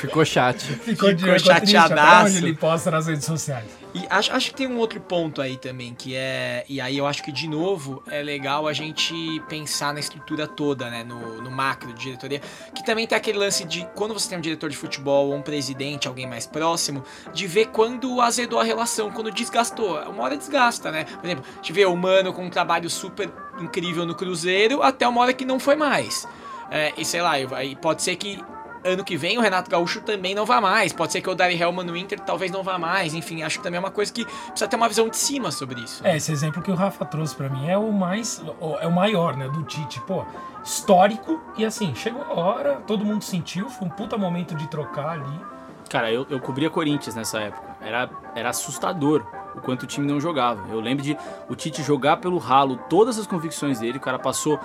Ficou 0.00 0.24
chato. 0.24 0.58
Ficou, 0.58 1.16
Ficou 1.16 1.38
chateadaço. 1.38 2.26
Onde 2.26 2.38
ele 2.38 2.56
posta 2.56 2.90
nas 2.90 3.06
redes 3.06 3.24
sociais. 3.24 3.81
E 3.94 4.06
acho, 4.08 4.32
acho 4.32 4.50
que 4.50 4.56
tem 4.56 4.66
um 4.66 4.78
outro 4.78 5.00
ponto 5.00 5.42
aí 5.42 5.58
também, 5.58 5.94
que 5.94 6.16
é. 6.16 6.64
E 6.68 6.80
aí 6.80 6.96
eu 6.96 7.06
acho 7.06 7.22
que, 7.22 7.30
de 7.30 7.46
novo, 7.46 8.02
é 8.10 8.22
legal 8.22 8.66
a 8.66 8.72
gente 8.72 9.14
pensar 9.48 9.92
na 9.92 10.00
estrutura 10.00 10.46
toda, 10.46 10.88
né? 10.88 11.04
No, 11.04 11.42
no 11.42 11.50
macro 11.50 11.92
de 11.92 12.00
diretoria. 12.00 12.40
Que 12.74 12.84
também 12.84 13.06
tem 13.06 13.16
aquele 13.16 13.38
lance 13.38 13.64
de 13.64 13.86
quando 13.94 14.14
você 14.14 14.30
tem 14.30 14.38
um 14.38 14.40
diretor 14.40 14.70
de 14.70 14.76
futebol 14.76 15.28
ou 15.28 15.34
um 15.34 15.42
presidente, 15.42 16.08
alguém 16.08 16.26
mais 16.26 16.46
próximo, 16.46 17.04
de 17.34 17.46
ver 17.46 17.66
quando 17.66 18.20
azedou 18.20 18.58
a 18.58 18.64
relação, 18.64 19.10
quando 19.10 19.30
desgastou. 19.30 20.00
Uma 20.08 20.24
hora 20.24 20.36
desgasta, 20.36 20.90
né? 20.90 21.04
Por 21.04 21.26
exemplo, 21.26 21.44
a 21.52 21.56
gente 21.56 21.72
vê 21.72 21.84
o 21.84 21.94
Mano 21.94 22.32
com 22.32 22.46
um 22.46 22.50
trabalho 22.50 22.88
super 22.88 23.30
incrível 23.60 24.06
no 24.06 24.14
Cruzeiro 24.14 24.82
até 24.82 25.06
uma 25.06 25.20
hora 25.20 25.34
que 25.34 25.44
não 25.44 25.60
foi 25.60 25.76
mais. 25.76 26.26
É, 26.70 26.94
e 26.96 27.04
sei 27.04 27.20
lá, 27.20 27.32
aí 27.32 27.76
pode 27.76 28.02
ser 28.02 28.16
que 28.16 28.42
ano 28.84 29.04
que 29.04 29.16
vem 29.16 29.38
o 29.38 29.40
Renato 29.40 29.70
Gaúcho 29.70 30.00
também 30.00 30.34
não 30.34 30.44
vá 30.44 30.60
mais. 30.60 30.92
Pode 30.92 31.12
ser 31.12 31.20
que 31.20 31.30
o 31.30 31.34
Dari 31.34 31.60
Helman 31.60 31.84
no 31.84 31.96
Inter 31.96 32.20
talvez 32.20 32.50
não 32.50 32.62
vá 32.62 32.78
mais. 32.78 33.14
Enfim, 33.14 33.42
acho 33.42 33.58
que 33.58 33.64
também 33.64 33.76
é 33.76 33.80
uma 33.80 33.90
coisa 33.90 34.12
que 34.12 34.24
precisa 34.24 34.68
ter 34.68 34.76
uma 34.76 34.88
visão 34.88 35.08
de 35.08 35.16
cima 35.16 35.50
sobre 35.50 35.80
isso. 35.80 36.06
É, 36.06 36.16
esse 36.16 36.32
exemplo 36.32 36.62
que 36.62 36.70
o 36.70 36.74
Rafa 36.74 37.04
trouxe 37.04 37.34
para 37.34 37.48
mim 37.48 37.68
é 37.68 37.76
o 37.76 37.92
mais. 37.92 38.42
é 38.80 38.86
o 38.86 38.92
maior, 38.92 39.36
né? 39.36 39.48
Do 39.48 39.62
Tite. 39.62 40.00
Pô, 40.00 40.24
histórico. 40.64 41.40
E 41.56 41.64
assim, 41.64 41.94
chegou 41.94 42.22
a 42.22 42.34
hora, 42.34 42.74
todo 42.86 43.04
mundo 43.04 43.22
sentiu, 43.22 43.68
foi 43.68 43.86
um 43.86 43.90
puta 43.90 44.16
momento 44.16 44.54
de 44.54 44.66
trocar 44.68 45.10
ali. 45.10 45.40
Cara, 45.88 46.10
eu, 46.10 46.26
eu 46.30 46.40
cobria 46.40 46.70
Corinthians 46.70 47.14
nessa 47.14 47.38
época. 47.38 47.76
Era, 47.80 48.08
era 48.34 48.48
assustador 48.48 49.26
o 49.54 49.60
quanto 49.60 49.82
o 49.82 49.86
time 49.86 50.06
não 50.06 50.18
jogava. 50.18 50.66
Eu 50.70 50.80
lembro 50.80 51.04
de 51.04 51.16
o 51.48 51.54
Tite 51.54 51.82
jogar 51.82 52.16
pelo 52.16 52.38
ralo 52.38 52.76
todas 52.88 53.18
as 53.18 53.26
convicções 53.26 53.80
dele. 53.80 53.98
O 53.98 54.00
cara 54.00 54.18
passou 54.18 54.58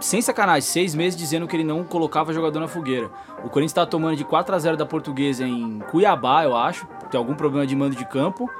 sem 0.00 0.20
sacanagem, 0.20 0.62
seis 0.62 0.94
meses 0.94 1.18
dizendo 1.18 1.46
que 1.46 1.56
ele 1.56 1.64
não 1.64 1.84
colocava 1.84 2.32
jogador 2.32 2.60
na 2.60 2.68
fogueira. 2.68 3.10
O 3.38 3.48
Corinthians 3.48 3.72
estava 3.72 3.86
tomando 3.86 4.16
de 4.16 4.24
4 4.24 4.54
a 4.54 4.58
0 4.58 4.76
da 4.76 4.86
Portuguesa 4.86 5.46
em 5.46 5.80
Cuiabá, 5.90 6.44
eu 6.44 6.56
acho. 6.56 6.86
Tem 7.10 7.18
algum 7.18 7.34
problema 7.34 7.66
de 7.66 7.74
mando 7.74 7.96
de 7.96 8.04
campo. 8.04 8.50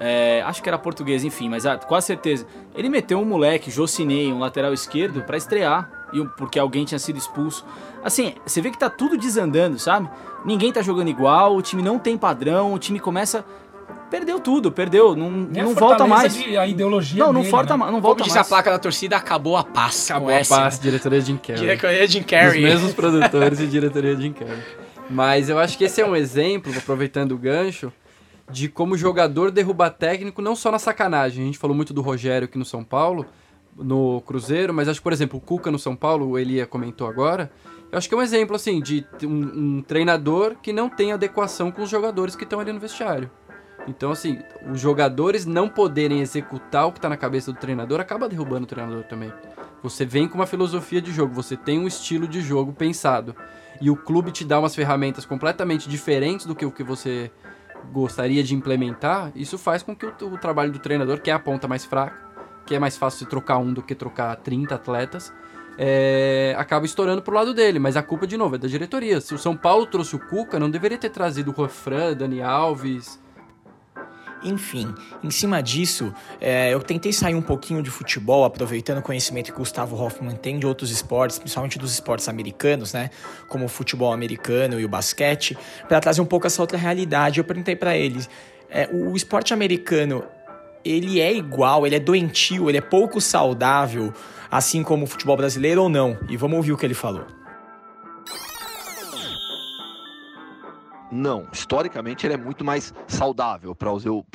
É, 0.00 0.42
acho 0.46 0.62
que 0.62 0.68
era 0.68 0.78
português, 0.78 1.24
enfim, 1.24 1.48
mas 1.48 1.66
ah, 1.66 1.76
quase 1.76 2.06
certeza. 2.06 2.46
Ele 2.74 2.88
meteu 2.88 3.18
um 3.18 3.24
moleque, 3.24 3.70
Jocinei, 3.70 4.32
um 4.32 4.38
lateral 4.38 4.72
esquerdo, 4.72 5.22
para 5.22 5.36
estrear, 5.36 5.90
porque 6.36 6.58
alguém 6.58 6.84
tinha 6.84 6.98
sido 6.98 7.18
expulso. 7.18 7.64
Assim, 8.02 8.34
você 8.46 8.60
vê 8.60 8.70
que 8.70 8.78
tá 8.78 8.88
tudo 8.88 9.16
desandando, 9.16 9.78
sabe? 9.78 10.08
Ninguém 10.44 10.72
tá 10.72 10.82
jogando 10.82 11.08
igual, 11.08 11.56
o 11.56 11.62
time 11.62 11.82
não 11.82 11.98
tem 11.98 12.16
padrão, 12.16 12.72
o 12.72 12.78
time 12.78 13.00
começa 13.00 13.44
perdeu 14.10 14.40
tudo, 14.40 14.72
perdeu, 14.72 15.14
não, 15.14 15.30
não 15.30 15.74
volta 15.74 16.06
mais. 16.06 16.34
De, 16.34 16.56
a 16.56 16.66
ideologia 16.66 17.18
não, 17.18 17.32
não 17.32 17.40
dele, 17.40 17.50
volta, 17.50 17.76
né? 17.76 17.90
não 17.90 18.00
volta 18.00 18.22
Como 18.22 18.34
mais. 18.34 18.46
a 18.46 18.48
placa 18.48 18.70
da 18.70 18.78
torcida, 18.78 19.16
acabou 19.16 19.56
a 19.56 19.64
paz. 19.64 20.10
Acabou 20.10 20.30
a 20.30 20.44
paz, 20.44 20.78
diretoria 20.78 21.20
Jim 21.20 21.36
Carrey. 21.36 21.60
Diretoria 21.60 22.06
Jim 22.06 22.22
Carrey. 22.22 22.64
Os 22.64 22.70
mesmos 22.70 22.92
produtores 22.94 23.60
e 23.60 23.66
diretoria 23.66 24.16
Jim 24.16 24.32
Carrey. 24.32 24.62
Mas 25.10 25.48
eu 25.48 25.58
acho 25.58 25.78
que 25.78 25.84
esse 25.84 26.00
é 26.00 26.06
um 26.06 26.14
exemplo, 26.14 26.72
aproveitando 26.76 27.32
o 27.32 27.38
gancho, 27.38 27.92
de 28.50 28.68
como 28.68 28.94
o 28.94 28.98
jogador 28.98 29.50
derruba 29.50 29.90
técnico 29.90 30.42
não 30.42 30.54
só 30.54 30.70
na 30.70 30.78
sacanagem. 30.78 31.42
A 31.42 31.46
gente 31.46 31.58
falou 31.58 31.76
muito 31.76 31.94
do 31.94 32.02
Rogério 32.02 32.46
aqui 32.46 32.58
no 32.58 32.64
São 32.64 32.84
Paulo, 32.84 33.26
no 33.76 34.20
Cruzeiro, 34.22 34.74
mas 34.74 34.88
acho 34.88 35.00
que, 35.00 35.04
por 35.04 35.12
exemplo, 35.12 35.38
o 35.38 35.40
Cuca 35.40 35.70
no 35.70 35.78
São 35.78 35.94
Paulo, 35.94 36.28
o 36.28 36.38
Elia 36.38 36.66
comentou 36.66 37.06
agora, 37.06 37.50
eu 37.90 37.96
acho 37.96 38.08
que 38.08 38.14
é 38.14 38.18
um 38.18 38.22
exemplo, 38.22 38.54
assim, 38.54 38.80
de 38.80 39.06
um, 39.22 39.78
um 39.78 39.82
treinador 39.82 40.56
que 40.62 40.72
não 40.72 40.90
tem 40.90 41.12
adequação 41.12 41.70
com 41.70 41.82
os 41.82 41.90
jogadores 41.90 42.36
que 42.36 42.44
estão 42.44 42.60
ali 42.60 42.72
no 42.72 42.80
vestiário. 42.80 43.30
Então, 43.88 44.10
assim, 44.10 44.38
os 44.70 44.78
jogadores 44.78 45.46
não 45.46 45.68
poderem 45.68 46.20
executar 46.20 46.86
o 46.86 46.92
que 46.92 46.98
está 46.98 47.08
na 47.08 47.16
cabeça 47.16 47.50
do 47.50 47.58
treinador 47.58 48.00
acaba 48.00 48.28
derrubando 48.28 48.64
o 48.64 48.66
treinador 48.66 49.02
também. 49.04 49.32
Você 49.82 50.04
vem 50.04 50.28
com 50.28 50.34
uma 50.34 50.46
filosofia 50.46 51.00
de 51.00 51.10
jogo, 51.10 51.32
você 51.32 51.56
tem 51.56 51.78
um 51.78 51.86
estilo 51.86 52.28
de 52.28 52.40
jogo 52.40 52.72
pensado. 52.72 53.34
E 53.80 53.90
o 53.90 53.96
clube 53.96 54.30
te 54.30 54.44
dá 54.44 54.58
umas 54.58 54.74
ferramentas 54.74 55.24
completamente 55.24 55.88
diferentes 55.88 56.44
do 56.44 56.54
que 56.54 56.66
o 56.66 56.70
que 56.70 56.82
você 56.82 57.30
gostaria 57.92 58.42
de 58.42 58.54
implementar. 58.54 59.32
Isso 59.34 59.56
faz 59.56 59.82
com 59.82 59.96
que 59.96 60.04
o, 60.04 60.12
o 60.32 60.38
trabalho 60.38 60.72
do 60.72 60.78
treinador, 60.78 61.20
que 61.20 61.30
é 61.30 61.34
a 61.34 61.38
ponta 61.38 61.66
mais 61.66 61.84
fraca, 61.84 62.18
que 62.66 62.74
é 62.74 62.78
mais 62.78 62.96
fácil 62.96 63.24
de 63.24 63.30
trocar 63.30 63.58
um 63.58 63.72
do 63.72 63.82
que 63.82 63.94
trocar 63.94 64.36
30 64.36 64.74
atletas, 64.74 65.32
é, 65.78 66.54
acaba 66.58 66.84
estourando 66.84 67.22
pro 67.22 67.34
lado 67.34 67.54
dele. 67.54 67.78
Mas 67.78 67.96
a 67.96 68.02
culpa, 68.02 68.26
de 68.26 68.36
novo, 68.36 68.56
é 68.56 68.58
da 68.58 68.68
diretoria. 68.68 69.20
Se 69.20 69.32
o 69.32 69.38
São 69.38 69.56
Paulo 69.56 69.86
trouxe 69.86 70.16
o 70.16 70.18
Cuca, 70.18 70.58
não 70.58 70.68
deveria 70.68 70.98
ter 70.98 71.10
trazido 71.10 71.52
o 71.52 71.54
Rofran, 71.54 72.14
Dani 72.14 72.42
Alves 72.42 73.18
enfim, 74.42 74.94
em 75.22 75.30
cima 75.30 75.62
disso, 75.62 76.12
é, 76.40 76.72
eu 76.72 76.80
tentei 76.80 77.12
sair 77.12 77.34
um 77.34 77.42
pouquinho 77.42 77.82
de 77.82 77.90
futebol, 77.90 78.44
aproveitando 78.44 78.98
o 78.98 79.02
conhecimento 79.02 79.52
que 79.52 79.58
Gustavo 79.58 79.96
Hoffman 79.96 80.36
tem 80.36 80.58
de 80.58 80.66
outros 80.66 80.90
esportes, 80.90 81.38
principalmente 81.38 81.78
dos 81.78 81.92
esportes 81.92 82.28
americanos, 82.28 82.92
né? 82.92 83.10
Como 83.48 83.64
o 83.64 83.68
futebol 83.68 84.12
americano 84.12 84.78
e 84.80 84.84
o 84.84 84.88
basquete, 84.88 85.56
para 85.88 86.00
trazer 86.00 86.20
um 86.20 86.26
pouco 86.26 86.46
essa 86.46 86.60
outra 86.60 86.78
realidade. 86.78 87.38
Eu 87.38 87.44
perguntei 87.44 87.76
para 87.76 87.96
eles: 87.96 88.28
é, 88.70 88.88
o 88.92 89.16
esporte 89.16 89.52
americano 89.52 90.24
ele 90.84 91.20
é 91.20 91.32
igual, 91.32 91.86
ele 91.86 91.96
é 91.96 92.00
doentio, 92.00 92.68
ele 92.68 92.78
é 92.78 92.82
pouco 92.82 93.20
saudável, 93.20 94.12
assim 94.50 94.82
como 94.82 95.04
o 95.04 95.06
futebol 95.06 95.36
brasileiro 95.36 95.82
ou 95.82 95.88
não? 95.88 96.18
E 96.28 96.36
vamos 96.36 96.56
ouvir 96.56 96.72
o 96.72 96.76
que 96.76 96.86
ele 96.86 96.94
falou. 96.94 97.37
Não, 101.10 101.46
historicamente 101.52 102.26
ele 102.26 102.34
é 102.34 102.36
muito 102.36 102.64
mais 102.64 102.92
saudável, 103.06 103.74
para 103.74 103.92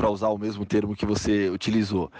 usar, 0.09 0.29
o 0.29 0.37
mesmo 0.37 0.65
termo 0.65 0.95
que 0.95 1.05
você 1.05 1.49
utilizou. 1.49 2.11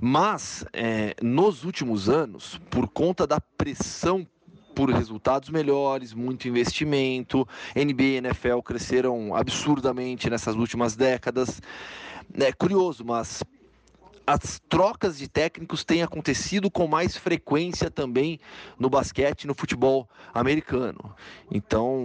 Mas, 0.00 0.64
é, 0.72 1.14
nos 1.22 1.64
últimos 1.64 2.08
anos, 2.08 2.60
por 2.70 2.88
conta 2.88 3.26
da 3.26 3.40
pressão 3.40 4.26
por 4.74 4.90
resultados 4.90 5.48
melhores, 5.50 6.12
muito 6.12 6.48
investimento, 6.48 7.46
NBA 7.76 8.02
e 8.02 8.16
NFL 8.16 8.58
cresceram 8.64 9.34
absurdamente 9.34 10.28
nessas 10.28 10.56
últimas 10.56 10.96
décadas. 10.96 11.62
É 12.34 12.52
curioso, 12.52 13.04
mas 13.04 13.44
as 14.26 14.60
trocas 14.68 15.18
de 15.18 15.28
técnicos 15.28 15.84
têm 15.84 16.02
acontecido 16.02 16.70
com 16.70 16.86
mais 16.86 17.16
frequência 17.16 17.90
também 17.90 18.40
no 18.78 18.88
basquete, 18.88 19.46
no 19.46 19.54
futebol 19.54 20.08
americano. 20.32 21.14
Então, 21.50 22.04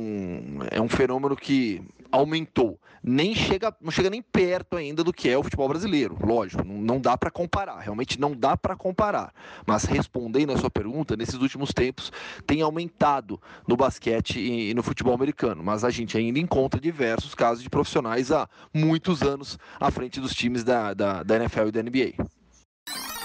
é 0.69 0.81
um 0.81 0.89
fenômeno 0.89 1.35
que 1.35 1.81
aumentou. 2.11 2.79
Nem 3.01 3.33
chega, 3.33 3.73
não 3.81 3.91
chega 3.91 4.09
nem 4.09 4.21
perto 4.21 4.75
ainda 4.75 5.03
do 5.03 5.13
que 5.13 5.29
é 5.29 5.37
o 5.37 5.43
futebol 5.43 5.69
brasileiro. 5.69 6.17
Lógico, 6.21 6.63
não, 6.63 6.75
não 6.75 6.99
dá 6.99 7.17
para 7.17 7.31
comparar. 7.31 7.79
Realmente 7.79 8.19
não 8.19 8.35
dá 8.35 8.57
para 8.57 8.75
comparar. 8.75 9.33
Mas 9.65 9.85
respondendo 9.85 10.51
a 10.51 10.57
sua 10.57 10.69
pergunta, 10.69 11.15
nesses 11.15 11.35
últimos 11.35 11.73
tempos 11.73 12.11
tem 12.45 12.61
aumentado 12.61 13.41
no 13.67 13.77
basquete 13.77 14.39
e, 14.39 14.71
e 14.71 14.73
no 14.73 14.83
futebol 14.83 15.13
americano. 15.13 15.63
Mas 15.63 15.83
a 15.83 15.89
gente 15.89 16.17
ainda 16.17 16.39
encontra 16.39 16.79
diversos 16.79 17.33
casos 17.33 17.63
de 17.63 17.69
profissionais 17.69 18.31
há 18.31 18.49
muitos 18.73 19.21
anos 19.21 19.57
à 19.79 19.89
frente 19.89 20.19
dos 20.19 20.33
times 20.33 20.63
da, 20.63 20.93
da, 20.93 21.23
da 21.23 21.35
NFL 21.37 21.67
e 21.67 21.71
da 21.71 21.83
NBA. 21.83 23.18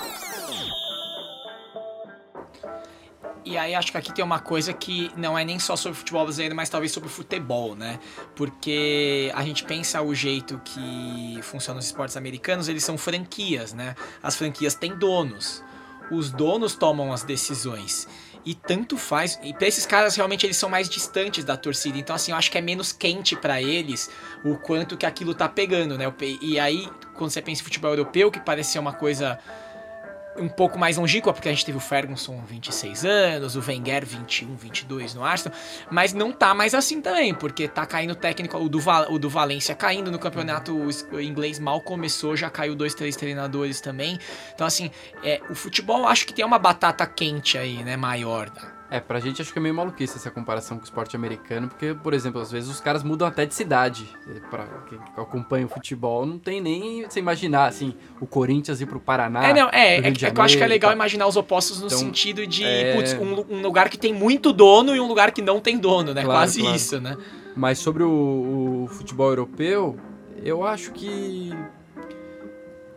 E 3.44 3.58
aí 3.58 3.74
acho 3.74 3.92
que 3.92 3.98
aqui 3.98 4.12
tem 4.12 4.24
uma 4.24 4.38
coisa 4.38 4.72
que 4.72 5.10
não 5.16 5.38
é 5.38 5.44
nem 5.44 5.58
só 5.58 5.76
sobre 5.76 5.98
futebol 5.98 6.24
brasileiro, 6.24 6.54
mas 6.54 6.68
talvez 6.68 6.92
sobre 6.92 7.08
futebol, 7.08 7.74
né? 7.74 7.98
Porque 8.34 9.30
a 9.34 9.42
gente 9.44 9.64
pensa 9.64 10.00
o 10.02 10.14
jeito 10.14 10.60
que 10.64 11.38
funcionam 11.42 11.78
os 11.78 11.86
esportes 11.86 12.16
americanos, 12.16 12.68
eles 12.68 12.84
são 12.84 12.96
franquias, 12.96 13.72
né? 13.72 13.94
As 14.22 14.36
franquias 14.36 14.74
têm 14.74 14.96
donos. 14.96 15.62
Os 16.10 16.30
donos 16.30 16.74
tomam 16.74 17.12
as 17.12 17.22
decisões. 17.22 18.08
E 18.44 18.54
tanto 18.54 18.98
faz. 18.98 19.38
E 19.42 19.54
pra 19.54 19.66
esses 19.66 19.86
caras, 19.86 20.16
realmente, 20.16 20.44
eles 20.44 20.56
são 20.56 20.68
mais 20.68 20.88
distantes 20.88 21.44
da 21.44 21.56
torcida. 21.56 21.96
Então, 21.96 22.14
assim, 22.14 22.30
eu 22.30 22.36
acho 22.36 22.50
que 22.50 22.58
é 22.58 22.60
menos 22.60 22.92
quente 22.92 23.34
para 23.34 23.60
eles 23.62 24.10
o 24.44 24.56
quanto 24.56 24.98
que 24.98 25.06
aquilo 25.06 25.34
tá 25.34 25.48
pegando, 25.48 25.96
né? 25.96 26.12
E 26.42 26.60
aí, 26.60 26.88
quando 27.14 27.30
você 27.30 27.40
pensa 27.40 27.62
em 27.62 27.64
futebol 27.64 27.90
europeu, 27.90 28.30
que 28.30 28.38
parece 28.38 28.72
ser 28.72 28.78
uma 28.78 28.92
coisa 28.92 29.38
um 30.36 30.48
pouco 30.48 30.78
mais 30.78 30.96
longínqua, 30.96 31.32
porque 31.32 31.48
a 31.48 31.52
gente 31.52 31.64
teve 31.64 31.78
o 31.78 31.80
Ferguson 31.80 32.42
26 32.46 33.04
anos, 33.04 33.56
o 33.56 33.60
Wenger 33.60 34.04
21, 34.04 34.54
22 34.56 35.14
no 35.14 35.24
Arsenal, 35.24 35.56
mas 35.90 36.12
não 36.12 36.32
tá 36.32 36.54
mais 36.54 36.74
assim 36.74 37.00
também, 37.00 37.34
porque 37.34 37.68
tá 37.68 37.86
caindo 37.86 38.14
técnico, 38.14 38.56
o 38.58 38.68
do, 38.68 38.78
o 39.08 39.18
do 39.18 39.28
Valência 39.28 39.74
caindo 39.74 40.10
no 40.10 40.18
campeonato 40.18 40.76
inglês 41.20 41.58
mal 41.58 41.80
começou, 41.80 42.36
já 42.36 42.50
caiu 42.50 42.74
dois, 42.74 42.94
três 42.94 43.16
treinadores 43.16 43.80
também. 43.80 44.18
Então, 44.54 44.66
assim, 44.66 44.90
é, 45.22 45.40
o 45.48 45.54
futebol 45.54 46.06
acho 46.06 46.26
que 46.26 46.32
tem 46.32 46.44
uma 46.44 46.58
batata 46.58 47.06
quente 47.06 47.56
aí, 47.56 47.82
né, 47.82 47.96
maior. 47.96 48.50
É, 48.94 49.00
pra 49.00 49.18
gente 49.18 49.42
acho 49.42 49.52
que 49.52 49.58
é 49.58 49.62
meio 49.62 49.74
maluquice 49.74 50.16
essa 50.16 50.30
comparação 50.30 50.76
com 50.76 50.82
o 50.82 50.84
esporte 50.84 51.16
americano, 51.16 51.66
porque, 51.66 51.96
por 52.00 52.14
exemplo, 52.14 52.40
às 52.40 52.52
vezes 52.52 52.70
os 52.70 52.80
caras 52.80 53.02
mudam 53.02 53.26
até 53.26 53.44
de 53.44 53.52
cidade. 53.52 54.08
Pra 54.48 54.66
quem 54.88 54.96
acompanha 55.16 55.66
o 55.66 55.68
futebol, 55.68 56.24
não 56.24 56.38
tem 56.38 56.60
nem 56.60 57.02
você 57.02 57.18
imaginar, 57.18 57.66
assim, 57.66 57.92
o 58.20 58.26
Corinthians 58.26 58.80
ir 58.80 58.86
pro 58.86 59.00
Paraná. 59.00 59.48
É, 59.48 59.52
não, 59.52 59.68
é, 59.70 59.96
é, 59.96 59.98
é 59.98 60.12
que 60.12 60.24
eu 60.24 60.42
acho 60.44 60.56
que 60.56 60.62
é 60.62 60.66
legal 60.68 60.92
imaginar 60.92 61.26
os 61.26 61.36
opostos 61.36 61.80
no 61.80 61.86
então, 61.86 61.98
sentido 61.98 62.46
de, 62.46 62.64
é... 62.64 62.94
putz, 62.94 63.14
um, 63.14 63.56
um, 63.56 63.62
lugar 63.62 63.88
que 63.88 63.98
tem 63.98 64.14
muito 64.14 64.52
dono 64.52 64.94
e 64.94 65.00
um 65.00 65.08
lugar 65.08 65.32
que 65.32 65.42
não 65.42 65.58
tem 65.58 65.76
dono, 65.76 66.14
né? 66.14 66.22
Claro, 66.22 66.38
Quase 66.38 66.60
claro. 66.60 66.76
isso, 66.76 67.00
né? 67.00 67.16
Mas 67.56 67.80
sobre 67.80 68.04
o, 68.04 68.84
o 68.84 68.88
futebol 68.92 69.28
europeu, 69.28 69.98
eu 70.44 70.64
acho 70.64 70.92
que 70.92 71.52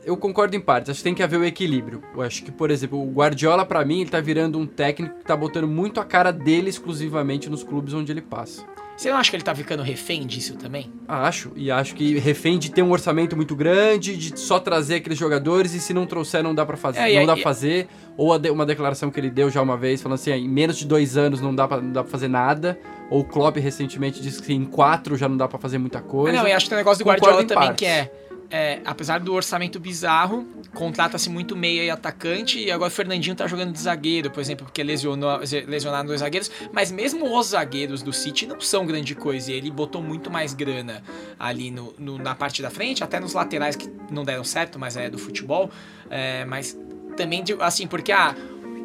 eu 0.07 0.15
concordo 0.15 0.55
em 0.55 0.59
partes. 0.61 0.89
Acho 0.89 0.99
que 0.99 1.03
tem 1.03 1.13
que 1.13 1.21
haver 1.21 1.37
o 1.37 1.43
equilíbrio. 1.43 2.01
Eu 2.15 2.21
acho 2.21 2.41
que, 2.41 2.49
por 2.49 2.71
exemplo, 2.71 2.97
o 2.97 3.11
Guardiola, 3.11 3.65
para 3.65 3.83
mim, 3.83 4.01
ele 4.01 4.09
tá 4.09 4.21
virando 4.21 4.57
um 4.57 4.65
técnico 4.65 5.19
que 5.19 5.25
tá 5.25 5.35
botando 5.35 5.67
muito 5.67 5.99
a 5.99 6.05
cara 6.05 6.31
dele 6.31 6.69
exclusivamente 6.69 7.49
nos 7.49 7.61
clubes 7.61 7.93
onde 7.93 8.09
ele 8.09 8.21
passa. 8.21 8.63
Você 8.95 9.11
não 9.11 9.17
acha 9.17 9.29
que 9.29 9.35
ele 9.35 9.43
tá 9.43 9.53
ficando 9.53 9.83
refém 9.83 10.25
disso 10.25 10.55
também? 10.55 10.91
Acho, 11.07 11.51
e 11.55 11.69
acho 11.69 11.93
que 11.93 12.17
refém 12.17 12.57
de 12.57 12.71
ter 12.71 12.81
um 12.81 12.89
orçamento 12.89 13.35
muito 13.35 13.55
grande, 13.55 14.17
de 14.17 14.39
só 14.39 14.59
trazer 14.59 14.95
aqueles 14.95 15.19
jogadores 15.19 15.75
e 15.75 15.79
se 15.79 15.93
não 15.93 16.07
trouxer 16.07 16.41
não 16.41 16.55
dá 16.55 16.65
para 16.65 16.77
fazer, 16.77 17.01
é, 17.01 17.19
não 17.19 17.27
dá 17.27 17.33
pra 17.33 17.43
fazer. 17.43 17.87
Ou 18.15 18.35
uma 18.51 18.65
declaração 18.65 19.11
que 19.11 19.19
ele 19.19 19.29
deu 19.29 19.51
já 19.51 19.61
uma 19.61 19.77
vez, 19.77 20.01
falando 20.01 20.15
assim, 20.15 20.31
em 20.31 20.49
menos 20.49 20.77
de 20.77 20.87
dois 20.87 21.15
anos 21.15 21.39
não 21.41 21.53
dá 21.53 21.67
pra, 21.67 21.79
não 21.79 21.91
dá 21.91 22.01
pra 22.01 22.11
fazer 22.11 22.27
nada. 22.27 22.79
Ou 23.11 23.19
o 23.19 23.23
Klopp 23.23 23.57
recentemente 23.57 24.19
disse 24.19 24.41
que 24.41 24.51
em 24.51 24.65
quatro 24.65 25.15
já 25.15 25.29
não 25.29 25.37
dá 25.37 25.47
para 25.47 25.59
fazer 25.59 25.77
muita 25.77 26.01
coisa. 26.01 26.35
É, 26.35 26.41
não, 26.41 26.47
e 26.47 26.51
acho 26.53 26.65
que 26.65 26.69
tem 26.69 26.77
um 26.77 26.79
negócio 26.79 27.03
do 27.03 27.07
Guardiola 27.07 27.43
também 27.43 27.67
partes. 27.67 27.77
que 27.77 27.85
é 27.85 28.11
é, 28.49 28.79
apesar 28.85 29.19
do 29.19 29.33
orçamento 29.33 29.79
bizarro, 29.79 30.47
contrata-se 30.73 31.29
muito 31.29 31.55
meia 31.55 31.83
e 31.83 31.89
atacante, 31.89 32.59
e 32.59 32.71
agora 32.71 32.89
o 32.89 32.93
Fernandinho 32.93 33.35
tá 33.35 33.47
jogando 33.47 33.73
de 33.73 33.79
zagueiro, 33.79 34.31
por 34.31 34.39
exemplo, 34.39 34.65
porque 34.65 34.81
lesionou, 34.83 35.39
lesionaram 35.67 36.05
dois 36.05 36.21
zagueiros, 36.21 36.49
mas 36.71 36.91
mesmo 36.91 37.37
os 37.37 37.47
zagueiros 37.47 38.01
do 38.01 38.13
City 38.13 38.45
não 38.45 38.59
são 38.61 38.85
grande 38.85 39.15
coisa, 39.15 39.51
e 39.51 39.55
ele 39.55 39.69
botou 39.69 40.01
muito 40.01 40.31
mais 40.31 40.53
grana 40.53 41.03
ali 41.37 41.71
no, 41.71 41.93
no 41.97 42.17
na 42.17 42.35
parte 42.35 42.61
da 42.61 42.69
frente, 42.69 43.03
até 43.03 43.19
nos 43.19 43.33
laterais 43.33 43.75
que 43.75 43.89
não 44.11 44.23
deram 44.23 44.43
certo, 44.43 44.79
mas 44.79 44.95
é 44.95 45.09
do 45.09 45.17
futebol, 45.17 45.69
é, 46.09 46.45
mas 46.45 46.77
também, 47.17 47.43
assim, 47.59 47.87
porque, 47.87 48.11
ah, 48.11 48.35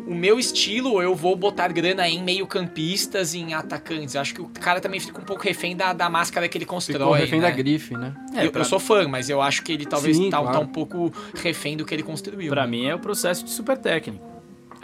o 0.06 0.14
meu 0.14 0.38
estilo, 0.38 1.00
eu 1.02 1.14
vou 1.14 1.36
botar 1.36 1.68
grana 1.68 2.08
em 2.08 2.22
meio-campistas, 2.22 3.34
em 3.34 3.54
atacantes. 3.54 4.16
Acho 4.16 4.34
que 4.34 4.42
o 4.42 4.48
cara 4.48 4.80
também 4.80 5.00
fica 5.00 5.20
um 5.20 5.24
pouco 5.24 5.42
refém 5.42 5.76
da, 5.76 5.92
da 5.92 6.08
máscara 6.08 6.48
que 6.48 6.58
ele 6.58 6.64
constrói. 6.64 6.98
Ficou 6.98 7.12
refém 7.12 7.40
né? 7.40 7.50
da 7.50 7.56
grife, 7.56 7.96
né? 7.96 8.14
É, 8.34 8.46
eu, 8.46 8.52
pra... 8.52 8.62
eu, 8.62 8.64
sou 8.64 8.80
fã, 8.80 9.06
mas 9.06 9.28
eu 9.28 9.40
acho 9.40 9.62
que 9.62 9.72
ele 9.72 9.86
talvez 9.86 10.16
Sim, 10.16 10.30
tá, 10.30 10.38
claro. 10.38 10.58
tá, 10.58 10.60
um 10.60 10.66
pouco 10.66 11.12
refém 11.34 11.76
do 11.76 11.84
que 11.84 11.94
ele 11.94 12.02
construiu. 12.02 12.50
Pra 12.50 12.64
né? 12.64 12.70
mim 12.70 12.86
é 12.86 12.94
o 12.94 12.98
processo 12.98 13.44
de 13.44 13.50
super 13.50 13.76
técnico. 13.76 14.31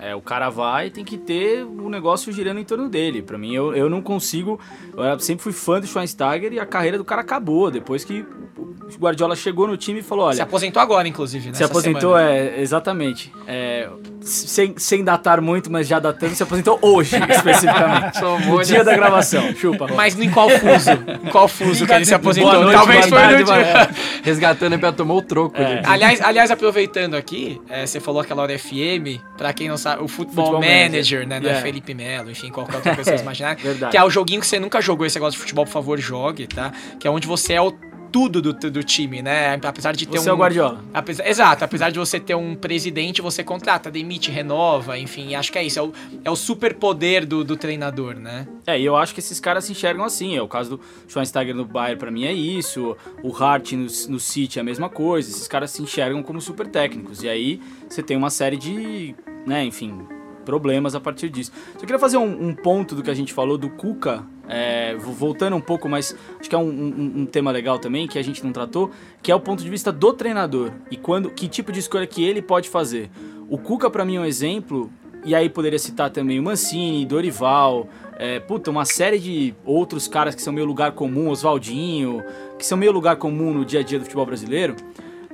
É, 0.01 0.15
o 0.15 0.21
cara 0.21 0.49
vai 0.49 0.87
e 0.87 0.91
tem 0.91 1.05
que 1.05 1.19
ter 1.19 1.65
o 1.65 1.91
negócio 1.91 2.33
girando 2.33 2.61
em 2.61 2.65
torno 2.65 2.89
dele. 2.89 3.21
Para 3.21 3.37
mim, 3.37 3.53
eu, 3.53 3.75
eu 3.75 3.91
não 3.91 4.01
consigo. 4.01 4.61
Eu 4.97 5.19
sempre 5.19 5.43
fui 5.43 5.53
fã 5.53 5.81
do 5.81 5.89
Schweinsteiger 5.89 6.53
e 6.53 6.61
a 6.61 6.65
carreira 6.65 6.97
do 6.97 7.05
cara 7.05 7.21
acabou. 7.23 7.69
Depois 7.69 8.05
que 8.05 8.25
o 8.57 8.99
Guardiola 8.99 9.35
chegou 9.35 9.67
no 9.67 9.77
time 9.77 9.99
e 9.99 10.03
falou: 10.03 10.27
olha. 10.27 10.37
Se 10.37 10.43
aposentou 10.43 10.81
agora, 10.81 11.09
inclusive, 11.09 11.49
né? 11.49 11.55
Se 11.55 11.65
aposentou, 11.65 12.17
semana. 12.17 12.31
é, 12.31 12.61
exatamente. 12.61 13.33
É, 13.45 13.89
sem, 14.21 14.75
sem 14.77 15.03
datar 15.03 15.41
muito, 15.41 15.71
mas 15.71 15.89
já 15.89 15.99
datando, 15.99 16.35
se 16.35 16.43
aposentou 16.45 16.79
hoje, 16.81 17.17
especificamente. 17.29 18.21
no 18.47 18.63
dia 18.63 18.85
da 18.85 18.95
gravação. 18.95 19.53
Chupa. 19.57 19.89
Mas 19.97 20.19
em 20.19 20.31
qual 20.31 20.49
fuso? 20.49 20.91
Em 21.25 21.31
qual 21.31 21.49
fuso 21.49 21.87
que 21.87 21.93
ele 21.93 22.05
se 22.05 22.15
aposentou? 22.15 22.53
Noite, 22.53 22.73
Talvez 22.73 23.07
foi 23.07 23.23
no 23.27 23.45
dia. 23.45 23.91
Resgatando 24.23 24.79
para 24.79 24.93
tomar 24.93 25.15
o 25.15 25.23
troco. 25.23 25.57
É. 25.61 25.83
Aliás, 25.85 26.21
aliás, 26.21 26.51
aproveitando 26.53 27.15
aqui, 27.15 27.61
é, 27.69 27.85
você 27.85 27.99
falou 27.99 28.21
aquela 28.21 28.43
hora 28.43 28.57
FM, 28.57 29.21
pra 29.37 29.53
quem 29.53 29.69
não 29.69 29.77
sabe 29.77 29.88
o 30.01 30.09
Football, 30.09 30.47
Football 30.47 30.61
Manager, 30.61 31.27
né? 31.27 31.41
Não 31.41 31.47
yeah. 31.47 31.61
é 31.61 31.63
Felipe 31.63 31.95
Melo, 31.95 32.31
enfim, 32.31 32.51
qualquer 32.51 32.77
outra 32.77 32.97
pessoa 32.97 33.17
imaginar. 33.21 33.57
que 33.57 33.97
é 33.97 34.05
o 34.05 34.11
joguinho 34.11 34.41
que 34.41 34.47
você 34.47 34.59
nunca 34.59 34.81
jogou 34.81 35.07
esse 35.07 35.17
negócio 35.17 35.37
de 35.37 35.41
futebol, 35.41 35.65
por 35.65 35.73
favor, 35.73 35.99
jogue, 35.99 36.47
tá? 36.47 36.73
Que 36.99 37.07
é 37.07 37.11
onde 37.11 37.27
você 37.27 37.55
é 37.55 37.61
o 37.61 37.73
tudo 38.11 38.41
do, 38.41 38.53
do 38.53 38.83
time, 38.83 39.23
né? 39.23 39.59
Apesar 39.63 39.93
de 39.93 40.07
ter 40.07 40.19
você 40.19 40.29
um. 40.29 40.33
é 40.33 40.35
o 40.35 40.39
Guardiola. 40.39 40.85
Apesar, 40.93 41.27
exato, 41.27 41.65
apesar 41.65 41.91
de 41.91 41.99
você 41.99 42.19
ter 42.19 42.35
um 42.35 42.55
presidente, 42.55 43.23
você 43.23 43.45
contrata, 43.45 43.91
demite, 43.91 44.31
renova, 44.31 44.99
enfim, 44.99 45.35
acho 45.35 45.53
que 45.53 45.59
é 45.59 45.65
isso. 45.65 45.79
É 45.79 45.83
o, 45.83 45.93
é 46.25 46.31
o 46.31 46.37
superpoder 46.37 47.27
do, 47.27 47.45
do 47.45 47.57
treinador, 47.57 48.15
né? 48.15 48.47
É, 48.67 48.79
e 48.79 48.85
eu 48.85 48.97
acho 48.97 49.15
que 49.15 49.21
esses 49.21 49.39
caras 49.41 49.65
se 49.65 49.73
enxergam 49.73 50.05
assim. 50.05 50.37
É 50.37 50.43
o 50.43 50.49
caso 50.49 50.77
do 50.77 50.81
Schweinsteiger 51.09 51.55
no 51.55 51.65
Bayern, 51.65 51.99
para 51.99 52.11
mim, 52.11 52.25
é 52.25 52.33
isso. 52.33 52.97
O 53.23 53.35
Hart 53.35 53.73
no, 53.73 53.87
no 54.09 54.21
City 54.21 54.59
é 54.59 54.63
a 54.63 54.65
mesma 54.65 54.89
coisa. 54.89 55.31
Esses 55.31 55.49
caras 55.49 55.71
se 55.71 55.83
enxergam 55.83 56.23
como 56.23 56.41
super 56.41 56.67
técnicos. 56.67 57.23
E 57.23 57.29
aí 57.29 57.61
você 57.89 58.03
tem 58.03 58.17
uma 58.17 58.31
série 58.31 58.57
de, 58.57 59.15
né, 59.49 59.65
enfim, 59.65 60.07
problemas 60.45 60.95
a 60.95 61.01
partir 61.01 61.29
disso. 61.29 61.53
Só 61.75 61.81
queria 61.81 61.99
fazer 61.99 62.17
um, 62.17 62.49
um 62.49 62.55
ponto 62.55 62.95
do 62.95 63.03
que 63.03 63.11
a 63.11 63.15
gente 63.15 63.33
falou 63.33 63.59
do 63.59 63.69
Cuca, 63.69 64.25
é, 64.49 64.95
voltando 64.97 65.57
um 65.57 65.61
pouco, 65.61 65.89
mas 65.89 66.17
acho 66.41 66.49
que 66.49 66.55
é 66.55 66.59
um, 66.59 66.71
um, 66.71 67.13
um, 67.17 67.27
tema 67.27 67.51
legal 67.51 67.79
também 67.79 68.09
que 68.09 68.19
a 68.19 68.23
gente 68.23 68.43
não 68.43 68.51
tratou, 68.51 68.91
que 69.23 69.31
é 69.31 69.35
o 69.35 69.41
ponto 69.41 69.63
de 69.63 69.69
vista 69.69 69.93
do 69.93 70.13
treinador 70.13 70.73
e 70.91 70.97
quando, 70.97 71.31
que 71.31 71.49
tipo 71.49 71.71
de 71.71 71.81
escolha 71.81 72.07
que 72.07 72.25
ele 72.25 72.41
pode 72.41 72.69
fazer. 72.71 73.11
O 73.49 73.59
Cuca 73.59 73.91
para 73.91 74.05
mim 74.05 74.17
é 74.17 74.21
um 74.21 74.25
exemplo 74.25 74.91
e 75.25 75.35
aí 75.35 75.51
poderia 75.51 75.79
citar 75.79 76.09
também 76.11 76.39
o 76.39 76.43
Mancini, 76.43 77.05
Dorival, 77.05 77.89
é, 78.19 78.41
puta, 78.41 78.71
uma 78.71 78.85
série 78.85 79.19
de 79.19 79.55
outros 79.65 80.09
caras 80.09 80.35
que 80.35 80.43
são 80.43 80.53
meio 80.53 80.67
lugar 80.67 80.93
comum, 80.93 81.29
Oswaldinho, 81.29 82.25
que 82.59 82.65
são 82.65 82.79
meio 82.79 82.91
lugar 82.91 83.17
comum 83.17 83.53
no 83.53 83.65
dia 83.65 83.81
a 83.81 83.83
dia 83.83 83.99
do 83.99 84.05
futebol 84.05 84.25
brasileiro. 84.25 84.75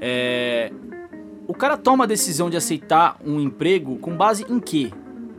É, 0.00 0.72
o 1.46 1.54
cara 1.54 1.76
toma 1.76 2.04
a 2.04 2.06
decisão 2.06 2.48
de 2.48 2.56
aceitar 2.56 3.16
um 3.24 3.40
emprego 3.40 3.98
com 3.98 4.16
base 4.16 4.44
em 4.48 4.58
quê? 4.58 4.90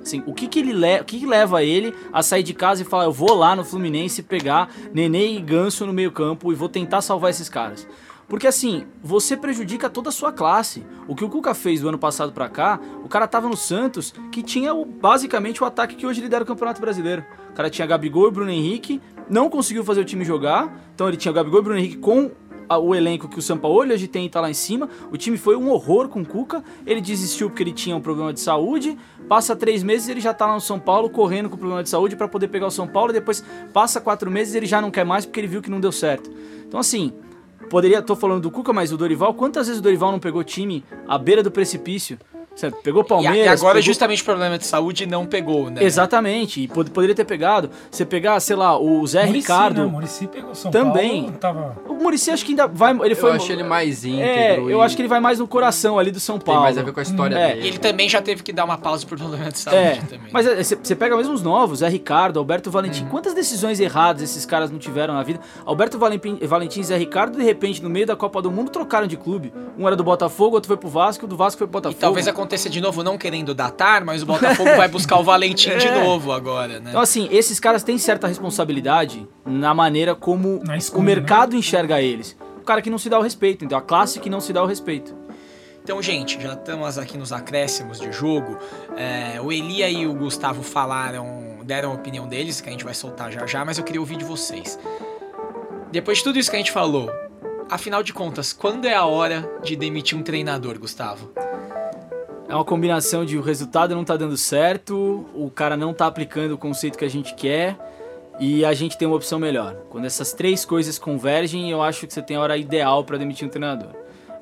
Assim, 0.01 0.21
o 0.27 0.33
que 0.33 0.47
que, 0.47 0.59
ele 0.59 0.71
le 0.71 1.01
o 1.01 1.03
que, 1.03 1.19
que 1.19 1.25
leva 1.25 1.63
ele 1.63 1.93
a 2.13 2.21
sair 2.21 2.43
de 2.43 2.53
casa 2.53 2.83
e 2.83 2.85
falar, 2.85 3.05
eu 3.05 3.11
vou 3.11 3.33
lá 3.33 3.55
no 3.55 3.65
Fluminense 3.65 4.21
pegar 4.21 4.69
Nenê 4.93 5.31
e 5.33 5.41
Ganso 5.41 5.83
no 5.83 5.91
meio 5.91 6.11
campo 6.11 6.51
e 6.51 6.55
vou 6.55 6.69
tentar 6.69 7.01
salvar 7.01 7.31
esses 7.31 7.49
caras? 7.49 7.87
Porque 8.27 8.47
assim, 8.47 8.85
você 9.03 9.37
prejudica 9.37 9.89
toda 9.89 10.09
a 10.09 10.11
sua 10.11 10.31
classe. 10.31 10.83
O 11.07 11.15
que 11.15 11.23
o 11.23 11.29
Cuca 11.29 11.53
fez 11.53 11.81
do 11.81 11.89
ano 11.89 11.97
passado 11.97 12.31
para 12.31 12.49
cá, 12.49 12.79
o 13.03 13.07
cara 13.07 13.27
tava 13.27 13.47
no 13.47 13.57
Santos, 13.57 14.13
que 14.31 14.41
tinha 14.41 14.73
o, 14.73 14.83
basicamente 14.85 15.63
o 15.63 15.65
ataque 15.65 15.95
que 15.95 16.07
hoje 16.07 16.21
lidera 16.21 16.43
o 16.43 16.47
Campeonato 16.47 16.81
Brasileiro. 16.81 17.23
O 17.51 17.53
cara 17.53 17.69
tinha 17.69 17.85
Gabigol 17.85 18.27
e 18.27 18.31
Bruno 18.31 18.51
Henrique, 18.51 19.01
não 19.29 19.49
conseguiu 19.49 19.83
fazer 19.83 20.01
o 20.01 20.05
time 20.05 20.25
jogar, 20.25 20.71
então 20.93 21.07
ele 21.07 21.17
tinha 21.17 21.31
Gabigol 21.31 21.59
e 21.59 21.63
Bruno 21.63 21.79
Henrique 21.79 21.97
com 21.97 22.31
o 22.69 22.95
elenco 22.95 23.27
que 23.27 23.39
o 23.39 23.41
Sampaoli 23.41 23.93
hoje 23.93 24.07
tem 24.07 24.27
tá 24.29 24.41
lá 24.41 24.49
em 24.49 24.53
cima. 24.53 24.89
O 25.11 25.17
time 25.17 25.37
foi 25.37 25.55
um 25.55 25.69
horror 25.69 26.07
com 26.07 26.21
o 26.21 26.25
Cuca. 26.25 26.63
Ele 26.85 27.01
desistiu 27.01 27.49
porque 27.49 27.63
ele 27.63 27.73
tinha 27.73 27.95
um 27.95 28.01
problema 28.01 28.33
de 28.33 28.39
saúde. 28.39 28.97
Passa 29.27 29.55
três 29.55 29.83
meses 29.83 30.07
ele 30.07 30.19
já 30.19 30.33
tá 30.33 30.45
lá 30.45 30.53
no 30.53 30.61
São 30.61 30.79
Paulo 30.79 31.09
correndo 31.09 31.49
com 31.49 31.57
problema 31.57 31.83
de 31.83 31.89
saúde 31.89 32.15
para 32.15 32.27
poder 32.27 32.47
pegar 32.47 32.67
o 32.67 32.71
São 32.71 32.87
Paulo. 32.87 33.13
Depois 33.13 33.43
passa 33.73 34.01
quatro 34.01 34.29
meses 34.29 34.55
ele 34.55 34.65
já 34.65 34.81
não 34.81 34.91
quer 34.91 35.05
mais 35.05 35.25
porque 35.25 35.39
ele 35.39 35.47
viu 35.47 35.61
que 35.61 35.69
não 35.69 35.79
deu 35.79 35.91
certo. 35.91 36.31
Então 36.67 36.79
assim, 36.79 37.13
poderia, 37.69 38.01
tô 38.01 38.15
falando 38.15 38.41
do 38.41 38.51
Cuca, 38.51 38.73
mas 38.73 38.91
o 38.91 38.97
Dorival, 38.97 39.33
quantas 39.33 39.67
vezes 39.67 39.79
o 39.79 39.83
Dorival 39.83 40.11
não 40.11 40.19
pegou 40.19 40.43
time 40.43 40.83
à 41.07 41.17
beira 41.17 41.43
do 41.43 41.51
precipício? 41.51 42.17
Você 42.55 42.71
pegou 42.71 43.03
Palmeiras. 43.03 43.37
E 43.37 43.47
agora, 43.47 43.73
pegou... 43.73 43.81
justamente 43.81 44.21
o 44.21 44.25
problema 44.25 44.57
de 44.57 44.65
saúde 44.65 45.05
não 45.05 45.25
pegou, 45.25 45.69
né? 45.69 45.83
Exatamente. 45.83 46.61
E 46.61 46.67
pod 46.67 46.89
poderia 46.89 47.13
ter 47.13 47.25
pegado. 47.25 47.69
Você 47.91 48.05
pegar, 48.05 48.39
sei 48.39 48.55
lá, 48.55 48.79
o 48.79 49.05
Zé 49.05 49.25
Muricy, 49.25 49.39
Ricardo. 49.39 49.81
Né? 49.81 49.85
O 49.85 49.89
Muricy 49.89 50.27
pegou 50.27 50.55
São 50.55 50.71
também. 50.71 51.23
Paulo. 51.23 51.37
Tava... 51.37 51.77
O 51.87 51.93
Muricy 51.95 52.31
acho 52.31 52.45
que 52.45 52.51
ainda 52.51 52.67
vai. 52.67 52.97
Ele 53.03 53.15
foi, 53.15 53.31
eu 53.31 53.33
acho 53.35 53.51
ele 53.51 53.63
mais 53.63 54.05
íntegro. 54.05 54.25
É, 54.25 54.57
eu 54.57 54.81
acho 54.81 54.95
que 54.95 55.01
ele 55.01 55.09
vai 55.09 55.19
mais 55.19 55.39
no 55.39 55.47
coração 55.47 55.99
ali 55.99 56.11
do 56.11 56.19
São 56.19 56.39
Paulo. 56.39 56.61
Tem 56.61 56.63
mais 56.63 56.77
a 56.77 56.83
ver 56.83 56.93
com 56.93 56.99
a 56.99 57.03
história 57.03 57.37
hum, 57.37 57.47
dele. 57.47 57.61
E 57.61 57.67
ele 57.67 57.77
também 57.77 58.07
já 58.07 58.21
teve 58.21 58.41
que 58.41 58.53
dar 58.53 58.63
uma 58.63 58.77
pausa 58.77 59.05
por 59.05 59.17
problema 59.17 59.51
de 59.51 59.59
saúde 59.59 59.81
é, 59.81 59.95
também. 59.95 60.29
Mas 60.31 60.45
você 60.45 60.93
é, 60.93 60.95
pega 60.95 61.17
mesmo 61.17 61.33
os 61.33 61.41
novos, 61.41 61.79
Zé 61.79 61.89
Ricardo, 61.89 62.39
Alberto 62.39 62.71
Valentim. 62.71 63.03
Uhum. 63.03 63.09
Quantas 63.09 63.33
decisões 63.33 63.79
erradas 63.79 64.21
esses 64.21 64.45
caras 64.45 64.71
não 64.71 64.79
tiveram 64.79 65.13
na 65.13 65.23
vida? 65.23 65.39
Alberto 65.65 65.99
Valentim, 65.99 66.37
Valentim 66.43 66.79
e 66.79 66.83
Zé 66.85 66.97
Ricardo, 66.97 67.37
de 67.37 67.43
repente, 67.43 67.83
no 67.83 67.89
meio 67.89 68.05
da 68.05 68.15
Copa 68.15 68.41
do 68.41 68.49
Mundo, 68.49 68.71
trocaram 68.71 69.07
de 69.07 69.17
clube. 69.17 69.53
Um 69.77 69.87
era 69.87 69.95
do 69.95 70.03
Botafogo, 70.03 70.55
outro 70.55 70.67
foi 70.67 70.77
pro 70.77 70.89
Vasco, 70.89 71.25
o 71.25 71.27
do 71.27 71.35
Vasco 71.35 71.57
foi 71.57 71.67
pro 71.67 71.73
Botafogo. 71.73 71.99
E 71.99 72.01
talvez 72.01 72.27
acontecer 72.45 72.69
de 72.69 72.79
novo, 72.79 73.03
não 73.03 73.17
querendo 73.17 73.53
datar, 73.53 74.05
mas 74.05 74.21
o 74.21 74.25
Botafogo 74.25 74.75
vai 74.77 74.87
buscar 74.87 75.17
o 75.17 75.23
Valentim 75.23 75.75
de 75.77 75.87
É. 75.95 76.03
novo 76.03 76.31
agora, 76.31 76.79
né? 76.79 76.89
Então, 76.89 77.01
assim, 77.01 77.27
esses 77.31 77.59
caras 77.59 77.83
têm 77.83 77.97
certa 77.97 78.27
responsabilidade 78.27 79.27
na 79.45 79.73
maneira 79.73 80.15
como 80.15 80.61
Na 80.63 80.77
o 80.93 81.01
mercado 81.01 81.55
enxerga 81.55 82.01
eles. 82.01 82.37
O 82.59 82.63
cara 82.63 82.81
que 82.81 82.89
não 82.89 82.97
se 82.97 83.09
dá 83.09 83.19
o 83.19 83.21
respeito, 83.21 83.65
então 83.65 83.77
a 83.77 83.81
classe 83.81 84.19
que 84.19 84.29
não 84.29 84.39
se 84.39 84.53
dá 84.53 84.63
o 84.63 84.65
respeito. 84.65 85.13
Então, 85.83 86.01
gente, 86.01 86.41
já 86.41 86.53
estamos 86.53 86.97
aqui 86.97 87.17
nos 87.17 87.31
acréscimos 87.31 87.99
de 87.99 88.11
jogo. 88.11 88.57
É, 88.97 89.39
o 89.39 89.51
Elia 89.51 89.87
e 89.89 90.07
o 90.07 90.13
Gustavo 90.13 90.63
falaram, 90.63 91.59
deram 91.63 91.91
a 91.91 91.93
opinião 91.93 92.27
deles, 92.27 92.59
que 92.59 92.67
a 92.69 92.71
gente 92.71 92.83
vai 92.83 92.93
soltar 92.95 93.31
já 93.31 93.45
já, 93.45 93.63
mas 93.63 93.77
eu 93.77 93.83
queria 93.83 94.01
ouvir 94.01 94.17
de 94.17 94.25
vocês. 94.25 94.79
Depois 95.91 96.17
de 96.17 96.23
tudo 96.23 96.39
isso 96.39 96.49
que 96.49 96.55
a 96.55 96.59
gente 96.59 96.71
falou, 96.71 97.09
afinal 97.69 98.01
de 98.01 98.11
contas, 98.13 98.51
quando 98.51 98.85
é 98.85 98.95
a 98.95 99.05
hora 99.05 99.47
de 99.63 99.75
demitir 99.75 100.17
um 100.17 100.23
treinador, 100.23 100.79
Gustavo? 100.79 101.31
É 102.47 102.53
uma 102.53 102.63
combinação 102.63 103.25
de 103.25 103.37
o 103.37 103.41
resultado 103.41 103.95
não 103.95 104.03
tá 104.03 104.15
dando 104.15 104.37
certo, 104.37 105.25
o 105.33 105.49
cara 105.49 105.75
não 105.75 105.93
tá 105.93 106.05
aplicando 106.05 106.51
o 106.53 106.57
conceito 106.57 106.97
que 106.97 107.05
a 107.05 107.09
gente 107.09 107.33
quer 107.33 107.75
e 108.39 108.63
a 108.63 108.73
gente 108.73 108.97
tem 108.97 109.07
uma 109.07 109.17
opção 109.17 109.39
melhor. 109.39 109.75
Quando 109.89 110.05
essas 110.05 110.31
três 110.31 110.63
coisas 110.63 110.99
convergem, 110.99 111.71
eu 111.71 111.81
acho 111.81 112.05
que 112.05 112.13
você 112.13 112.21
tem 112.21 112.37
a 112.37 112.41
hora 112.41 112.55
ideal 112.55 113.03
para 113.03 113.17
demitir 113.17 113.47
um 113.47 113.49
treinador. 113.49 113.89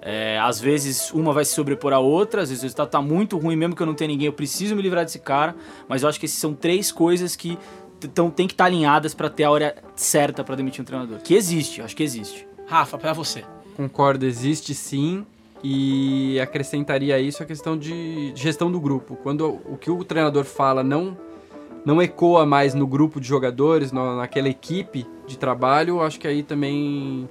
É, 0.02 0.38
às 0.40 0.60
vezes 0.60 1.12
uma 1.14 1.32
vai 1.32 1.46
se 1.46 1.54
sobrepor 1.54 1.94
à 1.94 2.00
outra, 2.00 2.42
às 2.42 2.50
vezes 2.50 2.62
o 2.62 2.66
resultado 2.66 2.90
tá 2.90 3.02
muito 3.02 3.38
ruim, 3.38 3.56
mesmo 3.56 3.74
que 3.74 3.82
eu 3.82 3.88
não 3.88 3.94
tenha 3.94 4.10
ninguém, 4.10 4.26
eu 4.26 4.34
preciso 4.34 4.76
me 4.76 4.82
livrar 4.82 5.06
desse 5.06 5.20
cara, 5.20 5.56
mas 5.88 6.04
eu 6.04 6.10
acho 6.10 6.20
que 6.20 6.26
essas 6.26 6.38
são 6.38 6.54
três 6.54 6.92
coisas 6.92 7.38
que 7.38 7.58
então 8.04 8.30
tem 8.30 8.48
que 8.48 8.54
estar 8.54 8.66
alinhadas 8.66 9.14
para 9.14 9.30
ter 9.30 9.46
a 9.46 9.52
hora 9.52 9.76
certa 9.96 10.44
para 10.44 10.56
demitir 10.56 10.82
um 10.82 10.86
treinador. 10.86 11.20
Que 11.20 11.36
existe, 11.36 11.80
eu 11.80 11.86
acho 11.86 11.96
que 11.96 12.04
existe. 12.04 12.46
Rafa, 12.68 12.98
pra 12.98 13.14
você. 13.14 13.46
Concordo, 13.78 14.26
existe 14.26 14.76
sim. 14.76 15.26
E 15.64 16.40
acrescentaria 16.42 17.18
isso 17.20 17.42
a 17.42 17.46
questão 17.46 17.78
de 17.78 18.34
gestão 18.36 18.70
do 18.72 18.80
grupo. 18.82 19.16
Quando 19.24 19.62
o 19.66 19.78
que 19.78 19.90
o 19.90 20.04
treinador 20.04 20.44
fala 20.44 20.84
não 20.84 21.18
não 21.86 22.02
ecoa 22.02 22.46
mais 22.46 22.74
no 22.74 22.88
grupo 22.88 23.20
de 23.20 23.28
jogadores, 23.28 23.92
na- 23.92 24.16
naquela 24.16 24.48
equipe 24.48 25.06
de 25.28 25.38
trabalho, 25.38 26.02
acho 26.02 26.18
que 26.18 26.26
aí 26.26 26.42
também 26.42 27.28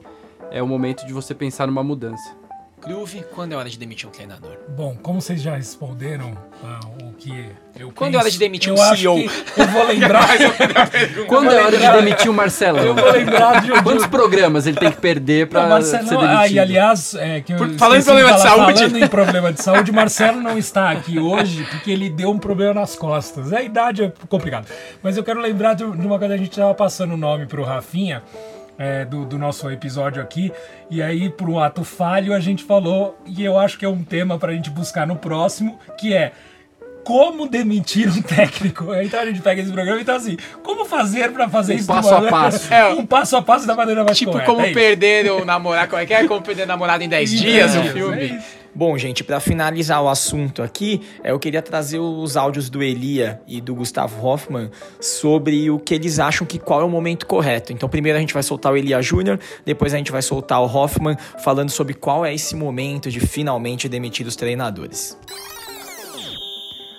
é 0.51 0.62
o 0.62 0.66
momento 0.66 1.07
de 1.07 1.12
você 1.14 1.35
pensar 1.35 1.66
numa 1.66 1.83
mudança. 1.83 2.37
Groove, 2.85 3.24
quando 3.33 3.53
é 3.53 3.57
hora 3.57 3.70
de 3.70 3.78
demitir 3.78 4.09
um 4.09 4.12
treinador? 4.12 4.57
Bom, 4.70 4.97
como 5.01 5.20
vocês 5.20 5.41
já 5.41 5.55
responderam 5.55 6.37
ah, 6.64 6.80
o 7.01 7.12
que 7.12 7.30
eu 7.78 7.93
Quando 7.93 8.09
é 8.09 8.12
penso, 8.12 8.18
hora 8.22 8.30
de 8.33 8.39
demitir 8.39 8.68
eu 8.70 8.74
um 8.76 8.83
acho 8.83 8.97
CEO? 8.97 9.14
que 9.16 9.61
Eu 9.61 9.66
vou 9.68 9.87
lembrar. 9.87 10.28
Quando 11.28 11.51
é 11.53 11.62
hora 11.62 11.76
de 11.78 11.93
demitir 11.93 12.28
o 12.28 12.35
Marcelão? 12.35 12.83
eu 12.83 12.95
vou 12.95 13.12
lembrar 13.12 13.62
de, 13.62 13.70
Quantos 13.83 14.07
programas 14.09 14.66
ele 14.66 14.76
tem 14.76 14.91
que 14.91 15.01
perder 15.01 15.49
Marcelo, 15.53 16.09
ser 16.09 16.16
ah, 16.16 16.20
demitido? 16.20 16.55
e 16.55 16.59
aliás, 16.59 17.14
é, 17.14 17.41
que 17.41 17.53
eu 17.53 17.59
Por- 17.59 17.70
falando 17.78 18.01
em 18.01 18.05
problema 18.05 18.33
de 18.33 18.43
falar, 18.43 18.57
saúde. 18.57 18.78
Falando 18.80 18.97
em 18.99 19.09
problema 19.09 19.53
de 19.53 19.62
saúde, 19.62 19.93
Marcelo 19.93 20.41
não 20.41 20.59
está 20.59 20.91
aqui 20.91 21.20
hoje 21.20 21.64
porque 21.70 21.91
ele 21.91 22.11
deu 22.11 22.30
um 22.30 22.39
problema 22.39 22.74
nas 22.74 22.97
costas. 22.97 23.53
A 23.53 23.62
idade 23.62 24.03
é 24.03 24.12
complicado. 24.28 24.66
Mas 25.01 25.16
eu 25.16 25.22
quero 25.22 25.41
lembrar 25.41 25.74
de, 25.74 25.85
uma 25.85 26.18
coisa, 26.18 26.35
a 26.35 26.37
gente 26.37 26.51
estava 26.51 26.74
passando 26.74 27.14
o 27.14 27.16
nome 27.16 27.47
pro 27.47 27.62
Rafinha. 27.62 28.24
É, 28.83 29.05
do, 29.05 29.24
do 29.24 29.39
nosso 29.39 29.70
episódio 29.70 30.20
aqui, 30.20 30.51
e 30.91 31.01
aí, 31.01 31.30
por 31.30 31.49
um 31.49 31.59
ato 31.61 31.85
falho, 31.85 32.35
a 32.35 32.41
gente 32.41 32.64
falou, 32.64 33.16
e 33.24 33.45
eu 33.45 33.57
acho 33.59 33.78
que 33.78 33.85
é 33.85 33.89
um 33.89 34.03
tema 34.03 34.39
pra 34.39 34.53
gente 34.53 34.70
buscar 34.70 35.07
no 35.07 35.14
próximo, 35.14 35.78
que 35.97 36.12
é 36.12 36.33
como 37.05 37.49
demitir 37.49 38.09
um 38.09 38.22
técnico. 38.22 38.93
Então 38.95 39.20
a 39.20 39.26
gente 39.26 39.41
pega 39.41 39.61
esse 39.62 39.70
programa 39.72 40.01
e 40.01 40.05
tá 40.05 40.16
assim, 40.16 40.37
como 40.62 40.85
fazer 40.85 41.30
pra 41.33 41.49
fazer 41.49 41.74
Um 41.74 41.76
isso? 41.76 41.87
passo 41.87 42.14
a 42.14 42.22
passo. 42.22 42.68
É, 42.74 42.89
um 42.89 43.07
passo 43.07 43.37
a 43.37 43.43
passo 43.43 43.66
da 43.66 43.74
maneira 43.74 44.05
mais 44.05 44.18
Tipo, 44.18 44.33
correta. 44.33 44.51
como 44.51 44.62
é 44.66 44.72
perder 44.72 45.30
o 45.33 45.45
namorado, 45.45 45.89
como 45.91 46.03
é 46.03 46.07
que 46.07 46.14
é? 46.14 46.26
Como 46.26 46.43
perder 46.43 46.66
namorado 46.66 47.03
em 47.05 47.09
10 47.09 47.33
Isso, 47.33 47.43
dias, 47.43 47.74
o 47.76 47.78
é 47.80 47.85
filme. 47.85 48.41
Bom, 48.75 48.97
gente, 48.97 49.23
pra 49.23 49.39
finalizar 49.39 50.03
o 50.03 50.09
assunto 50.09 50.62
aqui, 50.62 51.03
é, 51.23 51.31
eu 51.31 51.39
queria 51.39 51.61
trazer 51.61 51.99
os 51.99 52.39
áudios 52.39 52.70
do 52.70 52.83
Elia 52.83 53.43
e 53.47 53.61
do 53.61 53.75
Gustavo 53.75 54.27
Hoffman 54.27 54.70
sobre 54.99 55.70
o 55.70 55.79
que 55.79 55.95
eles 55.95 56.18
acham 56.18 56.47
que 56.47 56.59
qual 56.59 56.81
é 56.81 56.85
o 56.85 56.89
momento 56.89 57.27
correto. 57.27 57.70
Então, 57.70 57.87
primeiro 57.87 58.16
a 58.16 58.20
gente 58.20 58.33
vai 58.33 58.43
soltar 58.43 58.73
o 58.73 58.77
Elia 58.77 59.03
Júnior, 59.03 59.39
depois 59.62 59.93
a 59.93 59.99
gente 59.99 60.11
vai 60.11 60.23
soltar 60.23 60.62
o 60.62 60.64
Hoffman 60.64 61.16
falando 61.45 61.68
sobre 61.68 61.93
qual 61.93 62.25
é 62.25 62.33
esse 62.33 62.57
momento 62.57 63.11
de 63.11 63.20
finalmente 63.20 63.91
demitir 63.91 64.27
os 64.27 64.37
treinadores. 64.37 65.18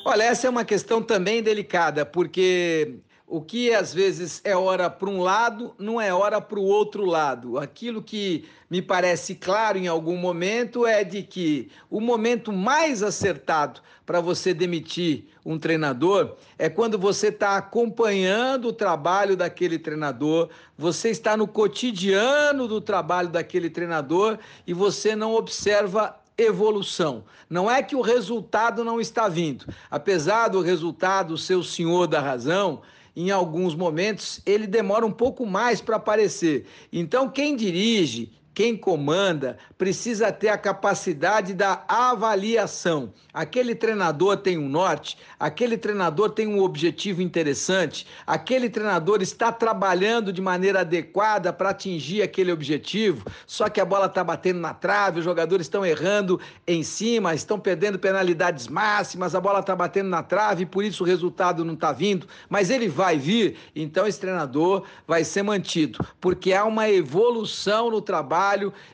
Olha, 0.06 0.24
essa 0.24 0.46
é 0.46 0.50
uma 0.50 0.66
questão 0.66 1.02
também 1.02 1.42
delicada, 1.42 2.06
porque 2.06 2.98
o 3.34 3.42
que 3.42 3.74
às 3.74 3.92
vezes 3.92 4.42
é 4.44 4.56
hora 4.56 4.92
para 4.92 5.10
um 5.10 5.20
lado, 5.20 5.74
não 5.80 6.00
é 6.00 6.14
hora 6.14 6.40
para 6.40 6.60
o 6.60 6.64
outro 6.64 7.04
lado. 7.04 7.58
Aquilo 7.58 8.00
que 8.00 8.46
me 8.70 8.80
parece 8.80 9.34
claro 9.34 9.76
em 9.76 9.88
algum 9.88 10.16
momento 10.16 10.86
é 10.86 11.04
de 11.04 11.24
que 11.24 11.72
o 11.90 12.00
momento 12.00 12.54
mais 12.54 13.02
acertado 13.02 13.82
para 14.06 14.22
você 14.22 14.54
demitir 14.54 15.30
um 15.44 15.58
treinador 15.58 16.36
é 16.60 16.70
quando 16.70 16.96
você 16.96 17.30
está 17.30 17.58
acompanhando 17.58 18.68
o 18.68 18.74
trabalho 18.74 19.36
daquele 19.36 19.80
treinador, 19.80 20.50
você 20.78 21.10
está 21.10 21.36
no 21.36 21.48
cotidiano 21.48 22.68
do 22.68 22.80
trabalho 22.80 23.30
daquele 23.30 23.68
treinador 23.72 24.38
e 24.68 24.76
você 24.76 25.16
não 25.16 25.34
observa 25.34 26.16
evolução. 26.38 27.24
Não 27.50 27.70
é 27.70 27.82
que 27.82 27.96
o 27.96 28.02
resultado 28.02 28.84
não 28.84 29.02
está 29.02 29.28
vindo. 29.28 29.66
Apesar 29.90 30.50
do 30.50 30.62
resultado 30.62 31.36
ser 31.36 31.56
o 31.56 31.64
senhor 31.64 32.06
da 32.06 32.20
razão, 32.20 32.84
em 33.16 33.32
alguns 33.32 33.76
momentos 33.76 34.42
ele 34.46 34.68
demora 34.68 35.06
um 35.06 35.12
pouco 35.12 35.46
mais 35.46 35.82
para 35.82 35.98
aparecer. 35.98 36.66
Então, 36.92 37.30
quem 37.30 37.56
dirige, 37.56 38.32
quem 38.54 38.78
comanda, 38.78 39.58
precisa 39.78 40.32
ter 40.32 40.50
a 40.50 40.58
capacidade 40.58 41.54
da 41.54 41.84
avaliação. 41.88 43.14
Aquele 43.34 43.74
treinador 43.74 44.38
tem 44.38 44.58
um 44.58 44.70
norte, 44.70 45.18
aquele 45.40 45.78
treinador 45.78 46.30
tem 46.30 46.48
um 46.48 46.62
objetivo 46.62 47.22
interessante, 47.22 48.06
aquele 48.28 48.70
treinador 48.70 49.22
está 49.22 49.52
trabalhando 49.52 50.32
de 50.32 50.42
maneira 50.42 50.82
adequada 50.82 51.52
para 51.52 51.72
atingir 51.72 52.22
aquele 52.22 52.52
objetivo, 52.52 53.26
só 53.48 53.70
que 53.70 53.82
a 53.82 53.86
bola 53.86 54.06
está 54.06 54.24
batendo 54.24 54.60
na 54.60 54.74
trave, 54.74 55.20
os 55.20 55.26
jogadores 55.26 55.66
estão 55.66 55.84
errando 55.84 56.40
em 56.68 56.84
cima, 56.84 57.34
estão 57.34 57.60
perdendo 57.60 57.98
penalidades 57.98 58.68
máximas, 58.68 59.34
a 59.34 59.42
bola 59.42 59.62
está 59.62 59.76
batendo 59.76 60.10
na 60.10 60.22
trave, 60.22 60.66
por 60.66 60.84
isso 60.84 61.04
o 61.04 61.08
resultado 61.08 61.66
não 61.66 61.74
está 61.74 61.92
vindo, 61.92 62.28
mas 62.48 62.70
ele 62.70 62.88
vai 62.88 63.18
vir, 63.18 63.58
então 63.76 64.06
esse 64.06 64.20
treinador 64.20 64.84
vai 65.08 65.24
ser 65.24 65.42
mantido, 65.42 66.06
porque 66.22 66.54
há 66.54 66.66
uma 66.66 66.90
evolução 66.90 67.90
no 67.90 68.02
trabalho, 68.02 68.43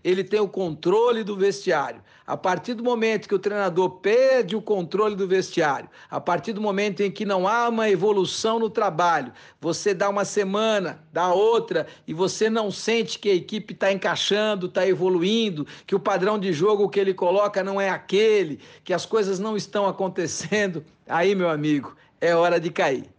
ele 0.04 0.24
tem 0.24 0.40
o 0.40 0.48
controle 0.48 1.24
do 1.24 1.36
vestiário. 1.36 2.02
A 2.26 2.38
partir 2.38 2.76
do 2.76 2.84
momento 2.84 3.28
que 3.28 3.34
o 3.34 3.40
treinador 3.40 3.90
perde 4.02 4.56
o 4.56 4.62
controle 4.62 5.16
do 5.16 5.28
vestiário, 5.28 5.90
a 6.12 6.22
partir 6.22 6.54
do 6.54 6.62
momento 6.62 7.02
em 7.02 7.10
que 7.10 7.26
não 7.26 7.48
há 7.48 7.68
uma 7.68 7.90
evolução 7.90 8.60
no 8.60 8.70
trabalho, 8.70 9.34
você 9.60 9.96
dá 9.96 10.08
uma 10.08 10.24
semana, 10.24 11.04
dá 11.12 11.34
outra, 11.34 11.88
e 12.08 12.14
você 12.14 12.48
não 12.48 12.70
sente 12.70 13.18
que 13.18 13.30
a 13.32 13.34
equipe 13.34 13.74
está 13.74 13.92
encaixando, 13.92 14.68
está 14.68 14.88
evoluindo, 14.88 15.66
que 15.88 15.96
o 15.96 16.00
padrão 16.00 16.38
de 16.38 16.54
jogo 16.54 16.88
que 16.88 17.00
ele 17.00 17.16
coloca 17.16 17.64
não 17.64 17.82
é 17.82 17.90
aquele, 17.90 18.60
que 18.84 18.94
as 18.94 19.08
coisas 19.08 19.40
não 19.40 19.58
estão 19.58 19.88
acontecendo, 19.88 20.86
aí, 21.08 21.34
meu 21.34 21.50
amigo, 21.50 21.96
é 22.22 22.36
hora 22.36 22.60
de 22.60 22.70
cair. 22.70 23.10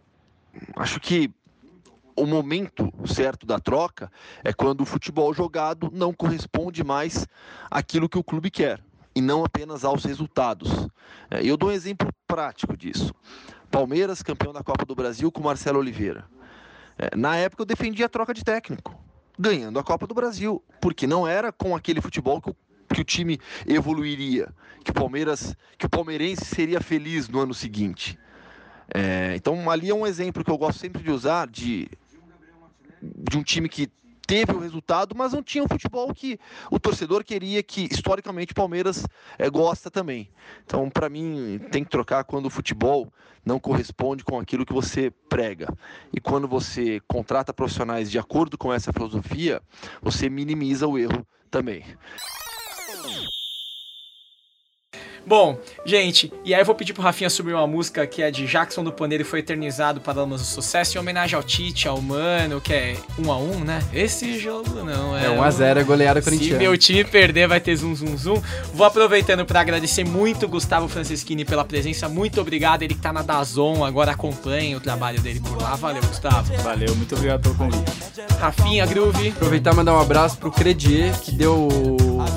Acho 0.75 0.99
que 1.01 1.29
o 2.15 2.25
momento 2.25 2.91
certo 3.05 3.45
da 3.45 3.59
troca 3.59 4.11
é 4.43 4.53
quando 4.53 4.81
o 4.81 4.85
futebol 4.85 5.33
jogado 5.33 5.89
não 5.93 6.13
corresponde 6.13 6.83
mais 6.83 7.27
àquilo 7.69 8.09
que 8.09 8.17
o 8.17 8.23
clube 8.23 8.49
quer 8.49 8.81
e 9.15 9.21
não 9.21 9.43
apenas 9.43 9.83
aos 9.83 10.03
resultados. 10.03 10.87
É, 11.29 11.43
Eu 11.43 11.57
dou 11.57 11.69
um 11.69 11.73
exemplo 11.73 12.09
prático 12.27 12.75
disso. 12.75 13.13
Palmeiras, 13.69 14.21
campeão 14.21 14.53
da 14.53 14.63
Copa 14.63 14.85
do 14.85 14.95
Brasil 14.95 15.31
com 15.31 15.41
Marcelo 15.41 15.79
Oliveira. 15.79 16.25
É, 16.97 17.15
Na 17.15 17.35
época 17.35 17.61
eu 17.61 17.65
defendia 17.65 18.05
a 18.05 18.09
troca 18.09 18.33
de 18.33 18.43
técnico, 18.43 18.97
ganhando 19.37 19.79
a 19.79 19.83
Copa 19.83 20.05
do 20.05 20.13
Brasil, 20.13 20.63
porque 20.81 21.07
não 21.07 21.27
era 21.27 21.51
com 21.51 21.75
aquele 21.75 22.01
futebol 22.01 22.41
que 22.41 22.49
o, 22.49 22.55
que 22.93 23.01
o 23.01 23.05
time 23.05 23.39
evoluiria, 23.65 24.53
que 24.83 24.91
o 24.91 24.93
Palmeiras, 24.93 25.55
que 25.77 25.85
o 25.85 25.89
palmeirense 25.89 26.45
seria 26.45 26.81
feliz 26.81 27.29
no 27.29 27.39
ano 27.39 27.53
seguinte. 27.53 28.17
É, 28.93 29.33
então 29.35 29.69
ali 29.69 29.89
é 29.89 29.95
um 29.95 30.05
exemplo 30.05 30.43
que 30.43 30.51
eu 30.51 30.57
gosto 30.57 30.79
sempre 30.79 31.01
de 31.01 31.11
usar 31.11 31.47
de, 31.47 31.89
de 33.01 33.37
um 33.37 33.43
time 33.43 33.69
que 33.69 33.89
teve 34.27 34.53
o 34.53 34.59
resultado, 34.59 35.13
mas 35.15 35.33
não 35.33 35.43
tinha 35.43 35.63
o 35.63 35.67
futebol 35.67 36.13
que 36.13 36.39
o 36.69 36.79
torcedor 36.79 37.23
queria, 37.23 37.61
que 37.61 37.87
historicamente 37.91 38.53
o 38.53 38.55
Palmeiras 38.55 39.05
é, 39.37 39.49
gosta 39.49 39.91
também. 39.91 40.29
Então, 40.65 40.89
para 40.89 41.09
mim, 41.09 41.59
tem 41.69 41.83
que 41.83 41.89
trocar 41.89 42.23
quando 42.23 42.45
o 42.45 42.49
futebol 42.49 43.11
não 43.45 43.59
corresponde 43.59 44.23
com 44.23 44.39
aquilo 44.39 44.65
que 44.65 44.71
você 44.71 45.11
prega. 45.27 45.67
E 46.13 46.21
quando 46.21 46.47
você 46.47 47.01
contrata 47.07 47.53
profissionais 47.53 48.09
de 48.09 48.19
acordo 48.19 48.57
com 48.57 48.71
essa 48.71 48.93
filosofia, 48.93 49.61
você 50.01 50.29
minimiza 50.29 50.87
o 50.87 50.97
erro 50.97 51.27
também. 51.49 51.83
Bom, 55.25 55.57
gente, 55.85 56.31
e 56.43 56.53
aí 56.53 56.61
eu 56.61 56.65
vou 56.65 56.75
pedir 56.75 56.93
pro 56.93 57.03
Rafinha 57.03 57.29
subir 57.29 57.53
uma 57.53 57.67
música 57.67 58.05
que 58.07 58.21
é 58.21 58.31
de 58.31 58.45
Jackson 58.47 58.83
do 58.83 58.91
Paneiro 58.91 59.23
e 59.23 59.25
foi 59.25 59.39
eternizado 59.39 60.01
para 60.01 60.19
Almas 60.19 60.41
do 60.41 60.47
Sucesso, 60.47 60.97
em 60.97 60.99
homenagem 60.99 61.35
ao 61.35 61.43
Tite, 61.43 61.87
ao 61.87 62.01
Mano, 62.01 62.59
que 62.59 62.73
é 62.73 62.97
1 63.17 63.25
um 63.25 63.31
a 63.31 63.37
1 63.37 63.51
um, 63.51 63.59
né? 63.59 63.81
Esse 63.93 64.37
jogo 64.39 64.83
não 64.83 65.17
é. 65.17 65.25
É 65.25 65.29
1x0, 65.29 65.77
é 65.77 65.83
goleada 65.83 66.21
Se 66.21 66.29
corintiana. 66.29 66.59
meu 66.59 66.77
time 66.77 67.03
perder, 67.03 67.47
vai 67.47 67.59
ter 67.59 67.75
zum 67.75 67.95
zum 67.95 68.17
zum. 68.17 68.41
Vou 68.73 68.85
aproveitando 68.85 69.45
para 69.45 69.61
agradecer 69.61 70.03
muito 70.03 70.45
o 70.45 70.49
Gustavo 70.49 70.87
Franceschini 70.87 71.45
pela 71.45 71.63
presença. 71.63 72.09
Muito 72.09 72.41
obrigado. 72.41 72.83
Ele 72.83 72.95
que 72.95 73.01
tá 73.01 73.13
na 73.13 73.21
Dazon, 73.21 73.85
agora 73.85 74.11
acompanha 74.11 74.77
o 74.77 74.79
trabalho 74.79 75.21
dele 75.21 75.39
por 75.39 75.61
lá. 75.61 75.75
Valeu, 75.75 76.01
Gustavo. 76.01 76.53
Valeu, 76.57 76.95
muito 76.95 77.15
obrigado 77.15 77.41
pelo 77.41 77.55
convite. 77.55 77.91
Rafinha, 78.39 78.85
Groove. 78.85 79.29
Aproveitar 79.29 79.73
e 79.73 79.75
mandar 79.75 79.93
um 79.93 79.99
abraço 79.99 80.37
pro 80.37 80.51
Credier, 80.51 81.17
que 81.19 81.31
deu. 81.31 81.67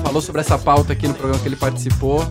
falou 0.03 0.21
sobre 0.21 0.41
essa 0.41 0.57
pauta 0.57 0.93
aqui 0.93 1.07
no 1.07 1.13
programa 1.13 1.41
que 1.41 1.47
ele 1.47 1.55
participou. 1.55 2.25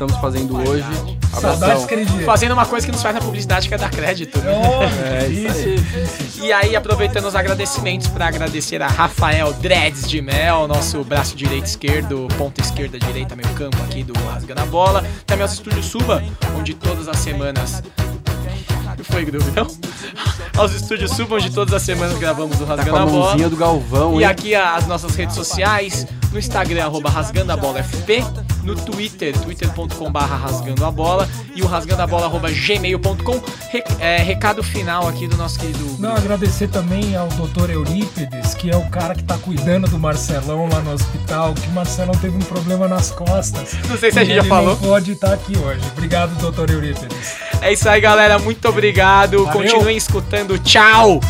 Estamos 0.00 0.16
fazendo 0.16 0.56
hoje. 0.56 0.82
Abração. 1.30 1.86
Fazendo 2.24 2.52
uma 2.52 2.64
coisa 2.64 2.86
que 2.86 2.90
nos 2.90 3.02
faz 3.02 3.14
na 3.14 3.20
publicidade, 3.20 3.68
que 3.68 3.74
é 3.74 3.76
dar 3.76 3.90
crédito. 3.90 4.38
né? 4.38 5.24
É 5.24 5.28
isso 5.28 6.42
E 6.42 6.50
aí, 6.50 6.74
aproveitando 6.74 7.26
os 7.26 7.34
agradecimentos 7.34 8.08
para 8.08 8.26
agradecer 8.26 8.80
a 8.80 8.88
Rafael 8.88 9.52
Dreads 9.52 10.08
de 10.08 10.22
Mel, 10.22 10.66
nosso 10.66 11.04
braço 11.04 11.36
direito 11.36 11.66
esquerdo, 11.66 12.28
ponta 12.38 12.62
esquerda, 12.62 12.98
direita, 12.98 13.36
meio 13.36 13.50
campo 13.50 13.76
aqui 13.82 14.02
do 14.02 14.14
Rasga 14.20 14.54
na 14.54 14.64
Bola. 14.64 15.04
Também 15.26 15.42
aos 15.42 15.52
estúdios 15.52 15.84
Suba, 15.84 16.24
onde 16.58 16.72
todas 16.72 17.06
as 17.06 17.18
semanas. 17.18 17.82
Foi, 19.04 19.26
não? 19.54 19.66
Aos 20.56 20.72
estúdios 20.74 21.10
Suba, 21.12 21.36
onde 21.36 21.50
todas 21.50 21.72
as 21.74 21.82
semanas 21.82 22.18
gravamos 22.18 22.60
o 22.60 22.64
Tá 22.66 22.74
Rasga 22.76 22.90
com 22.90 22.96
a 22.96 23.00
na 23.00 23.06
Bola. 23.06 23.24
mãozinha 23.28 23.48
do 23.48 23.56
Galvão, 23.56 24.20
E 24.20 24.24
hein? 24.24 24.30
aqui 24.30 24.54
as 24.54 24.86
nossas 24.86 25.14
redes 25.14 25.34
sociais, 25.34 26.06
no 26.32 26.38
Instagram, 26.38 26.84
arroba 26.84 27.10
rasgando 27.10 27.52
a 27.52 27.56
bola 27.56 27.82
FP, 27.82 28.24
no 28.62 28.74
Twitter, 28.76 29.36
twitter.com 29.38 30.10
barra 30.12 30.36
rasgando 30.36 30.84
a 30.84 30.90
bola, 30.90 31.28
e 31.54 31.62
o 31.62 31.66
rasgando 31.66 32.02
a 32.02 32.06
bola, 32.06 32.26
arroba 32.26 32.50
gmail.com. 32.50 33.40
Re- 33.70 33.84
é, 33.98 34.18
recado 34.18 34.62
final 34.62 35.08
aqui 35.08 35.26
do 35.26 35.36
nosso 35.36 35.58
querido. 35.58 35.96
Não, 35.98 36.14
agradecer 36.14 36.68
também 36.68 37.16
ao 37.16 37.26
Dr. 37.28 37.70
Eurípides, 37.70 38.54
que 38.54 38.70
é 38.70 38.76
o 38.76 38.84
cara 38.90 39.14
que 39.14 39.22
tá 39.24 39.36
cuidando 39.38 39.88
do 39.88 39.98
Marcelão 39.98 40.68
lá 40.68 40.80
no 40.80 40.92
hospital, 40.92 41.54
que 41.54 41.66
o 41.68 41.72
Marcelão 41.72 42.14
teve 42.14 42.36
um 42.36 42.40
problema 42.40 42.86
nas 42.86 43.10
costas. 43.10 43.74
Não 43.88 43.98
sei 43.98 44.12
se 44.12 44.18
a 44.18 44.24
gente 44.24 44.36
já 44.36 44.44
falou. 44.44 44.70
não 44.70 44.76
pode 44.76 45.12
estar 45.12 45.32
aqui 45.32 45.56
hoje. 45.58 45.80
Obrigado, 45.92 46.30
Dr. 46.50 46.70
Eurípides. 46.70 47.34
É 47.62 47.72
isso 47.72 47.88
aí, 47.88 48.00
galera. 48.00 48.38
Muito 48.38 48.66
obrigado. 48.68 49.44
Valeu. 49.44 49.52
Continuem 49.52 49.96
escutando. 49.96 50.58
Tchau! 50.58 51.20